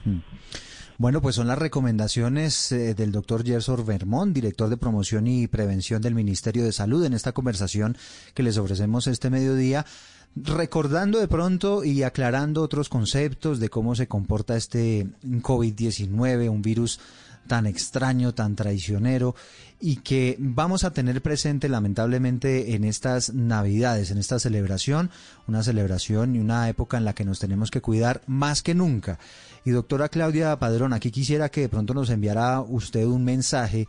Mm. 0.05 0.17
Bueno, 0.99 1.21
pues 1.21 1.35
son 1.35 1.47
las 1.47 1.57
recomendaciones 1.57 2.71
eh, 2.71 2.93
del 2.93 3.11
doctor 3.11 3.43
Gerson 3.43 3.83
Vermont, 3.83 4.33
director 4.33 4.69
de 4.69 4.77
promoción 4.77 5.25
y 5.25 5.47
prevención 5.47 6.03
del 6.03 6.13
Ministerio 6.13 6.63
de 6.63 6.71
Salud, 6.71 7.03
en 7.03 7.13
esta 7.13 7.31
conversación 7.31 7.97
que 8.35 8.43
les 8.43 8.57
ofrecemos 8.57 9.07
este 9.07 9.31
mediodía, 9.31 9.87
recordando 10.35 11.19
de 11.19 11.27
pronto 11.27 11.83
y 11.83 12.03
aclarando 12.03 12.61
otros 12.61 12.89
conceptos 12.89 13.59
de 13.59 13.69
cómo 13.69 13.95
se 13.95 14.07
comporta 14.07 14.55
este 14.55 15.07
COVID-19, 15.23 16.49
un 16.49 16.61
virus 16.61 16.99
tan 17.47 17.65
extraño, 17.65 18.33
tan 18.33 18.55
traicionero 18.55 19.35
y 19.79 19.97
que 19.97 20.37
vamos 20.39 20.83
a 20.83 20.93
tener 20.93 21.21
presente 21.21 21.67
lamentablemente 21.67 22.73
en 22.75 22.85
estas 22.85 23.33
navidades, 23.33 24.11
en 24.11 24.17
esta 24.17 24.39
celebración, 24.39 25.09
una 25.47 25.63
celebración 25.63 26.35
y 26.35 26.39
una 26.39 26.69
época 26.69 26.97
en 26.97 27.05
la 27.05 27.13
que 27.13 27.25
nos 27.25 27.39
tenemos 27.39 27.69
que 27.69 27.81
cuidar 27.81 28.21
más 28.27 28.61
que 28.61 28.75
nunca. 28.75 29.19
Y 29.65 29.71
doctora 29.71 30.09
Claudia 30.09 30.57
Padrón, 30.57 30.93
aquí 30.93 31.11
quisiera 31.11 31.49
que 31.49 31.61
de 31.61 31.69
pronto 31.69 31.93
nos 31.93 32.09
enviara 32.09 32.61
usted 32.61 33.05
un 33.05 33.23
mensaje 33.25 33.87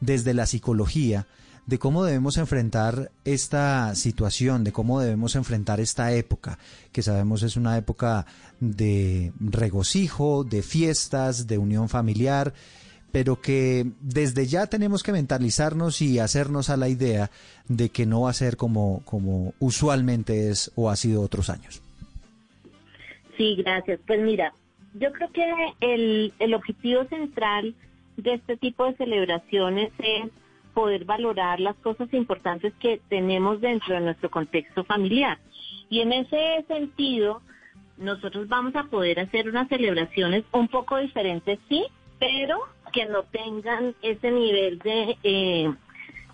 desde 0.00 0.34
la 0.34 0.46
psicología 0.46 1.26
de 1.66 1.78
cómo 1.80 2.04
debemos 2.04 2.36
enfrentar 2.36 3.10
esta 3.24 3.94
situación, 3.96 4.62
de 4.62 4.72
cómo 4.72 5.00
debemos 5.00 5.34
enfrentar 5.34 5.80
esta 5.80 6.12
época, 6.12 6.58
que 6.92 7.02
sabemos 7.02 7.42
es 7.42 7.56
una 7.56 7.76
época 7.76 8.24
de 8.60 9.32
regocijo, 9.40 10.44
de 10.44 10.62
fiestas, 10.62 11.48
de 11.48 11.58
unión 11.58 11.88
familiar, 11.88 12.54
pero 13.16 13.40
que 13.40 13.86
desde 14.02 14.44
ya 14.44 14.66
tenemos 14.66 15.02
que 15.02 15.10
mentalizarnos 15.10 16.02
y 16.02 16.18
hacernos 16.18 16.68
a 16.68 16.76
la 16.76 16.90
idea 16.90 17.30
de 17.66 17.88
que 17.88 18.04
no 18.04 18.20
va 18.20 18.30
a 18.30 18.34
ser 18.34 18.58
como, 18.58 19.02
como 19.06 19.54
usualmente 19.58 20.50
es 20.50 20.70
o 20.76 20.90
ha 20.90 20.96
sido 20.96 21.22
otros 21.22 21.48
años. 21.48 21.80
Sí, 23.38 23.56
gracias. 23.56 24.00
Pues 24.06 24.20
mira, 24.20 24.52
yo 25.00 25.10
creo 25.12 25.32
que 25.32 25.46
el, 25.80 26.34
el 26.38 26.52
objetivo 26.52 27.06
central 27.06 27.74
de 28.18 28.34
este 28.34 28.58
tipo 28.58 28.84
de 28.84 28.96
celebraciones 28.98 29.92
es 29.96 30.30
poder 30.74 31.06
valorar 31.06 31.58
las 31.58 31.76
cosas 31.76 32.12
importantes 32.12 32.74
que 32.80 33.00
tenemos 33.08 33.62
dentro 33.62 33.94
de 33.94 34.02
nuestro 34.02 34.30
contexto 34.30 34.84
familiar. 34.84 35.38
Y 35.88 36.00
en 36.00 36.12
ese 36.12 36.66
sentido, 36.68 37.40
nosotros 37.96 38.46
vamos 38.46 38.76
a 38.76 38.84
poder 38.84 39.20
hacer 39.20 39.48
unas 39.48 39.70
celebraciones 39.70 40.44
un 40.52 40.68
poco 40.68 40.98
diferentes, 40.98 41.58
sí, 41.70 41.86
pero 42.18 42.75
que 42.92 43.06
no 43.06 43.24
tengan 43.24 43.94
ese 44.02 44.30
nivel 44.30 44.78
de, 44.78 45.16
eh, 45.22 45.74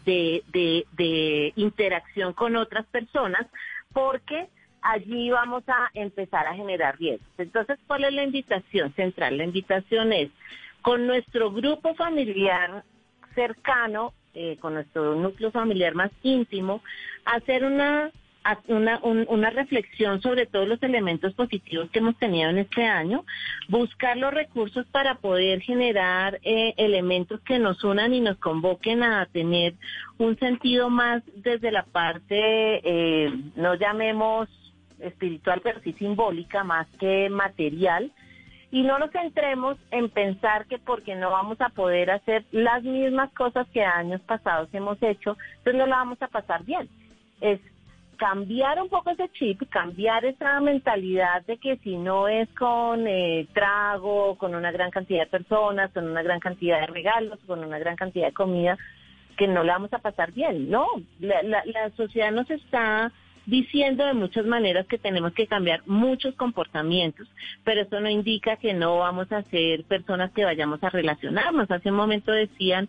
de, 0.04 0.42
de, 0.52 0.86
de 0.92 1.52
interacción 1.56 2.32
con 2.32 2.56
otras 2.56 2.86
personas, 2.86 3.46
porque 3.92 4.48
allí 4.82 5.30
vamos 5.30 5.62
a 5.68 5.90
empezar 5.94 6.46
a 6.46 6.54
generar 6.54 6.98
riesgos. 6.98 7.28
Entonces, 7.38 7.78
¿cuál 7.86 8.04
es 8.04 8.12
la 8.12 8.24
invitación 8.24 8.92
central? 8.94 9.38
La 9.38 9.44
invitación 9.44 10.12
es 10.12 10.30
con 10.82 11.06
nuestro 11.06 11.52
grupo 11.52 11.94
familiar 11.94 12.84
cercano, 13.34 14.12
eh, 14.34 14.56
con 14.60 14.74
nuestro 14.74 15.14
núcleo 15.14 15.50
familiar 15.50 15.94
más 15.94 16.10
íntimo, 16.22 16.82
hacer 17.24 17.64
una 17.64 18.10
una, 18.68 19.00
una 19.02 19.50
reflexión 19.50 20.20
sobre 20.20 20.46
todos 20.46 20.68
los 20.68 20.82
elementos 20.82 21.34
positivos 21.34 21.90
que 21.90 22.00
hemos 22.00 22.16
tenido 22.16 22.50
en 22.50 22.58
este 22.58 22.84
año, 22.84 23.24
buscar 23.68 24.16
los 24.16 24.32
recursos 24.34 24.86
para 24.86 25.16
poder 25.16 25.60
generar 25.60 26.40
eh, 26.42 26.74
elementos 26.76 27.40
que 27.42 27.58
nos 27.58 27.82
unan 27.84 28.12
y 28.14 28.20
nos 28.20 28.38
convoquen 28.38 29.02
a 29.02 29.26
tener 29.26 29.74
un 30.18 30.38
sentido 30.38 30.90
más 30.90 31.22
desde 31.36 31.70
la 31.70 31.84
parte, 31.84 32.36
eh, 32.38 33.32
no 33.56 33.74
llamemos 33.74 34.48
espiritual, 35.00 35.60
pero 35.62 35.80
sí 35.80 35.92
simbólica, 35.94 36.64
más 36.64 36.86
que 36.98 37.28
material, 37.28 38.12
y 38.70 38.82
no 38.82 38.98
nos 38.98 39.10
centremos 39.10 39.76
en 39.90 40.08
pensar 40.08 40.66
que 40.66 40.78
porque 40.78 41.14
no 41.14 41.30
vamos 41.30 41.60
a 41.60 41.68
poder 41.68 42.10
hacer 42.10 42.44
las 42.52 42.82
mismas 42.82 43.30
cosas 43.34 43.68
que 43.68 43.84
años 43.84 44.20
pasados 44.22 44.68
hemos 44.72 45.02
hecho, 45.02 45.36
entonces 45.58 45.74
no 45.74 45.86
la 45.86 45.96
vamos 45.96 46.22
a 46.22 46.28
pasar 46.28 46.64
bien. 46.64 46.88
Es 47.40 47.60
cambiar 48.22 48.80
un 48.80 48.88
poco 48.88 49.10
ese 49.10 49.28
chip, 49.30 49.68
cambiar 49.68 50.24
esa 50.24 50.60
mentalidad 50.60 51.44
de 51.44 51.56
que 51.56 51.78
si 51.78 51.96
no 51.96 52.28
es 52.28 52.48
con 52.50 53.04
eh, 53.08 53.48
trago, 53.52 54.38
con 54.38 54.54
una 54.54 54.70
gran 54.70 54.92
cantidad 54.92 55.24
de 55.24 55.26
personas, 55.26 55.90
con 55.90 56.06
una 56.08 56.22
gran 56.22 56.38
cantidad 56.38 56.78
de 56.78 56.86
regalos, 56.86 57.40
con 57.48 57.64
una 57.64 57.80
gran 57.80 57.96
cantidad 57.96 58.28
de 58.28 58.32
comida, 58.32 58.78
que 59.36 59.48
no 59.48 59.64
la 59.64 59.72
vamos 59.72 59.92
a 59.92 59.98
pasar 59.98 60.30
bien. 60.30 60.70
No, 60.70 60.86
la, 61.18 61.42
la 61.42 61.90
sociedad 61.96 62.30
nos 62.30 62.48
está 62.48 63.10
diciendo 63.44 64.06
de 64.06 64.14
muchas 64.14 64.46
maneras 64.46 64.86
que 64.86 64.98
tenemos 64.98 65.32
que 65.32 65.48
cambiar 65.48 65.82
muchos 65.86 66.36
comportamientos, 66.36 67.26
pero 67.64 67.80
eso 67.80 67.98
no 67.98 68.08
indica 68.08 68.56
que 68.56 68.72
no 68.72 68.98
vamos 68.98 69.32
a 69.32 69.42
ser 69.50 69.82
personas 69.82 70.30
que 70.30 70.44
vayamos 70.44 70.80
a 70.84 70.90
relacionarnos. 70.90 71.68
Hace 71.72 71.90
un 71.90 71.96
momento 71.96 72.30
decían 72.30 72.88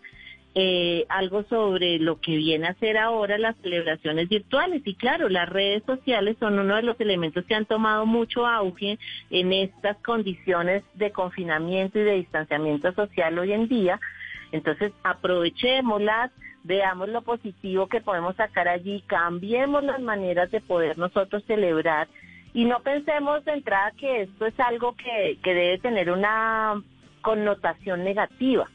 eh, 0.56 1.06
algo 1.10 1.44
sobre 1.46 1.98
lo 1.98 2.20
que 2.20 2.38
viene 2.38 2.68
a 2.68 2.76
ser 2.76 2.98
ahora 2.98 3.40
las 3.40 3.56
celebraciones 3.58 4.30
virtuales. 4.30 4.84
Y 4.86 4.94
claro, 4.94 5.28
las 5.28 5.50
redes 5.50 5.82
sociales 5.84 6.38
son 6.40 6.60
uno 6.60 6.76
de 6.76 6.84
los 6.84 7.00
elementos 7.00 7.44
que 7.46 7.56
han 7.56 7.66
tomado 7.66 8.06
mucho 8.06 8.46
auge 8.46 9.00
en 9.32 9.52
estas 9.52 9.98
condiciones 9.98 10.84
de 10.94 11.12
confinamiento 11.12 11.98
y 12.00 12.04
de 12.04 12.18
distanciamiento 12.18 12.94
social 12.94 13.40
hoy 13.40 13.54
en 13.54 13.68
día. 13.68 14.00
Entonces, 14.52 14.92
aprovechémoslas, 15.04 16.32
veamos 16.64 17.10
lo 17.10 17.24
positivo 17.24 17.88
que 17.88 18.02
podemos 18.02 18.36
sacar 18.36 18.68
allí, 18.68 19.04
cambiemos 19.08 19.84
las 19.84 20.02
maneras 20.02 20.52
de 20.52 20.62
poder 20.62 21.00
nosotros 21.00 21.44
celebrar 21.48 22.08
y 22.54 22.66
no 22.66 22.80
pensemos 22.82 23.44
de 23.46 23.54
entrada 23.54 23.92
que 23.98 24.22
esto 24.22 24.46
es 24.46 24.60
algo 24.60 24.96
que, 24.96 25.40
que 25.44 25.54
debe 25.56 25.80
tener 25.80 26.12
una 26.12 26.80
connotación 27.24 28.04
negativa 28.04 28.70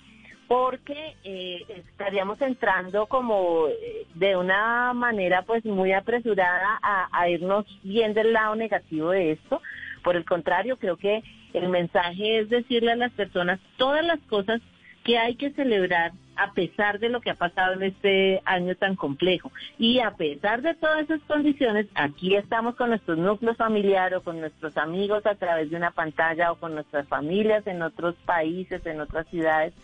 porque 0.49 1.15
eh, 1.25 1.61
estaríamos 1.69 2.41
entrando 2.41 3.07
como 3.07 3.69
eh, 3.69 4.07
de 4.15 4.35
una 4.37 4.95
manera 4.95 5.43
pues 5.43 5.65
muy 5.67 5.93
apresurada 5.93 6.81
a, 6.83 7.29
irnos 7.29 7.67
bien 7.83 8.15
del 8.15 8.33
lado 8.33 8.57
negativo 8.57 9.11
de 9.11 9.33
esto. 9.33 9.61
Por 10.03 10.17
el 10.17 10.25
contrario, 10.25 10.79
creo 10.79 10.97
que 10.97 11.23
el 11.53 11.69
mensaje 11.69 12.39
es 12.39 12.49
decirle 12.49 12.93
a 12.93 12.97
las 12.97 13.13
personas 13.13 13.61
todas 13.77 14.05
las 14.05 14.21
cosas 14.21 14.63
que 15.05 15.19
hay 15.19 15.37
que 15.37 15.51
celebrar 15.51 16.13
a 16.37 16.53
pesar 16.53 16.99
de 16.99 17.09
lo 17.09 17.21
que 17.21 17.31
ha 17.31 17.35
pasado 17.35 17.75
en 17.75 17.83
este 17.83 18.41
año 18.47 18.75
tan 18.77 18.97
complejo. 18.97 19.53
Y 19.79 19.99
a 20.01 20.13
pesar 20.13 20.63
de 20.63 20.75
todas 20.75 21.03
esas 21.03 21.21
condiciones, 21.23 21.87
aquí 21.95 22.37
estamos 22.37 22.75
con 22.77 22.91
nuestros 22.91 23.19
núcleos 23.19 23.57
familiares 23.57 24.19
o 24.19 24.23
con 24.23 24.41
nuestros 24.41 24.77
amigos 24.79 25.27
a 25.27 25.35
través 25.35 25.69
de 25.71 25.77
una 25.77 25.91
pantalla 25.91 26.53
o 26.53 26.57
con 26.57 26.75
nuestras 26.75 27.07
familias 27.09 27.67
en 27.67 27.83
otros 27.83 28.15
países, 28.25 28.85
en 28.87 29.01
otras 29.01 29.27
ciudades 29.29 29.75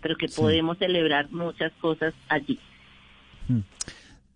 pero 0.00 0.16
que 0.16 0.28
podemos 0.28 0.78
celebrar 0.78 1.30
muchas 1.30 1.72
cosas 1.80 2.14
allí. 2.28 2.58
Hmm. 3.48 3.60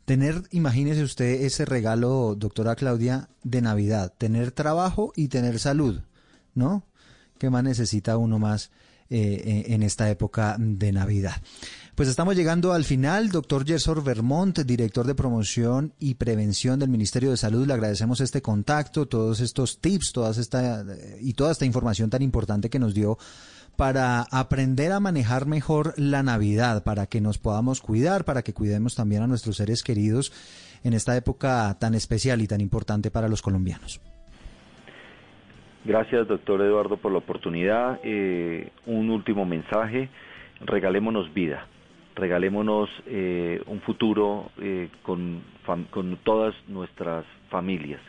Tener, 0.04 0.42
imagínese 0.50 1.04
usted 1.04 1.42
ese 1.44 1.64
regalo, 1.64 2.34
doctora 2.36 2.74
Claudia, 2.74 3.28
de 3.44 3.62
Navidad, 3.62 4.12
tener 4.18 4.50
trabajo 4.50 5.12
y 5.14 5.28
tener 5.28 5.58
salud, 5.58 6.00
¿no? 6.54 6.84
¿Qué 7.38 7.50
más 7.50 7.62
necesita 7.62 8.16
uno 8.16 8.38
más 8.38 8.70
eh, 9.10 9.64
en 9.68 9.82
esta 9.82 10.10
época 10.10 10.56
de 10.58 10.90
Navidad? 10.92 11.40
Pues 11.94 12.08
estamos 12.08 12.34
llegando 12.34 12.72
al 12.72 12.84
final. 12.84 13.28
Doctor 13.28 13.66
Gersor 13.66 14.02
Vermont, 14.02 14.58
director 14.60 15.06
de 15.06 15.14
promoción 15.14 15.92
y 15.98 16.14
prevención 16.14 16.78
del 16.78 16.88
Ministerio 16.88 17.30
de 17.30 17.36
Salud, 17.36 17.66
le 17.66 17.74
agradecemos 17.74 18.20
este 18.20 18.40
contacto, 18.40 19.06
todos 19.06 19.40
estos 19.40 19.78
tips, 19.78 20.12
todas 20.12 20.38
esta, 20.38 20.84
y 21.20 21.34
toda 21.34 21.52
esta 21.52 21.66
información 21.66 22.08
tan 22.08 22.22
importante 22.22 22.70
que 22.70 22.78
nos 22.78 22.94
dio 22.94 23.18
para 23.76 24.22
aprender 24.30 24.92
a 24.92 25.00
manejar 25.00 25.46
mejor 25.46 25.94
la 25.96 26.22
Navidad, 26.22 26.84
para 26.84 27.06
que 27.06 27.20
nos 27.20 27.38
podamos 27.38 27.80
cuidar, 27.80 28.24
para 28.24 28.42
que 28.42 28.54
cuidemos 28.54 28.94
también 28.94 29.22
a 29.22 29.26
nuestros 29.26 29.56
seres 29.56 29.82
queridos 29.82 30.32
en 30.84 30.92
esta 30.92 31.16
época 31.16 31.76
tan 31.78 31.94
especial 31.94 32.40
y 32.42 32.48
tan 32.48 32.60
importante 32.60 33.10
para 33.10 33.28
los 33.28 33.42
colombianos. 33.42 34.00
Gracias, 35.84 36.28
doctor 36.28 36.60
Eduardo, 36.60 36.96
por 36.96 37.10
la 37.10 37.18
oportunidad. 37.18 37.98
Eh, 38.04 38.70
un 38.86 39.10
último 39.10 39.44
mensaje, 39.44 40.08
regalémonos 40.60 41.32
vida, 41.34 41.66
regalémonos 42.14 42.88
eh, 43.06 43.60
un 43.66 43.80
futuro 43.80 44.52
eh, 44.60 44.90
con, 45.02 45.42
con, 45.90 46.18
todas 46.22 46.54
nuestras 46.68 47.24
familias, 47.50 48.00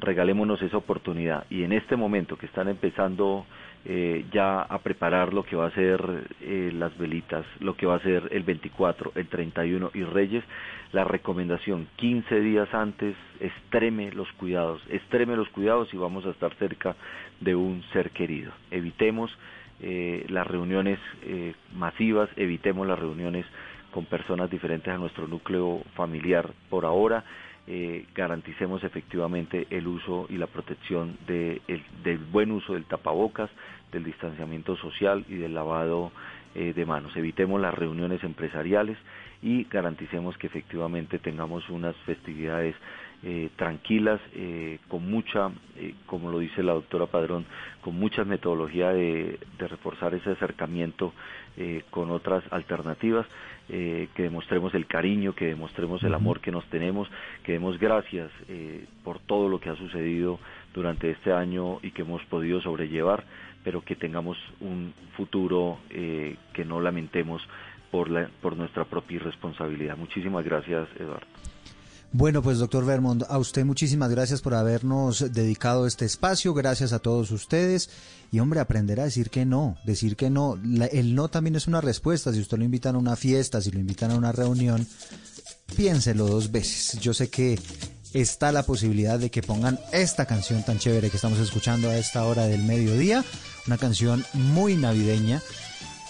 regalémonos 0.00 0.60
esa 0.62 0.78
oportunidad. 0.78 1.44
Y 1.48 1.62
en 1.62 1.72
este 1.72 1.96
momento 1.96 2.36
que 2.36 2.46
están 2.46 2.68
empezando 2.68 3.46
eh, 3.86 4.24
ya 4.32 4.62
a 4.62 4.78
preparar 4.78 5.34
lo 5.34 5.42
que 5.42 5.56
va 5.56 5.66
a 5.66 5.70
ser 5.72 6.26
eh, 6.40 6.70
las 6.72 6.96
velitas, 6.96 7.44
lo 7.60 7.76
que 7.76 7.84
va 7.84 7.96
a 7.96 8.00
ser 8.00 8.28
el 8.32 8.42
24, 8.42 9.12
el 9.14 9.28
31 9.28 9.90
y 9.92 10.04
Reyes, 10.04 10.42
la 10.92 11.04
recomendación 11.04 11.86
15 11.96 12.40
días 12.40 12.72
antes, 12.72 13.14
extreme 13.40 14.10
los 14.12 14.30
cuidados, 14.32 14.80
extreme 14.88 15.36
los 15.36 15.48
cuidados 15.50 15.92
y 15.92 15.98
vamos 15.98 16.24
a 16.24 16.30
estar 16.30 16.54
cerca 16.54 16.96
de 17.40 17.54
un 17.54 17.82
ser 17.92 18.10
querido. 18.12 18.52
Evitemos 18.70 19.30
eh, 19.82 20.24
las 20.28 20.46
reuniones 20.46 20.98
masivas, 21.74 22.30
evitemos 22.36 22.86
las 22.86 22.98
reuniones 22.98 23.44
con 23.90 24.06
personas 24.06 24.50
diferentes 24.50 24.92
a 24.92 24.98
nuestro 24.98 25.28
núcleo 25.28 25.82
familiar 25.94 26.50
por 26.70 26.86
ahora. 26.86 27.22
Garanticemos 28.14 28.84
efectivamente 28.84 29.66
el 29.70 29.86
uso 29.86 30.26
y 30.28 30.36
la 30.36 30.46
protección 30.46 31.16
del 31.26 32.18
buen 32.30 32.50
uso 32.50 32.74
del 32.74 32.84
tapabocas, 32.84 33.50
del 33.90 34.04
distanciamiento 34.04 34.76
social 34.76 35.24
y 35.28 35.36
del 35.36 35.54
lavado 35.54 36.12
eh, 36.56 36.72
de 36.72 36.86
manos. 36.86 37.16
Evitemos 37.16 37.60
las 37.60 37.74
reuniones 37.74 38.22
empresariales 38.22 38.96
y 39.42 39.64
garanticemos 39.64 40.38
que 40.38 40.46
efectivamente 40.46 41.18
tengamos 41.18 41.68
unas 41.68 41.96
festividades 42.06 42.76
eh, 43.24 43.50
tranquilas, 43.56 44.20
eh, 44.34 44.78
con 44.86 45.10
mucha, 45.10 45.50
como 46.06 46.30
lo 46.30 46.38
dice 46.38 46.62
la 46.62 46.74
doctora 46.74 47.06
Padrón, 47.06 47.44
con 47.80 47.98
mucha 47.98 48.22
metodología 48.24 48.92
de, 48.92 49.40
reforzar 49.58 50.14
ese 50.14 50.30
acercamiento 50.30 51.12
con 51.90 52.10
otras 52.10 52.42
alternativas, 52.50 53.26
que 53.68 54.10
demostremos 54.16 54.74
el 54.74 54.86
cariño, 54.86 55.34
que 55.34 55.46
demostremos 55.46 56.02
el 56.02 56.14
amor 56.14 56.40
que 56.40 56.50
nos 56.50 56.64
tenemos, 56.66 57.08
que 57.44 57.52
demos 57.52 57.78
gracias 57.78 58.30
por 59.04 59.20
todo 59.20 59.48
lo 59.48 59.60
que 59.60 59.70
ha 59.70 59.76
sucedido 59.76 60.38
durante 60.74 61.10
este 61.10 61.32
año 61.32 61.78
y 61.82 61.92
que 61.92 62.02
hemos 62.02 62.22
podido 62.24 62.60
sobrellevar 62.60 63.24
pero 63.64 63.82
que 63.82 63.96
tengamos 63.96 64.36
un 64.60 64.92
futuro 65.16 65.78
eh, 65.90 66.36
que 66.52 66.64
no 66.64 66.80
lamentemos 66.80 67.42
por, 67.90 68.10
la, 68.10 68.28
por 68.42 68.56
nuestra 68.56 68.84
propia 68.84 69.16
irresponsabilidad. 69.16 69.96
Muchísimas 69.96 70.44
gracias, 70.44 70.86
Eduardo. 71.00 71.26
Bueno, 72.16 72.42
pues 72.42 72.58
doctor 72.58 72.84
Vermont, 72.84 73.24
a 73.28 73.38
usted 73.38 73.64
muchísimas 73.64 74.08
gracias 74.08 74.40
por 74.40 74.54
habernos 74.54 75.32
dedicado 75.32 75.84
este 75.84 76.04
espacio, 76.04 76.54
gracias 76.54 76.92
a 76.92 77.00
todos 77.00 77.32
ustedes. 77.32 77.90
Y 78.30 78.38
hombre, 78.38 78.60
aprender 78.60 79.00
a 79.00 79.04
decir 79.04 79.30
que 79.30 79.44
no, 79.44 79.76
decir 79.84 80.14
que 80.14 80.30
no, 80.30 80.56
el 80.92 81.16
no 81.16 81.26
también 81.26 81.56
es 81.56 81.66
una 81.66 81.80
respuesta, 81.80 82.32
si 82.32 82.38
usted 82.38 82.56
lo 82.56 82.62
invitan 82.62 82.94
a 82.94 82.98
una 82.98 83.16
fiesta, 83.16 83.60
si 83.60 83.72
lo 83.72 83.80
invitan 83.80 84.12
a 84.12 84.16
una 84.16 84.30
reunión, 84.30 84.86
piénselo 85.74 86.28
dos 86.28 86.52
veces. 86.52 87.00
Yo 87.00 87.12
sé 87.14 87.30
que 87.30 87.58
está 88.12 88.52
la 88.52 88.62
posibilidad 88.62 89.18
de 89.18 89.32
que 89.32 89.42
pongan 89.42 89.80
esta 89.90 90.24
canción 90.24 90.62
tan 90.62 90.78
chévere 90.78 91.10
que 91.10 91.16
estamos 91.16 91.40
escuchando 91.40 91.90
a 91.90 91.98
esta 91.98 92.22
hora 92.26 92.46
del 92.46 92.62
mediodía, 92.62 93.24
una 93.66 93.76
canción 93.76 94.24
muy 94.34 94.76
navideña 94.76 95.42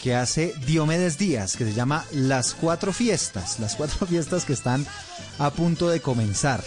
que 0.04 0.14
hace 0.14 0.54
Diomedes 0.66 1.16
Díaz, 1.16 1.56
que 1.56 1.64
se 1.64 1.72
llama 1.72 2.04
Las 2.12 2.52
Cuatro 2.52 2.92
Fiestas, 2.92 3.58
las 3.58 3.74
cuatro 3.74 4.06
fiestas 4.06 4.44
que 4.44 4.52
están 4.52 4.84
a 5.38 5.48
punto 5.48 5.88
de 5.88 6.00
comenzar. 6.00 6.62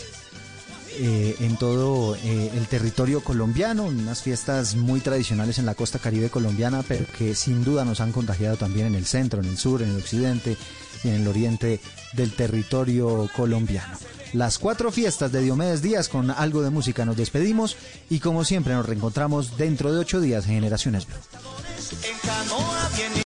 Eh, 1.00 1.36
en 1.42 1.56
todo 1.58 2.16
eh, 2.16 2.52
el 2.56 2.66
territorio 2.66 3.24
colombiano, 3.24 3.84
unas 3.84 4.24
fiestas 4.24 4.74
muy 4.74 5.02
tradicionales 5.02 5.60
en 5.60 5.68
la 5.68 5.76
costa 5.76 6.00
caribe 6.00 6.32
colombiana, 6.32 6.84
pero 6.88 7.06
que 7.16 7.36
sin 7.36 7.64
duda 7.64 7.86
nos 7.86 8.02
han 8.02 8.12
contagiado 8.12 8.58
también 8.58 8.88
en 8.88 8.96
el 8.96 9.06
centro, 9.06 9.40
en 9.40 9.48
el 9.48 9.60
sur, 9.60 9.84
en 9.84 9.90
el 9.90 9.98
occidente 9.98 10.58
y 11.04 11.10
en 11.10 11.22
el 11.22 11.28
oriente 11.28 11.80
del 12.14 12.32
territorio 12.32 13.30
colombiano 13.36 14.00
las 14.34 14.58
cuatro 14.58 14.92
fiestas 14.92 15.32
de 15.32 15.42
Diomedes 15.42 15.82
Díaz 15.82 16.10
con 16.10 16.32
algo 16.32 16.62
de 16.62 16.70
música 16.70 17.06
nos 17.06 17.18
despedimos 17.18 17.76
y 18.10 18.20
como 18.20 18.44
siempre 18.44 18.74
nos 18.74 18.86
reencontramos 18.86 19.58
dentro 19.58 19.92
de 19.92 20.00
ocho 20.00 20.20
días 20.20 20.46
en 20.46 20.56
Generaciones 20.56 21.08
Blue. 21.08 21.16